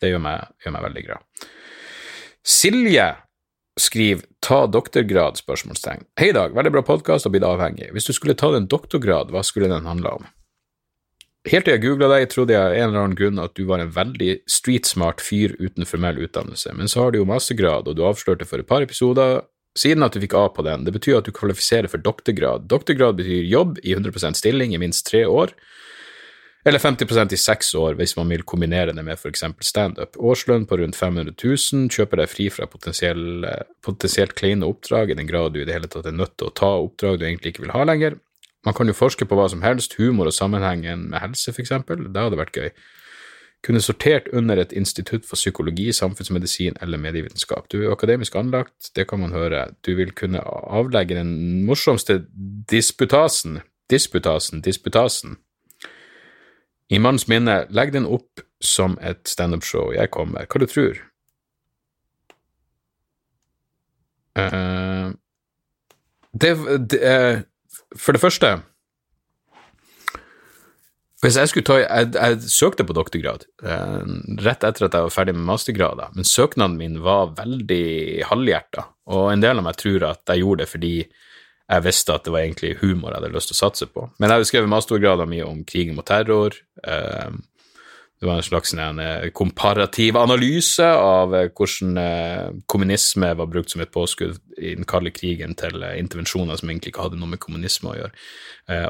det 0.00 0.08
gjør, 0.08 0.22
meg, 0.24 0.54
gjør, 0.64 0.72
meg, 0.72 0.86
veldig 0.86 1.02
glad. 1.04 1.48
Silje 2.40 3.10
skriver 3.76 4.24
'ta 4.40 4.64
doktorgrad?' 4.72 5.36
spørsmålstegn. 5.36 6.06
Hei, 6.16 6.32
Dag, 6.32 6.56
veldig 6.56 6.72
bra 6.72 6.82
podkast 6.82 7.28
og 7.28 7.36
blitt 7.36 7.44
avhengig. 7.44 7.92
Hvis 7.92 8.08
du 8.08 8.16
skulle 8.16 8.34
tatt 8.40 8.56
en 8.56 8.68
doktorgrad, 8.72 9.36
hva 9.36 9.44
skulle 9.44 9.68
den 9.68 9.84
handla 9.84 10.16
om? 10.16 10.24
Helt 11.48 11.64
til 11.64 11.72
jeg 11.72 11.80
googla 11.86 12.10
deg, 12.12 12.26
trodde 12.28 12.52
jeg 12.52 12.60
av 12.60 12.74
en 12.76 12.90
eller 12.90 13.00
annen 13.00 13.16
grunn 13.16 13.40
at 13.40 13.54
du 13.56 13.62
var 13.68 13.80
en 13.80 13.92
veldig 13.94 14.42
streetsmart 14.50 15.22
fyr 15.24 15.54
uten 15.56 15.88
formell 15.88 16.20
utdannelse, 16.20 16.74
men 16.76 16.90
så 16.90 17.06
har 17.06 17.14
du 17.14 17.22
jo 17.22 17.28
mastergrad, 17.28 17.88
og 17.88 17.96
du 17.96 18.04
avslørte 18.04 18.44
for 18.44 18.60
et 18.60 18.68
par 18.68 18.84
episoder 18.84 19.40
siden 19.78 20.04
at 20.04 20.12
du 20.12 20.20
fikk 20.20 20.36
A 20.36 20.48
på 20.52 20.64
den. 20.66 20.84
Det 20.84 20.92
betyr 20.92 21.20
at 21.20 21.28
du 21.28 21.32
kvalifiserer 21.32 21.88
for 21.88 22.02
doktorgrad. 22.04 22.68
Doktorgrad 22.68 23.16
betyr 23.22 23.48
jobb 23.48 23.80
i 23.80 23.94
100% 23.96 24.36
stilling 24.36 24.74
i 24.76 24.82
minst 24.82 25.06
tre 25.08 25.24
år, 25.24 25.54
eller 26.68 26.82
50% 26.82 27.32
i 27.32 27.40
seks 27.40 27.72
år 27.78 27.96
hvis 27.96 28.12
man 28.18 28.28
vil 28.28 28.44
kombinere 28.44 28.92
det 28.92 29.04
med 29.06 29.16
f.eks. 29.16 29.46
standup. 29.64 30.18
Årslønn 30.20 30.66
på 30.68 30.76
rundt 30.76 30.98
500 30.98 31.32
000, 31.40 31.88
kjøper 31.88 32.20
deg 32.20 32.28
fri 32.34 32.50
fra 32.52 32.68
potensielt 32.68 34.36
kleine 34.36 34.68
oppdrag 34.68 35.14
i 35.14 35.16
den 35.16 35.30
grad 35.30 35.54
du 35.54 35.62
i 35.62 35.64
det 35.64 35.78
hele 35.78 35.88
tatt 35.88 36.10
er 36.10 36.18
nødt 36.20 36.36
til 36.36 36.50
å 36.50 36.56
ta 36.60 36.74
oppdrag 36.82 37.16
du 37.16 37.24
egentlig 37.30 37.54
ikke 37.54 37.64
vil 37.64 37.72
ha 37.78 37.86
lenger, 37.88 38.20
man 38.64 38.74
kan 38.74 38.86
jo 38.86 38.96
forske 38.96 39.24
på 39.24 39.36
hva 39.38 39.48
som 39.48 39.62
helst, 39.64 39.96
humor 39.96 40.28
og 40.28 40.36
sammenhengen 40.36 41.08
med 41.10 41.22
helse, 41.22 41.52
eksempel. 41.58 42.10
Det 42.12 42.22
hadde 42.22 42.40
vært 42.40 42.56
gøy. 42.56 42.70
Kunne 43.64 43.80
sortert 43.84 44.28
under 44.32 44.56
et 44.60 44.72
institutt 44.72 45.26
for 45.28 45.36
psykologi, 45.36 45.90
samfunnsmedisin 45.92 46.76
eller 46.80 47.00
medievitenskap. 47.00 47.68
Du 47.72 47.82
er 47.82 47.92
akademisk 47.92 48.36
anlagt, 48.36 48.92
det 48.96 49.06
kan 49.08 49.20
man 49.20 49.32
høre. 49.32 49.66
Du 49.86 49.94
vil 49.96 50.12
kunne 50.12 50.40
avlegge 50.44 51.16
den 51.16 51.64
morsomste 51.64 52.22
disputasen, 52.70 53.60
disputasen, 53.90 54.60
disputasen. 54.60 55.36
I 56.90 56.98
manns 56.98 57.28
minne, 57.28 57.66
legg 57.70 57.92
den 57.92 58.08
opp 58.08 58.40
som 58.60 58.98
et 59.00 59.28
standup-show. 59.28 59.92
Jeg 59.92 60.10
kommer. 60.10 60.48
Hva 60.48 60.60
du 60.60 60.66
tror? 60.66 61.00
Uh, 64.36 65.12
det, 66.32 66.56
det 66.90 67.00
uh, 67.04 67.40
for 67.98 68.14
det 68.14 68.22
første 68.22 68.50
Hvis 71.20 71.36
jeg 71.36 71.50
skulle 71.50 71.66
ta 71.66 71.78
Jeg, 71.80 72.12
jeg 72.14 72.52
søkte 72.52 72.86
på 72.86 72.96
doktorgrad 72.96 73.46
eh, 73.64 74.04
rett 74.44 74.66
etter 74.66 74.86
at 74.86 74.94
jeg 74.96 75.08
var 75.08 75.14
ferdig 75.14 75.34
med 75.36 75.48
mastergraden, 75.48 76.14
men 76.16 76.28
søknaden 76.28 76.78
min 76.80 77.00
var 77.04 77.34
veldig 77.38 78.28
halvhjerta, 78.30 78.86
og 79.10 79.32
en 79.32 79.42
del 79.44 79.60
av 79.60 79.66
meg 79.66 79.76
tror 79.80 80.06
at 80.12 80.32
jeg 80.32 80.44
gjorde 80.44 80.64
det 80.64 80.70
fordi 80.70 80.94
jeg 81.70 81.84
visste 81.84 82.14
at 82.14 82.24
det 82.26 82.32
var 82.34 82.42
egentlig 82.42 82.72
humor 82.80 83.12
jeg 83.12 83.20
hadde 83.20 83.34
lyst 83.36 83.52
til 83.52 83.54
å 83.54 83.60
satse 83.60 83.86
på. 83.86 84.08
Men 84.18 84.26
jeg 84.26 84.40
hadde 84.40 84.48
skrevet 84.48 84.72
mastergraden 84.72 85.30
mye 85.30 85.46
om 85.46 85.60
krigen 85.62 85.94
mot 85.94 86.06
terror. 86.06 86.56
Eh, 86.82 87.28
det 88.20 88.26
var 88.26 88.36
en 88.36 88.42
slags 88.44 88.74
en 88.74 88.98
eh, 88.98 89.30
komparativ 89.32 90.16
analyse 90.16 90.84
av 90.84 91.34
eh, 91.34 91.48
hvordan 91.56 91.96
eh, 91.98 92.50
kommunisme 92.68 93.30
var 93.34 93.48
brukt 93.48 93.72
som 93.72 93.80
et 93.80 93.92
påskudd 93.92 94.36
i 94.58 94.74
den 94.76 94.84
kalde 94.88 95.12
krigen 95.16 95.56
til 95.56 95.80
intervensjoner 95.96 96.60
som 96.60 96.68
egentlig 96.68 96.92
ikke 96.92 97.06
hadde 97.06 97.20
noe 97.20 97.32
med 97.32 97.40
kommunisme 97.40 97.88
å 97.88 97.96
gjøre, 97.96 98.12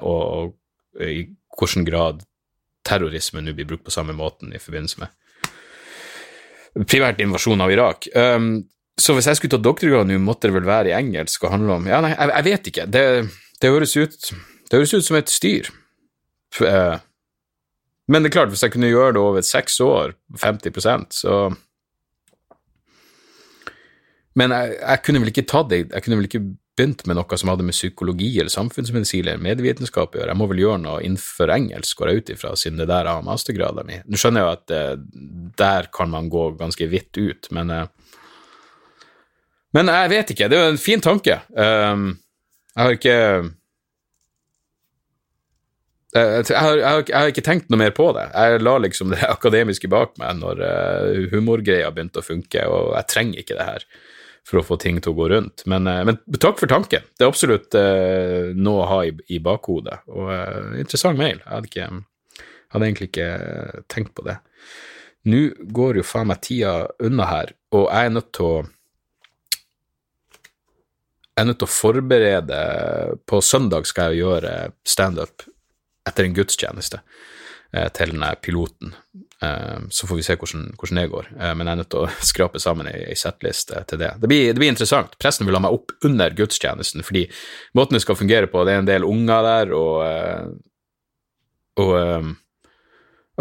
og, 0.03 0.57
i 0.99 1.23
hvilken 1.55 1.87
grad 1.87 2.25
terrorisme 2.87 3.43
nå 3.45 3.55
blir 3.55 3.69
brukt 3.71 3.87
på 3.87 3.95
samme 3.95 4.17
måten 4.19 4.51
i 4.51 4.59
forbindelse 4.59 5.05
med 5.05 5.15
primært 6.91 7.21
invasjonen 7.23 7.63
av 7.65 7.73
Irak. 7.75 8.09
Um, 8.15 8.65
så 8.99 9.15
hvis 9.15 9.29
jeg 9.31 9.39
skulle 9.39 9.55
ta 9.55 9.63
doktorgrad 9.63 10.11
nå, 10.11 10.19
måtte 10.23 10.49
det 10.49 10.57
vel 10.59 10.67
være 10.69 10.91
i 10.91 10.97
engelsk 10.97 11.47
og 11.47 11.55
handle 11.55 11.79
om 11.79 11.87
Ja, 11.89 12.01
nei, 12.05 12.13
jeg, 12.15 12.33
jeg 12.35 12.47
vet 12.47 12.71
ikke. 12.71 12.87
Det, 12.87 13.05
det, 13.63 13.71
høres 13.71 13.95
ut, 13.97 14.33
det 14.71 14.79
høres 14.79 14.95
ut 14.95 15.07
som 15.07 15.19
et 15.19 15.33
styr. 15.33 15.71
Uh, 16.61 16.99
men 18.11 18.25
det 18.25 18.31
er 18.31 18.41
klart, 18.41 18.51
hvis 18.51 18.65
jeg 18.65 18.75
kunne 18.75 18.91
gjøre 18.91 19.15
det 19.15 19.23
over 19.23 19.45
seks 19.47 19.79
år, 19.85 20.17
50% 20.43 21.21
så 21.23 21.37
Men 24.39 24.55
jeg, 24.55 24.77
jeg, 24.79 25.03
kunne 25.05 25.21
vel 25.23 25.31
ikke 25.33 25.47
tatt 25.51 25.71
det 25.71 25.79
Jeg 25.91 26.03
kunne 26.05 26.19
vel 26.21 26.29
ikke 26.29 26.43
begynt 26.79 27.03
med 27.07 27.19
noe 27.19 27.39
som 27.39 27.51
hadde 27.51 27.67
med 27.67 27.77
psykologi 27.77 28.31
eller 28.41 28.53
samfunnsmedisin 28.53 29.27
eller 29.27 29.43
medievitenskap 29.43 30.15
å 30.15 30.21
gjøre. 30.21 30.33
Jeg 30.33 30.41
må 30.41 30.47
vel 30.49 30.63
gjøre 30.63 30.81
noe 30.81 31.03
innenfor 31.05 31.53
engelsk, 31.53 31.99
går 31.99 32.09
jeg 32.09 32.21
ut 32.21 32.31
ifra, 32.35 32.53
siden 32.57 32.81
det 32.81 32.87
der 32.89 33.11
har 33.11 33.27
mastergraden 33.27 33.89
min. 33.91 34.05
Nå 34.07 34.21
skjønner 34.21 34.41
jeg 34.41 34.49
jo 34.49 34.55
at 34.55 34.73
uh, 34.73 35.51
der 35.61 35.91
kan 35.93 36.13
man 36.15 36.31
gå 36.33 36.47
ganske 36.61 36.89
vidt 36.89 37.21
ut, 37.21 37.51
men 37.53 37.75
uh, 37.75 37.85
Men 39.77 39.87
jeg 39.93 40.11
vet 40.11 40.31
ikke. 40.33 40.49
Det 40.51 40.57
er 40.57 40.65
jo 40.65 40.73
en 40.73 40.81
fin 40.83 41.03
tanke. 41.05 41.37
Um, 41.55 42.07
jeg 42.75 42.83
har 42.83 42.97
ikke 42.97 43.19
jeg 46.11 46.57
har, 46.59 46.75
jeg, 46.75 46.87
har, 46.87 47.03
jeg 47.07 47.15
har, 47.15 47.29
ikke 47.31 47.45
tenkt 47.47 47.69
noe 47.71 47.79
mer 47.79 47.93
på 47.95 48.09
det. 48.17 48.27
Jeg 48.35 48.63
la 48.65 48.77
liksom 48.83 49.13
det 49.13 49.21
akademiske 49.37 49.91
bak 49.91 50.17
meg 50.19 50.41
når 50.41 50.63
uh, 50.65 51.29
humorgreia 51.31 51.91
begynte 51.95 52.23
å 52.23 52.27
funke, 52.27 52.65
og 52.67 52.97
jeg 52.97 53.11
trenger 53.13 53.43
ikke 53.43 53.59
det 53.59 53.67
her 53.69 53.87
for 54.51 54.59
å 54.59 54.65
få 54.67 54.79
ting 54.83 54.99
til 54.99 55.13
å 55.13 55.19
gå 55.21 55.29
rundt. 55.31 55.63
Men, 55.71 55.87
uh, 55.87 56.03
men 56.09 56.19
takk 56.43 56.59
for 56.59 56.71
tanken. 56.71 57.07
Det 57.15 57.27
er 57.27 57.31
absolutt 57.31 57.79
uh, 57.79 58.51
noe 58.59 58.83
å 58.83 58.89
ha 58.91 58.99
i, 59.07 59.15
i 59.31 59.39
bakhodet. 59.43 60.01
Og 60.11 60.33
interessant 60.81 61.21
mail. 61.21 61.39
Jeg 61.39 61.53
hadde, 61.53 61.71
ikke, 61.71 62.49
hadde, 62.75 62.89
egentlig 62.89 63.11
ikke 63.13 63.31
tenkt 63.93 64.17
på 64.19 64.27
det. 64.27 64.41
Nå 65.31 65.45
går 65.71 66.01
jo 66.01 66.07
faen 66.07 66.31
meg 66.33 66.43
tida 66.43 66.75
unna 67.07 67.29
her, 67.29 67.55
og 67.77 67.87
jeg 67.87 68.11
er 68.11 68.15
nødt 68.17 68.31
til 68.35 68.51
å 68.51 68.61
jeg 71.31 71.47
er 71.47 71.49
nødt 71.49 71.61
til 71.63 71.69
å 71.71 71.73
forberede 71.73 72.57
På 73.25 73.39
søndag 73.41 73.87
skal 73.89 74.11
jeg 74.11 74.27
gjøre 74.27 74.51
standup 74.85 75.47
etter 76.09 76.27
en 76.27 76.37
gudstjeneste 76.37 77.01
eh, 77.73 77.89
til 77.97 78.15
denne 78.15 78.33
piloten. 78.43 78.95
Eh, 79.43 79.79
så 79.91 80.09
får 80.09 80.21
vi 80.21 80.27
se 80.27 80.37
hvordan, 80.41 80.67
hvordan 80.81 81.01
det 81.01 81.07
går, 81.13 81.31
eh, 81.37 81.55
men 81.55 81.67
jeg 81.67 81.73
er 81.73 81.81
nødt 81.83 81.93
til 81.95 82.05
å 82.05 82.11
skrape 82.33 82.63
sammen 82.63 82.91
ei, 82.91 83.17
settliste 83.19 83.85
til 83.91 84.03
det. 84.03 84.15
Det 84.23 84.31
blir, 84.31 84.51
det 84.53 84.63
blir, 84.63 84.73
interessant. 84.73 85.17
Presten 85.23 85.49
vil 85.49 85.59
ha 85.59 85.65
meg 85.65 85.77
opp 85.77 85.95
under 86.07 86.37
gudstjenesten, 86.37 87.05
fordi 87.07 87.27
måten 87.79 87.99
det 87.99 88.05
skal 88.05 88.19
fungere 88.21 88.51
på, 88.51 88.65
det 88.65 88.77
er 88.77 88.85
en 88.85 88.91
del 88.91 89.09
unger 89.09 89.51
der, 89.51 89.75
og, 89.77 90.61
og 91.81 91.99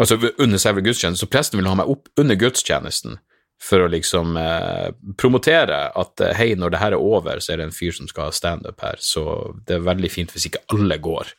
Altså 0.00 0.16
under 0.40 0.56
selve 0.56 0.80
gudstjenesten, 0.80 1.20
så 1.20 1.28
presten 1.28 1.58
vil 1.60 1.66
ha 1.68 1.74
meg 1.76 1.90
opp 1.92 2.06
under 2.16 2.38
gudstjenesten 2.40 3.18
for 3.60 3.84
å 3.84 3.90
liksom 3.92 4.36
eh, 4.40 4.88
promotere 5.20 5.82
at 6.00 6.22
hei, 6.38 6.54
når 6.56 6.72
det 6.72 6.80
her 6.80 6.96
er 6.96 7.04
over, 7.04 7.42
så 7.44 7.52
er 7.52 7.60
det 7.60 7.66
en 7.68 7.76
fyr 7.76 7.92
som 7.92 8.08
skal 8.08 8.30
ha 8.30 8.34
standup 8.34 8.80
her, 8.80 8.96
så 9.04 9.52
det 9.68 9.76
er 9.76 9.84
veldig 9.84 10.10
fint 10.12 10.32
hvis 10.32 10.48
ikke 10.48 10.64
alle 10.72 10.96
går. 11.04 11.34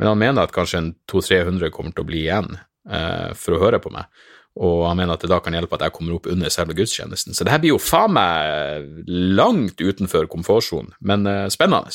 Men 0.00 0.12
han 0.12 0.20
mener 0.20 0.46
at 0.46 0.54
kanskje 0.54 0.80
en 0.80 0.92
200-300 1.10 1.72
kommer 1.74 1.94
til 1.94 2.04
å 2.04 2.08
bli 2.08 2.22
igjen 2.24 2.54
eh, 2.56 3.32
for 3.38 3.56
å 3.56 3.62
høre 3.62 3.80
på 3.82 3.92
meg. 3.94 4.08
Og 4.62 4.82
han 4.84 4.98
mener 4.98 5.16
at 5.16 5.24
det 5.24 5.30
da 5.32 5.38
kan 5.40 5.54
hjelpe 5.56 5.78
at 5.78 5.86
jeg 5.86 5.94
kommer 5.96 6.18
opp 6.18 6.28
under 6.28 6.52
selve 6.52 6.76
gudstjenesten. 6.76 7.32
Så 7.32 7.44
det 7.44 7.54
her 7.54 7.60
blir 7.62 7.74
jo 7.74 7.80
faen 7.80 8.12
meg 8.12 9.06
langt 9.08 9.80
utenfor 9.80 10.28
komfortsonen, 10.32 10.92
men 11.00 11.24
eh, 11.28 11.46
spennende. 11.52 11.92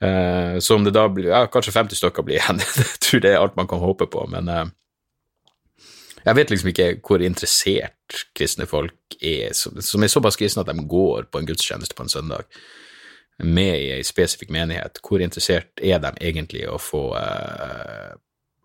Eh, 0.00 0.56
så 0.64 0.78
om 0.78 0.86
det 0.86 0.94
da 0.96 1.04
blir 1.12 1.28
ja, 1.32 1.44
kanskje 1.52 1.74
50 1.76 2.00
stykker 2.00 2.24
blir 2.24 2.40
igjen, 2.40 2.62
jeg 2.80 3.02
tror 3.04 3.24
det 3.24 3.34
er 3.34 3.42
alt 3.42 3.58
man 3.60 3.68
kan 3.70 3.84
håpe 3.84 4.08
på. 4.12 4.24
Men 4.32 4.48
eh, 4.48 4.64
jeg 6.24 6.38
vet 6.40 6.54
liksom 6.54 6.72
ikke 6.72 6.88
hvor 7.04 7.24
interessert 7.24 8.22
kristne 8.36 8.68
folk 8.68 9.18
er, 9.20 9.52
som 9.52 10.04
er 10.04 10.12
såpass 10.12 10.40
kristne 10.40 10.64
at 10.64 10.72
de 10.72 10.88
går 10.88 11.28
på 11.28 11.40
en 11.40 11.48
gudstjeneste 11.48 11.96
på 11.96 12.06
en 12.06 12.12
søndag 12.12 12.48
med 13.42 13.80
i 13.80 13.90
ei 13.96 14.04
spesifikk 14.06 14.52
menighet, 14.54 15.00
hvor 15.02 15.22
interessert 15.22 15.82
er 15.82 16.02
de 16.02 16.12
egentlig 16.20 16.66
å 16.70 16.78
få 16.78 17.06
uh, 17.16 18.14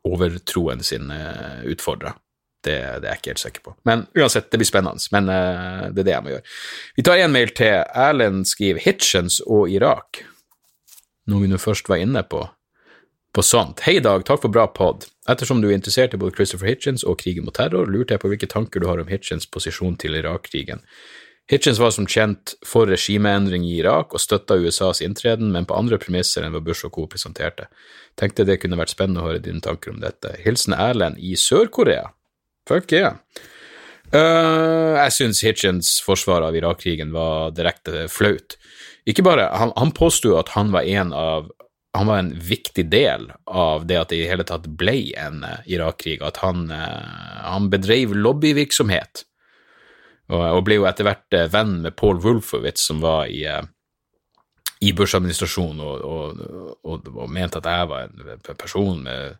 overtroen 0.07 0.83
sin 0.85 1.09
uh, 1.09 1.63
utfordra? 1.69 2.13
Det, 2.59 2.75
det, 2.75 3.07
er 3.07 3.13
jeg 3.13 3.21
ikke 3.21 3.31
helt 3.31 3.41
sikker 3.41 3.65
på. 3.65 3.73
Men 3.87 4.05
uansett, 4.19 4.49
det 4.51 4.59
blir 4.59 4.67
spennende. 4.67 5.01
Men 5.15 5.31
uh, 5.31 5.87
det 5.89 6.03
er 6.03 6.09
det 6.09 6.15
jeg 6.15 6.25
må 6.25 6.33
gjøre. 6.35 6.55
Vi 6.99 7.05
tar 7.07 7.23
en 7.23 7.33
mail 7.33 7.53
til. 7.55 7.81
Erlend 8.07 8.45
skriver 8.49 8.83
Hitchens 8.83 9.39
og 9.47 9.71
Irak, 9.73 10.23
noe 11.29 11.45
vi 11.45 11.51
nå 11.51 11.59
først 11.61 11.89
var 11.89 12.03
inne 12.03 12.25
på. 12.27 12.43
På 13.33 13.45
sånt. 13.45 13.83
Hei, 13.85 13.99
Dag, 14.01 14.23
takk 14.25 14.41
for 14.41 14.53
bra 14.53 14.65
pod. 14.73 15.05
Ettersom 15.29 15.61
du 15.61 15.69
er 15.69 15.75
interessert 15.77 16.15
i 16.17 16.19
både 16.19 16.33
Christopher 16.35 16.71
Hitchens 16.71 17.05
og 17.05 17.19
krigen 17.21 17.45
mot 17.45 17.53
terror, 17.53 17.85
lurte 17.85 18.15
jeg 18.15 18.23
på 18.23 18.31
hvilke 18.31 18.49
tanker 18.49 18.81
du 18.81 18.87
har 18.89 19.01
om 19.01 19.09
Hitchens 19.09 19.45
posisjon 19.53 19.97
til 20.01 20.17
Irak-krigen. 20.17 20.81
Hitchens 21.49 21.79
var 21.81 21.89
som 21.95 22.05
kjent 22.05 22.53
for 22.65 22.85
regimeendring 22.85 23.63
i 23.65 23.79
Irak 23.79 24.13
og 24.13 24.21
støtta 24.21 24.59
USAs 24.61 25.01
inntreden, 25.01 25.49
men 25.49 25.65
på 25.65 25.73
andre 25.73 25.97
premisser 25.97 26.45
enn 26.45 26.53
hva 26.53 26.61
Bush 26.61 26.85
og 26.85 26.93
co. 26.93 27.07
presenterte. 27.09 27.65
Tenkte 28.19 28.45
det 28.45 28.59
kunne 28.61 28.77
vært 28.77 28.93
spennende 28.93 29.23
å 29.23 29.29
høre 29.31 29.41
dine 29.41 29.63
tanker 29.65 29.95
om 29.95 30.01
dette. 30.03 30.35
Hilsen 30.43 30.77
Erlend 30.77 31.17
i 31.17 31.33
Sør-Korea. 31.33 32.11
Fuck 32.69 32.93
yeah. 32.93 33.17
Uh, 34.13 34.97
jeg 34.97 35.15
syns 35.15 35.41
Hitchens 35.45 35.95
forsvar 36.05 36.45
av 36.45 36.57
Irak-krigen 36.57 37.13
var 37.13 37.55
direkte 37.57 38.05
flaut. 38.13 38.59
Ikke 39.09 39.25
bare, 39.25 39.49
Han, 39.57 39.73
han 39.77 39.93
påsto 39.93 40.35
at 40.37 40.53
han 40.53 40.69
var 40.75 40.85
en 40.85 41.13
av 41.13 41.49
han 41.97 42.05
var 42.05 42.19
en 42.21 42.29
viktig 42.37 42.83
del 42.91 43.31
av 43.49 43.87
det 43.89 43.97
at 43.97 44.11
det 44.11 44.19
i 44.21 44.27
hele 44.29 44.45
tatt 44.45 44.67
ble 44.77 45.09
en 45.17 45.41
uh, 45.41 45.65
Irak-krig, 45.65 46.21
at 46.21 46.37
han, 46.43 46.67
uh, 46.69 47.49
han 47.49 47.71
bedrev 47.73 48.13
lobbyvirksomhet, 48.13 49.23
og, 50.29 50.43
og, 50.43 50.63
ble 50.67 50.79
jo 50.79 50.87
etter 50.89 51.07
hvert 51.07 51.37
uh, 51.37 51.47
venn 51.51 51.79
med 51.83 51.97
Paul 51.99 52.21
Wolfowitz, 52.23 52.85
som 52.89 53.01
var 53.03 53.29
i, 53.29 53.43
i 54.85 54.93
Bush-administrasjonen, 54.95 55.81
og, 55.83 56.43
og, 56.83 57.09
og, 57.15 57.25
mente 57.31 57.61
at 57.61 57.69
jeg 57.69 57.89
var 57.89 58.07
en 58.07 58.59
person 58.59 59.01
med, 59.03 59.39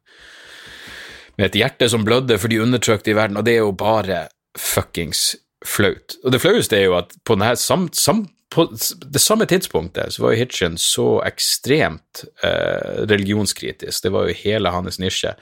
med 1.38 1.50
et 1.50 1.62
hjerte 1.62 1.90
som 1.92 2.06
blødde 2.08 2.40
for 2.42 2.52
de 2.52 2.62
undertrykte 2.64 3.14
i 3.14 3.18
verden, 3.18 3.40
og 3.40 3.48
det 3.48 3.58
er 3.58 3.64
jo 3.64 3.78
bare 3.78 4.26
fuckings 4.58 5.32
flaut. 5.66 6.18
Og 6.24 6.34
det 6.34 6.42
flaueste 6.42 6.78
er 6.78 6.88
jo 6.88 6.98
at 7.00 7.14
på, 7.28 7.36
denne, 7.36 7.56
sam, 7.60 7.88
sam, 7.94 8.24
på 8.52 8.66
det 8.70 9.22
samme 9.22 9.48
tidspunktet 9.50 10.16
så 10.16 10.24
var 10.24 10.34
jo 10.34 10.42
Hitchens 10.42 10.86
så 10.96 11.08
ekstremt 11.28 12.24
eh, 12.44 13.04
religionskritisk, 13.10 14.04
det 14.04 14.14
var 14.16 14.30
jo 14.30 14.40
hele 14.42 14.74
hans 14.74 15.00
nisje. 15.02 15.36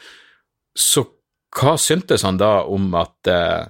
Så 0.78 1.06
hva 1.58 1.78
syntes 1.82 2.26
han 2.28 2.40
da 2.42 2.60
om 2.68 2.92
at 3.00 3.32
eh, 3.32 3.70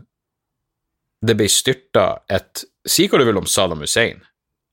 det 1.25 1.35
ble 1.37 1.47
styrta 1.49 2.09
et 2.29 2.65
Si 2.87 3.03
hva 3.11 3.19
du 3.19 3.25
vil 3.27 3.35
om 3.35 3.47
Saddam 3.49 3.81
Hussein, 3.83 4.21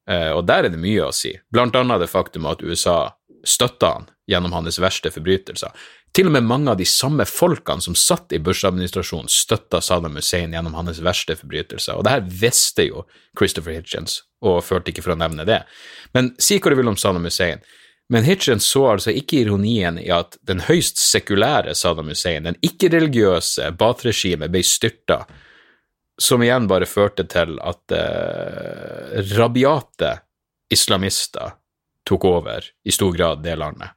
eh, 0.07 0.31
og 0.31 0.45
der 0.47 0.69
er 0.69 0.71
det 0.71 0.79
mye 0.79 1.09
å 1.09 1.15
si, 1.15 1.33
blant 1.51 1.75
annet 1.75 2.05
det 2.05 2.07
faktum 2.13 2.47
at 2.47 2.63
USA 2.63 3.09
støtta 3.43 3.89
han 3.91 4.07
gjennom 4.31 4.55
hans 4.55 4.79
verste 4.79 5.11
forbrytelser. 5.11 5.73
Til 6.15 6.29
og 6.31 6.37
med 6.37 6.47
mange 6.47 6.71
av 6.71 6.79
de 6.79 6.87
samme 6.87 7.27
folkene 7.27 7.83
som 7.83 7.97
satt 7.99 8.31
i 8.37 8.39
Bush-administrasjonen, 8.39 9.27
støtta 9.27 9.81
Saddam 9.83 10.15
Hussein 10.15 10.55
gjennom 10.55 10.77
hans 10.79 11.01
verste 11.03 11.35
forbrytelser, 11.41 11.99
og 11.99 12.07
det 12.07 12.13
her 12.15 12.29
visste 12.45 12.87
jo 12.87 13.03
Christopher 13.35 13.75
Hitchens, 13.75 14.21
og 14.47 14.63
følte 14.63 14.95
ikke 14.95 15.03
for 15.09 15.17
å 15.17 15.19
nevne 15.19 15.47
det. 15.49 15.65
Men 16.15 16.31
si 16.39 16.61
hva 16.61 16.71
du 16.71 16.79
vil 16.79 16.93
om 16.93 17.01
Saddam 17.01 17.27
Hussein, 17.27 17.65
men 18.15 18.27
Hitchens 18.29 18.69
så 18.69 18.85
altså 18.93 19.11
ikke 19.17 19.41
ironien 19.43 19.99
i 19.99 20.11
at 20.13 20.37
den 20.47 20.63
høyst 20.69 21.01
sekulære 21.03 21.75
Saddam 21.75 22.13
Hussein, 22.13 22.47
den 22.47 22.61
ikke-religiøse 22.63 23.73
Bath-regimet, 23.81 24.53
ble 24.55 24.63
styrta, 24.63 25.25
som 26.19 26.43
igjen 26.43 26.69
bare 26.71 26.87
førte 26.87 27.27
til 27.31 27.59
at 27.63 27.95
eh, 27.95 29.21
rabiate 29.35 30.13
islamister 30.73 31.57
tok 32.07 32.25
over 32.29 32.67
i 32.85 32.93
stor 32.93 33.13
grad 33.17 33.43
det 33.43 33.57
landet. 33.59 33.97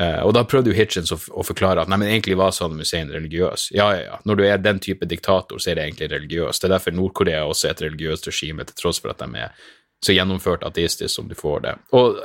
Eh, 0.00 0.20
og 0.20 0.34
da 0.36 0.44
prøvde 0.44 0.70
jo 0.70 0.76
Hitchens 0.76 1.12
å, 1.14 1.16
å, 1.32 1.42
forklare 1.46 1.82
at 1.82 1.90
nei, 1.90 1.98
men 2.02 2.10
egentlig 2.10 2.36
var 2.36 2.52
Saddam 2.52 2.82
Hussein 2.82 3.10
religiøs. 3.12 3.70
Ja, 3.76 3.88
ja, 3.96 4.02
ja. 4.10 4.18
Når 4.28 4.38
du 4.38 4.44
er 4.44 4.60
den 4.60 4.80
type 4.84 5.08
diktator, 5.08 5.58
så 5.58 5.72
er 5.72 5.78
det 5.78 5.86
egentlig 5.86 6.10
religiøst. 6.12 6.62
Det 6.62 6.68
er 6.68 6.76
derfor 6.76 6.96
Nord-Korea 6.96 7.46
også 7.48 7.70
er 7.70 7.76
et 7.76 7.84
religiøst 7.86 8.28
regime, 8.28 8.66
til 8.68 8.76
tross 8.76 9.00
for 9.00 9.14
at 9.14 9.24
de 9.24 9.46
er 9.46 9.66
så 10.04 10.12
gjennomført 10.12 10.66
ateistisk 10.68 11.14
som 11.14 11.30
de 11.30 11.38
får 11.38 11.64
det. 11.64 11.74
Og 11.96 12.20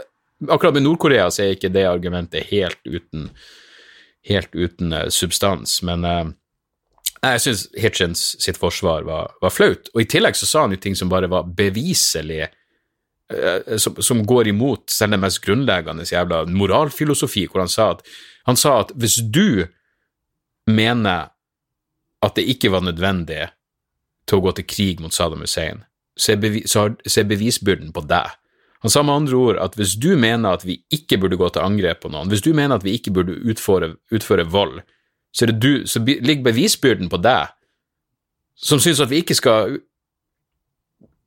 akkurat 0.51 0.75
med 0.75 0.85
Nord-Korea 0.85 1.29
så 1.31 1.45
er 1.45 1.55
ikke 1.55 1.71
det 1.71 1.87
argumentet 1.87 2.49
helt 2.51 2.81
uten, 2.83 3.29
helt 4.27 4.51
uten 4.51 4.91
uh, 4.91 5.07
substans, 5.07 5.79
men 5.87 6.03
uh, 7.25 7.33
jeg 7.35 7.43
syns 7.45 7.67
Hitchens 7.77 8.23
sitt 8.41 8.59
forsvar 8.61 9.05
var, 9.07 9.35
var, 9.41 9.53
flaut. 9.53 9.91
Og 9.95 10.03
i 10.03 10.09
tillegg 10.09 10.39
så 10.39 10.49
sa 10.49 10.65
han 10.65 10.75
jo 10.75 10.81
ting 10.81 10.97
som 10.97 11.11
bare 11.11 11.29
var 11.31 11.49
beviselig 11.57 12.47
Eh, 13.31 13.77
som, 13.77 13.95
som, 13.95 14.25
går 14.25 14.47
imot 14.47 14.89
selv 14.89 15.11
den 15.15 15.21
mest 15.23 15.39
grunnleggende 15.45 16.03
jævla 16.03 16.43
moralfilosofi, 16.45 17.45
hvor 17.47 17.63
han 17.63 17.71
sa 17.71 17.91
at, 17.95 18.03
han 18.49 18.59
sa 18.59 18.79
at 18.81 18.91
hvis 18.99 19.21
du 19.31 19.67
mener 20.67 21.31
at 22.21 22.35
det 22.35 22.47
ikke 22.51 22.73
var 22.73 22.83
nødvendig 22.85 23.45
til 24.27 24.39
å 24.39 24.45
gå 24.45 24.53
til 24.57 24.67
krig 24.67 25.01
mot 25.01 25.15
Saddam 25.15 25.45
Hussein, 25.45 25.85
så 26.17 26.33
er, 26.33 26.41
bevis, 26.43 26.73
så 26.73 26.89
er 26.91 27.29
bevisbyrden 27.29 27.93
på 27.95 28.03
deg. 28.09 28.35
Han 28.83 28.91
sa 28.93 29.03
med 29.05 29.15
andre 29.15 29.37
ord 29.37 29.61
at 29.63 29.77
hvis 29.79 29.95
du 30.01 30.11
mener 30.19 30.57
at 30.57 30.65
vi 30.67 30.81
ikke 30.93 31.21
burde 31.21 31.39
gå 31.39 31.49
til 31.53 31.63
angrep 31.63 32.03
på 32.03 32.11
noen, 32.11 32.29
hvis 32.29 32.43
du 32.43 32.51
mener 32.57 32.75
at 32.75 32.85
vi 32.85 32.97
ikke 32.97 33.13
burde 33.15 33.37
utføre, 33.47 33.93
utføre 34.11 34.47
vold, 34.49 34.81
så, 35.31 35.45
du, 35.45 35.87
så 35.87 36.01
ligger 36.03 36.43
bevisbyrden 36.43 37.09
på 37.09 37.19
deg, 37.23 37.53
som 38.55 38.81
syns 38.83 38.99
at 39.01 39.09
vi 39.09 39.21
ikke 39.23 39.37
skal 39.37 39.79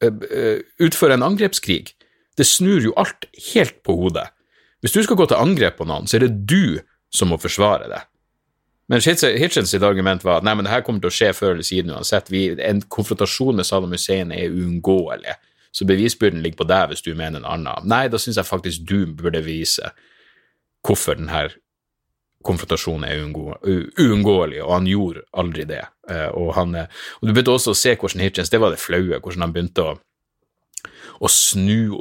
Eh, 0.05 0.39
eh, 0.39 0.59
utføre 0.79 1.15
en 1.15 1.23
angrepskrig. 1.23 1.95
Det 2.39 2.47
snur 2.47 2.83
jo 2.83 2.95
alt 2.97 3.29
helt 3.55 3.83
på 3.83 3.95
hodet. 3.97 4.27
Hvis 4.81 4.93
du 4.93 5.03
skal 5.03 5.17
gå 5.17 5.27
til 5.27 5.41
angrep 5.41 5.79
på 5.79 5.87
noen, 5.89 6.07
så 6.07 6.19
er 6.19 6.27
det 6.27 6.45
du 6.51 6.81
som 7.15 7.31
må 7.31 7.39
forsvare 7.41 7.89
det. 7.89 8.03
Men 8.89 9.01
Hitchens 9.01 9.71
sitt 9.71 9.83
argument 9.87 10.25
var 10.25 10.43
at 10.43 10.45
nei, 10.45 10.53
men 10.55 10.67
det 10.67 10.73
her 10.75 10.83
kommer 10.85 11.01
til 11.01 11.09
å 11.09 11.15
skje 11.15 11.31
før 11.33 11.55
eller 11.55 11.65
siden 11.65 11.95
uansett. 11.95 12.29
Vi, 12.29 12.51
en 12.61 12.83
konfrontasjon 12.83 13.57
med 13.57 13.65
Saddam 13.65 13.95
Hussein 13.97 14.33
er 14.35 14.53
uunngåelig, 14.53 15.39
så 15.73 15.87
bevisbyrden 15.89 16.43
ligger 16.45 16.61
på 16.61 16.69
deg 16.69 16.91
hvis 16.91 17.07
du 17.07 17.15
mener 17.15 17.41
en 17.41 17.49
annen. 17.49 17.89
Nei, 17.89 18.09
da 18.13 18.21
syns 18.21 18.37
jeg 18.37 18.51
faktisk 18.51 18.85
du 18.91 19.07
burde 19.07 19.41
vise 19.47 19.95
hvorfor 20.85 21.17
denne 21.17 21.47
konfrontasjon 22.45 23.05
er 23.09 23.23
uunngåelig, 23.25 24.63
og 24.65 24.73
han 24.77 24.89
gjorde 24.89 25.25
aldri 25.41 25.67
det. 25.69 25.85
Eh, 26.11 26.31
og, 26.37 26.53
han, 26.59 26.77
og 26.85 27.23
du 27.23 27.33
begynte 27.33 27.55
også 27.55 27.73
å 27.73 27.79
se 27.79 27.95
hvordan 27.97 28.21
Hitchens 28.25 28.53
Det 28.53 28.61
var 28.61 28.75
det 28.75 28.83
flaue, 28.83 29.21
hvordan 29.21 29.47
han 29.47 29.55
begynte 29.55 29.87
å, 29.87 29.95
å 31.25 31.31
snu 31.31 31.95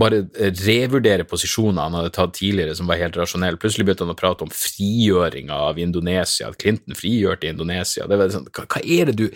Bare 0.00 0.24
revurdere 0.64 1.26
posisjoner 1.28 1.84
han 1.84 1.98
hadde 1.98 2.14
tatt 2.16 2.34
tidligere 2.40 2.74
som 2.78 2.90
var 2.90 2.98
helt 3.00 3.18
rasjonelle. 3.20 3.60
Plutselig 3.60 3.86
begynte 3.86 4.06
han 4.06 4.14
å 4.14 4.18
prate 4.18 4.46
om 4.46 4.52
frigjøringa 4.54 5.62
av 5.70 5.78
Indonesia, 5.82 6.50
at 6.50 6.58
Clinton 6.60 6.98
frigjørte 6.98 7.50
Indonesia. 7.50 8.08
Det 8.10 8.18
var 8.18 8.32
sånn, 8.34 8.48
hva, 8.50 8.66
hva 8.66 8.82
er 8.82 9.10
det 9.10 9.18
du 9.20 9.26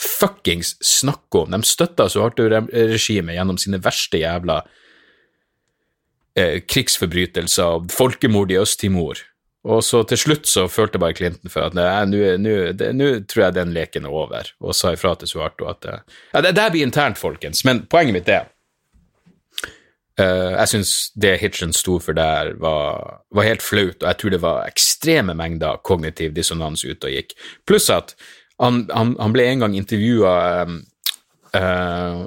fuckings 0.00 0.76
snakker 0.84 1.44
om? 1.44 1.56
De 1.56 1.68
støtta 1.68 2.06
Suharto-regimet 2.12 3.36
gjennom 3.36 3.58
sine 3.60 3.80
verste 3.82 4.22
jævla 4.22 4.60
eh, 6.38 6.60
krigsforbrytelser, 6.62 7.90
folkemord 7.92 8.54
i 8.54 8.60
Øst-Timor 8.60 9.24
og 9.68 9.82
så 9.84 10.00
til 10.08 10.16
slutt 10.20 10.48
så 10.48 10.64
følte 10.72 11.00
bare 11.00 11.16
Clinton 11.16 11.52
for 11.52 11.68
at 11.68 11.74
nå 11.76 13.08
tror 13.28 13.42
jeg 13.44 13.56
den 13.58 13.74
leken 13.76 14.06
er 14.08 14.14
over, 14.14 14.48
og 14.60 14.76
sa 14.76 14.94
ifra 14.96 15.12
til 15.20 15.28
Suharto 15.28 15.68
at 15.68 15.84
ja, 16.32 16.40
Det 16.40 16.54
der 16.56 16.70
blir 16.72 16.86
internt, 16.86 17.18
folkens, 17.18 17.64
men 17.64 17.84
poenget 17.90 18.16
mitt 18.16 18.28
er 18.28 18.48
uh, 20.20 20.56
Jeg 20.56 20.68
syns 20.72 20.92
det 21.14 21.38
Hitchen 21.42 21.74
sto 21.76 21.98
for 22.00 22.16
der, 22.16 22.54
var, 22.60 23.20
var, 23.30 23.44
helt 23.44 23.62
flaut, 23.62 24.00
og 24.02 24.08
jeg 24.08 24.18
tror 24.18 24.30
det 24.30 24.42
var 24.42 24.68
ekstreme 24.68 25.34
mengder 25.36 25.80
kognitiv 25.84 26.32
dissonans 26.32 26.84
ute 26.84 27.10
og 27.10 27.12
gikk. 27.12 27.34
Pluss 27.68 27.90
at 27.92 28.14
han, 28.60 28.86
han, 28.92 29.12
han 29.20 29.34
ble 29.34 29.44
en 29.48 29.64
gang 29.64 29.76
intervjua 29.76 30.32
um, 30.64 30.80
uh, 31.56 32.24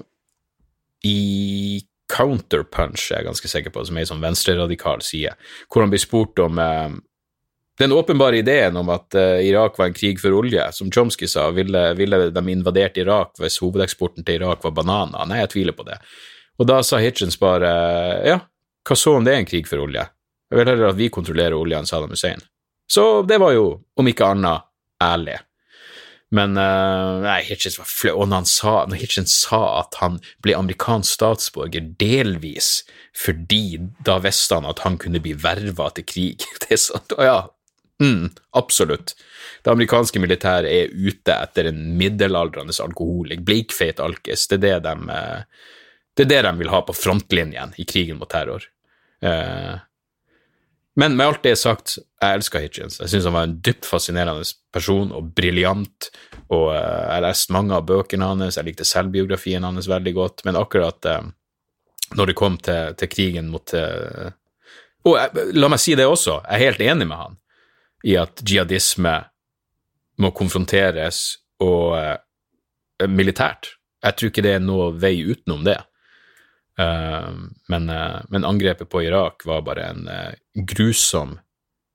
i 1.05 1.81
Counterpunch, 2.13 3.07
er 3.09 3.21
jeg 3.21 3.27
ganske 3.31 3.49
sikker 3.49 3.73
på, 3.73 3.84
som 3.86 3.97
er 3.97 4.05
ei 4.05 4.09
sånn 4.09 4.21
venstreradikal 4.21 5.01
side, 5.01 5.34
hvor 5.71 5.81
han 5.81 5.93
blir 5.93 6.01
spurt 6.01 6.41
om 6.43 6.61
um, 6.61 6.99
den 7.80 7.91
åpenbare 7.91 8.38
ideen 8.38 8.78
om 8.78 8.89
at 8.93 9.15
uh, 9.17 9.39
Irak 9.41 9.80
var 9.80 9.89
en 9.89 9.97
krig 9.97 10.19
for 10.21 10.36
olje, 10.38 10.65
som 10.78 10.91
Chomsky 10.93 11.28
sa, 11.28 11.47
ville, 11.55 11.82
ville 11.97 12.19
de 12.30 12.43
invadert 12.51 12.97
Irak 13.01 13.39
hvis 13.41 13.57
hovedeksporten 13.63 14.26
til 14.26 14.41
Irak 14.41 14.61
var 14.65 14.76
bananer? 14.78 15.26
Nei, 15.30 15.39
jeg 15.41 15.53
tviler 15.55 15.78
på 15.78 15.88
det. 15.88 15.97
Og 16.61 16.69
da 16.69 16.82
sa 16.86 16.99
Hitchens 17.01 17.39
bare 17.41 17.71
ja, 18.28 18.38
hva 18.86 18.97
så 18.99 19.15
om 19.17 19.26
det 19.26 19.34
er 19.34 19.41
en 19.41 19.49
krig 19.49 19.69
for 19.69 19.82
olje? 19.82 20.05
Jeg 20.51 20.59
vil 20.59 20.69
heller 20.69 20.91
at 20.91 20.99
vi 20.99 21.09
kontrollerer 21.09 21.57
olja 21.57 21.80
enn 21.82 21.89
Saddam 21.89 22.13
Hussein. 22.13 22.43
Så 22.89 23.24
det 23.26 23.39
var 23.41 23.55
jo, 23.55 23.65
om 23.97 24.09
ikke 24.09 24.28
annet, 24.36 24.67
ærlig. 25.01 25.39
Men 26.34 26.57
uh, 26.57 27.21
nei, 27.21 27.39
Hitchens 27.45 27.78
var 27.78 27.89
flau. 27.89 28.15
Og 28.24 28.30
når, 28.30 28.45
sa, 28.49 28.74
når 28.89 29.01
Hitchens 29.01 29.34
sa 29.45 29.61
at 29.84 29.97
han 30.01 30.19
ble 30.45 30.55
amerikansk 30.57 31.17
statsborger 31.17 31.93
delvis 32.01 32.84
fordi 33.17 33.78
da 34.05 34.17
visste 34.24 34.57
han 34.57 34.65
at 34.65 34.82
han 34.86 34.97
kunne 35.01 35.21
bli 35.21 35.36
verva 35.38 35.91
til 35.93 36.07
krig 36.09 36.45
Det 36.63 36.71
er 36.74 36.82
sånn, 36.82 37.17
ja, 37.21 37.38
Mm, 38.01 38.29
absolutt. 38.51 39.15
Det 39.61 39.71
amerikanske 39.71 40.19
militæret 40.19 40.71
er 40.71 40.91
ute 40.91 41.35
etter 41.35 41.69
en 41.69 41.81
middelaldrende 41.97 42.75
alkoholik, 42.83 43.43
bleikfeit 43.45 44.01
alkis. 44.03 44.47
Det 44.49 44.57
er 44.59 44.63
det, 44.63 44.75
de, 44.87 45.09
eh, 45.13 45.69
det 46.17 46.25
er 46.25 46.31
det 46.31 46.41
de 46.49 46.53
vil 46.59 46.71
ha 46.73 46.81
på 46.85 46.95
frontlinjen 46.97 47.75
i 47.77 47.85
krigen 47.85 48.19
mot 48.19 48.29
terror. 48.29 48.65
Eh, 49.21 49.75
men 50.95 51.15
med 51.17 51.25
alt 51.25 51.45
det 51.45 51.55
sagt, 51.57 51.95
jeg 52.21 52.37
elsker 52.37 52.61
Hitchens. 52.61 52.99
Jeg 53.01 53.09
syns 53.09 53.25
han 53.25 53.33
var 53.33 53.47
en 53.47 53.55
dypt 53.65 53.87
fascinerende 53.89 54.45
person 54.73 55.13
og 55.15 55.31
briljant. 55.37 56.09
Og 56.49 56.73
eh, 56.73 56.81
jeg 56.81 57.15
har 57.15 57.25
lest 57.27 57.53
mange 57.55 57.77
av 57.77 57.87
bøkene 57.87 58.33
hans, 58.33 58.57
jeg 58.57 58.67
likte 58.67 58.87
selvbiografien 58.87 59.63
hans 59.63 59.89
veldig 59.89 60.13
godt, 60.17 60.45
men 60.45 60.59
akkurat 60.59 61.09
når 62.13 62.29
det 62.29 62.37
kom 62.37 62.59
til, 62.61 62.93
til 62.99 63.09
krigen 63.09 63.47
mot 63.49 63.71
Og 63.73 65.37
la 65.57 65.69
meg 65.71 65.79
si 65.81 65.95
det 65.97 66.05
også, 66.05 66.43
jeg 66.43 66.53
er 66.53 66.65
helt 66.67 66.83
enig 66.85 67.07
med 67.09 67.17
han 67.17 67.39
i 68.03 68.17
at 68.19 68.43
jihadisme 68.43 69.13
må 70.21 70.31
konfronteres 70.35 71.23
og 71.63 71.95
uh, 71.95 73.07
militært. 73.09 73.73
Jeg 74.03 74.17
tror 74.17 74.31
ikke 74.31 74.43
det 74.45 74.57
er 74.57 74.63
noe 74.63 74.91
vei 74.99 75.15
utenom 75.25 75.63
det. 75.65 75.79
Uh, 76.79 77.31
men, 77.71 77.87
uh, 77.89 78.19
men, 78.33 78.47
angrepet 78.47 78.89
på 78.91 79.05
Irak 79.05 79.45
var 79.47 79.63
bare 79.65 79.87
en 79.93 80.07
grusom 80.67 81.37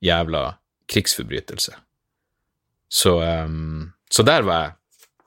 jævla 0.04 0.50
krigsforbrytelse. 0.88 1.76
Så, 2.88 3.18
um, 3.20 3.92
så 4.10 4.24
der 4.24 4.46
var 4.48 4.62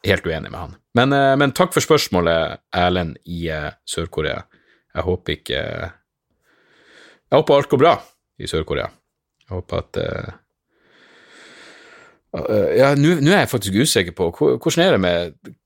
jeg 0.02 0.16
helt 0.16 0.28
uenig 0.28 0.50
med 0.50 0.60
han. 0.60 0.78
Men, 0.98 1.14
men 1.40 1.54
takk 1.56 1.72
for 1.72 1.84
spørsmålet, 1.84 2.58
Erlend 2.76 3.14
i 3.30 3.46
Sør-Korea. 3.88 4.42
Jeg 4.92 5.06
håper 5.08 5.38
ikke 5.38 5.60
Jeg 5.62 7.38
håper 7.38 7.56
alt 7.56 7.70
går 7.72 7.80
bra 7.80 7.94
i 8.42 8.50
Sør-Korea. 8.50 8.90
Jeg 9.46 9.54
håper 9.54 9.86
at 9.86 10.41
Ja, 12.32 12.94
nå 12.96 13.18
er 13.20 13.42
jeg 13.42 13.52
faktisk 13.52 13.76
usikker 13.76 14.16
på 14.16 14.30
hvordan 14.40 14.86
er 14.86 14.96
det 14.96 15.02
med 15.04 15.58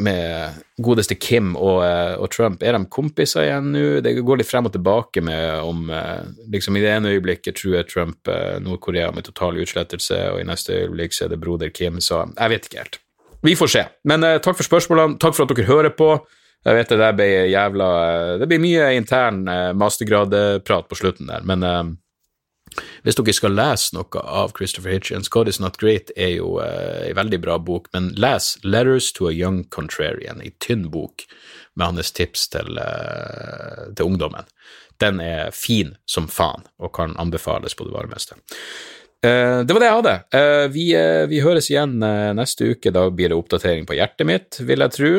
med 0.00 0.54
godeste 0.82 1.16
Kim 1.18 1.54
og, 1.58 1.82
eh, 1.84 2.14
og, 2.14 2.30
Trump, 2.30 2.62
er 2.62 2.76
de 2.76 2.86
kompiser 2.92 3.46
igjen 3.46 3.70
nå? 3.74 3.84
Det 4.04 4.14
går 4.24 4.40
litt 4.40 4.48
frem 4.48 4.68
og 4.68 4.74
tilbake 4.74 5.22
med 5.24 5.66
om 5.66 5.90
eh, 5.90 6.22
liksom 6.52 6.76
I 6.78 6.84
det 6.84 6.92
ene 6.94 7.14
øyeblikket 7.16 7.58
truer 7.58 7.86
Trump 7.88 8.30
Nord-Korea 8.62 9.10
med 9.14 9.26
total 9.26 9.58
utslettelse, 9.60 10.20
og 10.32 10.40
i 10.40 10.46
neste 10.48 10.84
øyeblikk 10.84 11.16
så 11.16 11.26
er 11.26 11.34
det 11.34 11.40
broder 11.42 11.72
Kim, 11.74 12.00
så 12.00 12.24
jeg 12.36 12.54
vet 12.54 12.68
ikke 12.68 12.84
helt. 12.84 13.00
Vi 13.42 13.56
får 13.56 13.72
se. 13.72 13.86
Men 14.04 14.24
uh, 14.24 14.36
takk 14.42 14.58
for 14.58 14.66
spørsmålene, 14.66 15.16
takk 15.20 15.36
for 15.36 15.46
at 15.46 15.56
dere 15.56 15.68
hører 15.68 15.94
på. 15.96 16.12
Jeg 16.60 16.76
vet 16.76 16.90
det 16.92 16.98
der 17.00 17.14
ble 17.16 17.26
jævla 17.48 17.86
Det 18.36 18.48
blir 18.50 18.60
mye 18.60 18.90
intern 18.92 19.46
uh, 19.48 19.70
mastergradprat 19.80 20.90
på 20.90 20.98
slutten 20.98 21.30
der, 21.32 21.46
men 21.48 21.64
uh, 21.64 21.86
hvis 23.04 23.18
dere 23.18 23.34
skal 23.34 23.56
lese 23.56 23.96
noe 23.96 24.22
av 24.22 24.52
Christopher 24.56 24.94
Hitchens, 24.94 25.30
God 25.32 25.50
is 25.50 25.60
not 25.62 25.78
great 25.80 26.12
er 26.16 26.36
jo 26.36 26.58
uh, 26.60 27.06
en 27.08 27.18
veldig 27.18 27.40
bra 27.42 27.58
bok, 27.58 27.88
men 27.94 28.12
les 28.20 28.52
Letters 28.64 29.10
to 29.16 29.28
a 29.30 29.34
Young 29.34 29.64
Contrarian, 29.74 30.42
ei 30.44 30.54
tynn 30.62 30.88
bok 30.92 31.26
med 31.74 31.90
hans 31.90 32.12
tips 32.14 32.48
til, 32.54 32.78
uh, 32.78 33.90
til, 33.94 34.06
ungdommen. 34.06 34.46
Den 35.00 35.20
er 35.24 35.54
fin 35.56 35.96
som 36.06 36.28
faen 36.28 36.66
og 36.78 36.94
kan 36.96 37.16
anbefales 37.18 37.74
på 37.74 37.88
det 37.88 37.96
varmeste. 37.96 38.38
Uh, 39.24 39.66
det 39.66 39.74
var 39.74 39.82
det 39.82 39.90
jeg 39.90 39.98
hadde. 40.00 40.16
Vi, 40.72 40.86
vi, 41.28 41.42
høres 41.44 41.68
igjen 41.72 41.98
neste 42.36 42.72
uke. 42.72 42.92
Da 42.94 43.08
blir 43.12 43.32
det 43.32 43.36
oppdatering 43.36 43.88
på 43.88 43.98
hjertet 43.98 44.28
mitt, 44.28 44.60
vil 44.64 44.86
jeg 44.86 44.96
tro 44.96 45.12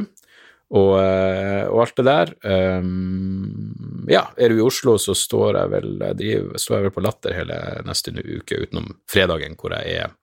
og, 0.71 0.93
eh, 1.01 1.65
og, 1.67 1.81
alt 1.83 1.97
det 1.99 2.05
der. 2.07 2.33
Um, 2.79 4.05
ja, 4.07 4.23
er 4.39 4.51
du 4.51 4.61
i 4.61 4.63
Oslo, 4.63 4.95
så 5.01 5.15
står 5.17 5.59
jeg 5.59 5.71
vel, 5.73 5.89
driver, 6.19 6.61
står 6.63 6.77
jeg 6.77 6.87
vel 6.87 6.95
på 6.95 7.03
Latter 7.03 7.35
hele 7.35 7.59
neste 7.87 8.13
uke, 8.15 8.61
utenom 8.63 8.87
fredagen, 9.11 9.57
hvor 9.59 9.75
jeg 9.75 10.05
er 10.05 10.15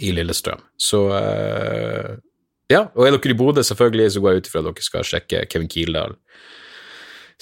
i 0.00 0.14
Lillestrøm. 0.16 0.62
Så 0.80 1.04
uh, 1.12 2.16
ja, 2.72 2.86
og 2.96 3.04
er 3.04 3.18
dere 3.18 3.34
i 3.34 3.36
Bodø, 3.36 3.64
selvfølgelig, 3.66 4.14
så 4.14 4.24
går 4.24 4.32
jeg 4.32 4.42
ut 4.42 4.50
ifra 4.50 4.64
at 4.64 4.70
dere 4.70 4.88
skal 4.88 5.08
sjekke 5.12 5.46
Kevin 5.52 5.72
Kildahl 5.72 6.16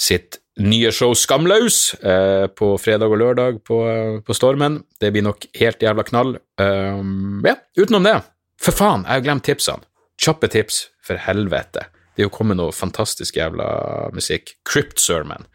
sitt 0.00 0.40
nye 0.60 0.90
show 0.92 1.14
Skamlaus 1.14 1.94
eh, 1.94 2.46
på 2.56 2.72
fredag 2.80 3.12
og 3.12 3.20
lørdag 3.20 3.60
på, 3.68 3.78
på, 4.24 4.36
Stormen. 4.36 4.80
Det 5.00 5.12
blir 5.12 5.24
nok 5.26 5.44
helt 5.60 5.82
jævla 5.82 6.04
knall. 6.08 6.34
Um, 6.60 7.40
ja, 7.46 7.56
utenom 7.78 8.08
det, 8.08 8.16
for 8.60 8.76
faen, 8.76 9.04
jeg 9.06 9.20
har 9.20 9.26
glemt 9.28 9.46
tipsene. 9.46 9.84
Kjappe 10.20 10.50
tips, 10.52 10.86
for 11.04 11.20
helvete. 11.20 11.86
Det 12.14 12.24
er 12.24 12.28
jo 12.28 12.34
kommet 12.34 12.58
noe 12.58 12.74
fantastisk 12.74 13.38
jævla 13.38 13.68
musikk. 14.16 14.56
Crypt 14.68 15.00
Sermon. 15.00 15.46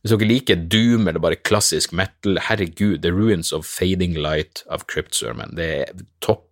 Hvis 0.00 0.14
dere 0.14 0.28
liker 0.28 0.60
doom 0.72 1.08
eller 1.10 1.20
bare 1.20 1.40
klassisk 1.44 1.92
metal, 1.96 2.40
herregud, 2.46 3.02
The 3.04 3.12
Ruins 3.12 3.52
of 3.52 3.66
Fading 3.68 4.16
Light 4.16 4.64
av 4.72 4.86
Crypt 4.88 5.14
Sermon. 5.18 5.52
Det 5.56 5.70
er 5.82 6.04
topp 6.24 6.46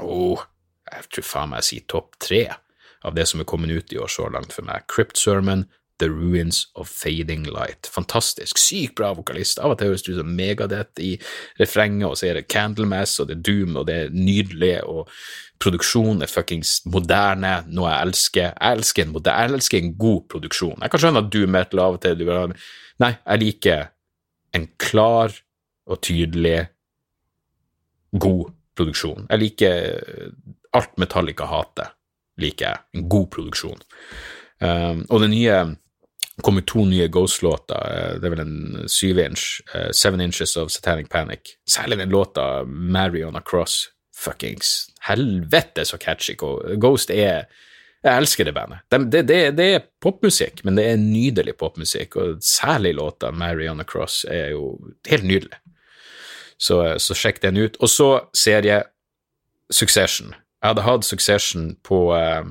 oh, 0.00 0.42
Jeg 0.90 1.08
tror 1.14 1.26
faen 1.26 1.52
meg 1.52 1.62
jeg 1.62 1.68
sier 1.70 1.88
topp 1.92 2.18
tre 2.20 2.42
av 3.06 3.16
det 3.16 3.24
som 3.28 3.40
er 3.40 3.48
kommet 3.48 3.72
ut 3.72 3.92
i 3.94 3.98
år 4.00 4.10
så 4.12 4.28
langt 4.32 4.52
for 4.52 4.66
meg. 4.68 4.84
Crypt 4.92 5.16
Sermon, 5.20 5.64
The 6.00 6.08
Ruins 6.10 6.64
of 6.74 6.88
Fading 6.88 7.44
Light. 7.52 7.88
Fantastisk. 7.92 8.58
Sykt 8.58 8.96
bra 8.98 9.12
vokalist. 9.16 9.60
Av 9.60 9.74
og 9.74 9.78
til 9.78 9.90
høres 9.90 10.04
det 10.06 10.14
ut 10.14 10.20
som 10.22 10.32
Megadeth 10.36 11.04
i 11.04 11.12
refrenget, 11.60 12.08
og 12.08 12.18
så 12.18 12.30
er 12.30 12.40
det 12.40 12.48
Candlemass, 12.52 13.18
og 13.20 13.28
det 13.28 13.38
er 13.38 13.44
Doom, 13.50 13.78
og 13.80 13.86
det 13.90 13.96
er 13.96 14.16
nydelig, 14.16 14.74
og 14.88 15.10
produksjonen 15.60 16.24
er 16.24 16.32
fuckings 16.32 16.78
moderne, 16.88 17.52
noe 17.68 17.92
jeg 17.92 18.08
elsker. 18.08 18.48
Jeg 18.48 18.78
elsker 18.78 19.04
en, 19.04 19.14
moderne, 19.14 19.44
jeg 19.44 19.60
elsker 19.60 19.80
en 19.80 19.94
god 20.00 20.20
produksjon. 20.32 20.78
Jeg 20.80 20.92
kan 20.92 21.04
skjønne 21.04 21.24
at 21.24 21.30
Doom 21.34 21.54
metal 21.56 21.84
av 21.84 21.98
og 21.98 22.02
til 22.04 22.18
du 22.18 22.26
vil 22.28 22.56
Nei, 23.00 23.14
jeg 23.16 23.40
liker 23.40 23.86
en 24.56 24.66
klar 24.80 25.32
og 25.88 26.00
tydelig 26.04 26.58
god 28.20 28.50
produksjon. 28.76 29.26
Jeg 29.30 29.40
liker 29.40 29.76
alt 30.76 30.98
Metallica 31.00 31.48
hater, 31.50 31.94
liker 32.40 32.66
jeg. 32.66 32.82
En 32.96 33.08
god 33.12 33.26
produksjon. 33.34 33.80
Um, 34.60 35.06
og 35.08 35.22
det 35.22 35.30
nye 35.32 35.56
kommet 36.44 36.66
to 36.66 36.84
nye 36.84 37.08
Ghost-låter. 37.08 37.80
Eh, 37.92 38.12
det 38.20 38.28
er 38.28 38.34
vel 38.34 38.42
en 38.44 38.88
syv-inch, 38.90 39.60
uh, 39.74 39.90
Seven 39.92 40.20
Inches 40.20 40.56
of 40.56 40.70
Satanic 40.72 41.08
Panic. 41.10 41.56
Særlig 41.68 41.98
den 41.98 42.12
låta 42.12 42.64
Marion 42.64 43.40
Cross. 43.46 43.88
Fuckings 44.20 44.90
helvete 45.00 45.84
så 45.84 45.96
catchy 45.96 46.34
Ghost 46.76 47.10
er 47.10 47.46
Jeg 48.04 48.16
elsker 48.16 48.44
det 48.44 48.54
bandet. 48.54 48.78
Det, 48.88 49.28
det, 49.28 49.56
det, 49.56 49.64
er 49.74 49.82
popmusikk, 50.00 50.62
men 50.64 50.78
det 50.78 50.86
er 50.88 50.96
nydelig 50.96 51.52
popmusikk, 51.60 52.16
og 52.16 52.38
særlig 52.40 52.94
låta 52.96 53.28
Marion 53.30 53.84
Cross 53.84 54.24
er 54.24 54.54
jo 54.54 54.78
helt 55.08 55.24
nydelig. 55.24 55.58
Så, 56.56 56.78
så 56.96 57.14
sjekk 57.14 57.42
den 57.42 57.60
ut. 57.60 57.76
Og 57.76 57.92
så 57.92 58.08
serie 58.32 58.82
Succession. 59.70 60.32
Jeg 60.32 60.68
hadde 60.72 60.86
hatt 60.86 61.04
Succession 61.04 61.74
på 61.84 62.06
uh, 62.16 62.48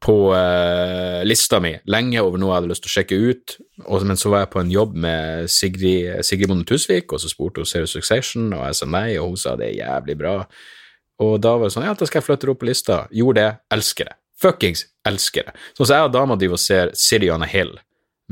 på 0.00 0.14
uh, 0.32 1.20
lista 1.28 1.58
mi 1.60 1.74
lenge 1.92 2.22
over 2.24 2.40
noe 2.40 2.54
jeg 2.54 2.62
hadde 2.62 2.70
lyst 2.70 2.84
til 2.86 2.90
å 2.90 2.94
sjekke 2.94 3.18
ut, 3.20 3.56
og, 3.84 4.04
men 4.08 4.20
så 4.20 4.32
var 4.32 4.44
jeg 4.44 4.52
på 4.54 4.62
en 4.62 4.72
jobb 4.72 4.94
med 5.04 5.50
Sigrid, 5.52 6.22
Sigrid 6.24 6.48
Bonde 6.48 6.64
Tusvik, 6.68 7.12
og 7.12 7.20
så 7.20 7.28
spurte 7.28 7.60
hun 7.60 7.68
Serious 7.68 7.92
Succession, 7.96 8.48
og 8.56 8.64
jeg 8.64 8.78
sa 8.80 8.88
nei, 8.88 9.08
og 9.20 9.34
hun 9.34 9.40
sa 9.40 9.56
det 9.60 9.68
er 9.68 9.82
jævlig 9.82 10.16
bra. 10.22 10.34
Og 11.20 11.36
da 11.44 11.52
var 11.58 11.68
det 11.68 11.74
sånn 11.76 11.84
ja, 11.84 11.92
da 11.92 12.08
skal 12.08 12.22
jeg 12.22 12.28
flytte 12.30 12.48
det 12.48 12.54
opp 12.54 12.62
på 12.62 12.70
lista. 12.70 13.02
Gjorde 13.12 13.42
det. 13.42 13.50
Elsker 13.76 14.08
det. 14.08 14.16
Fuckings 14.40 14.86
elsker 15.04 15.50
det. 15.50 15.54
Sånn 15.76 15.84
som 15.84 15.98
jeg 15.98 16.08
og 16.08 16.14
dama 16.16 16.36
driver 16.40 16.56
og 16.56 16.62
ser 16.62 16.94
City 16.96 17.28
on 17.32 17.44
a 17.44 17.48
Hill 17.48 17.74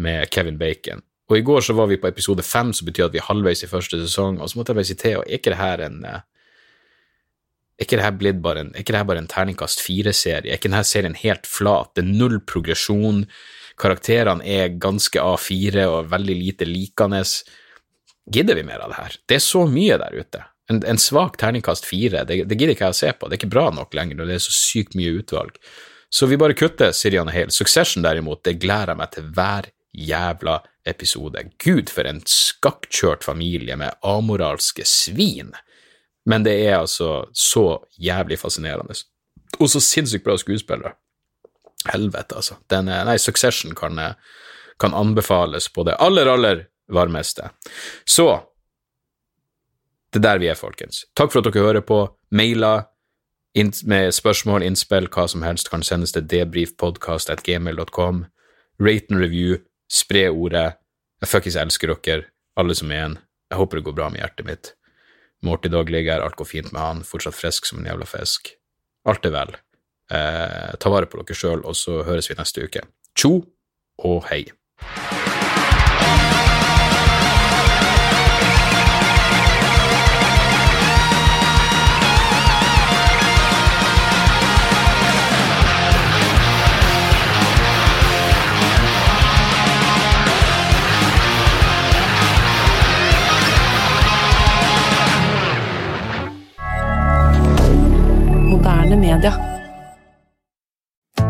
med 0.00 0.30
Kevin 0.32 0.56
Bacon. 0.60 1.04
Og 1.28 1.36
i 1.36 1.44
går 1.44 1.60
så 1.66 1.76
var 1.76 1.90
vi 1.90 1.98
på 2.00 2.08
episode 2.08 2.44
fem, 2.46 2.72
som 2.72 2.88
betyr 2.88 3.08
at 3.08 3.12
vi 3.12 3.20
er 3.20 3.28
halvveis 3.28 3.60
i 3.64 3.68
første 3.68 4.00
sesong, 4.00 4.38
og 4.40 4.48
så 4.48 4.56
måtte 4.56 4.72
jeg 4.72 4.78
bare 4.78 4.88
si 4.88 4.96
til, 4.96 5.18
og 5.20 5.26
er 5.26 5.36
ikke 5.36 5.52
det 5.52 5.60
her 5.60 5.82
en 5.84 5.98
uh, 6.08 6.22
er 7.78 7.86
ikke 7.86 7.98
det 8.00 8.04
her 8.04 8.40
bare 8.42 8.64
en, 8.64 8.72
ikke 8.74 8.90
det 8.92 8.98
her 8.98 9.06
bare 9.06 9.22
en 9.22 9.30
terningkast 9.30 9.80
fire-serie? 9.84 10.50
Er 10.50 10.58
ikke 10.58 10.70
denne 10.70 10.82
serien 10.86 11.14
helt 11.14 11.46
flat? 11.46 11.92
Det 11.94 12.02
er 12.02 12.10
null 12.10 12.40
progresjon. 12.42 13.22
Karakterene 13.78 14.42
er 14.42 14.74
ganske 14.82 15.22
A4 15.22 15.84
og 15.86 16.10
veldig 16.10 16.34
lite 16.34 16.66
likende. 16.66 17.22
Gidder 18.34 18.58
vi 18.58 18.66
mer 18.66 18.82
av 18.82 18.90
det 18.90 18.98
her? 18.98 19.18
Det 19.30 19.38
er 19.38 19.44
så 19.44 19.62
mye 19.70 19.98
der 20.02 20.16
ute. 20.18 20.42
En, 20.68 20.82
en 20.84 20.98
svak 21.00 21.38
terningkast 21.40 21.86
fire, 21.88 22.24
det, 22.28 22.42
det, 22.50 22.58
gidder 22.58 22.74
ikke 22.74 22.88
jeg 22.90 22.96
å 22.96 22.98
se 22.98 23.12
på. 23.14 23.28
Det 23.28 23.38
er 23.38 23.40
ikke 23.44 23.54
bra 23.54 23.68
nok 23.72 23.94
lenger 23.96 24.18
når 24.18 24.28
det 24.28 24.40
er 24.40 24.44
så 24.48 24.56
sykt 24.56 24.98
mye 24.98 25.14
utvalg. 25.22 25.56
Så 26.10 26.26
vi 26.26 26.40
bare 26.40 26.56
kutter 26.58 26.90
Sirian 26.96 27.30
Hale. 27.30 27.54
Succession, 27.54 28.02
derimot, 28.02 28.42
det 28.44 28.58
gleder 28.60 28.92
jeg 28.92 29.00
meg 29.00 29.14
til 29.14 29.30
hver 29.38 29.70
jævla 30.08 30.58
episode. 30.88 31.46
Gud, 31.62 31.94
for 31.94 32.08
en 32.08 32.20
skakkjørt 32.26 33.24
familie 33.24 33.78
med 33.78 33.96
amoralske 34.02 34.84
svin. 34.88 35.54
Men 36.28 36.44
det 36.44 36.54
er 36.66 36.78
altså 36.78 37.28
så 37.32 37.78
jævlig 37.96 38.38
fascinerende. 38.38 38.96
Og 39.58 39.70
så 39.72 39.80
sinnssykt 39.80 40.26
bra 40.26 40.36
skuespillere. 40.36 40.92
Helvete, 41.88 42.36
altså. 42.36 42.58
Den, 42.70 42.90
nei, 43.08 43.16
Succession 43.22 43.74
kan, 43.78 43.96
kan 44.80 44.94
anbefales 44.94 45.70
på 45.72 45.86
det 45.88 45.96
aller, 45.98 46.28
aller 46.28 46.66
varmeste. 46.92 47.48
Så 48.04 48.28
det 50.12 50.20
er 50.20 50.26
der 50.26 50.38
vi 50.42 50.48
er, 50.48 50.56
folkens. 50.56 51.04
Takk 51.16 51.32
for 51.32 51.40
at 51.40 51.48
dere 51.48 51.64
hører 51.64 51.84
på. 51.84 52.02
Mailer 52.30 52.88
med 53.88 54.12
spørsmål, 54.14 54.62
innspill, 54.62 55.08
hva 55.12 55.26
som 55.28 55.42
helst 55.42 55.70
kan 55.72 55.82
sendes 55.82 56.12
til 56.12 56.26
debrifpodkast.gmail.com. 56.28 58.24
Rate 58.80 59.06
and 59.10 59.20
review, 59.20 59.58
spre 59.90 60.28
ordet. 60.30 60.78
Jeg 61.20 61.28
fuckings 61.28 61.56
elsker 61.56 61.94
dere, 61.94 62.28
alle 62.56 62.76
som 62.78 62.92
er 62.92 63.04
en. 63.04 63.18
Jeg 63.50 63.58
håper 63.58 63.80
det 63.80 63.84
går 63.88 63.96
bra 63.96 64.08
med 64.12 64.22
hjertet 64.22 64.46
mitt. 64.46 64.74
Morty 65.46 65.70
Dog 65.70 65.90
ligger 65.90 66.16
her, 66.16 66.24
alt 66.24 66.36
går 66.38 66.48
fint 66.50 66.72
med 66.72 66.82
han, 66.82 67.04
fortsatt 67.06 67.36
frisk 67.36 67.68
som 67.68 67.80
en 67.80 67.86
jævla 67.86 68.08
fisk. 68.08 68.54
Alt 69.08 69.26
er 69.28 69.34
vel. 69.34 69.54
Eh, 70.10 70.74
ta 70.80 70.90
vare 70.92 71.06
på 71.10 71.20
dere 71.20 71.36
sjøl, 71.38 71.62
og 71.62 71.76
så 71.78 72.02
høres 72.08 72.30
vi 72.30 72.38
neste 72.38 72.66
uke. 72.66 72.86
Tjo 73.18 73.34
og 74.04 74.24
hei. 74.32 74.46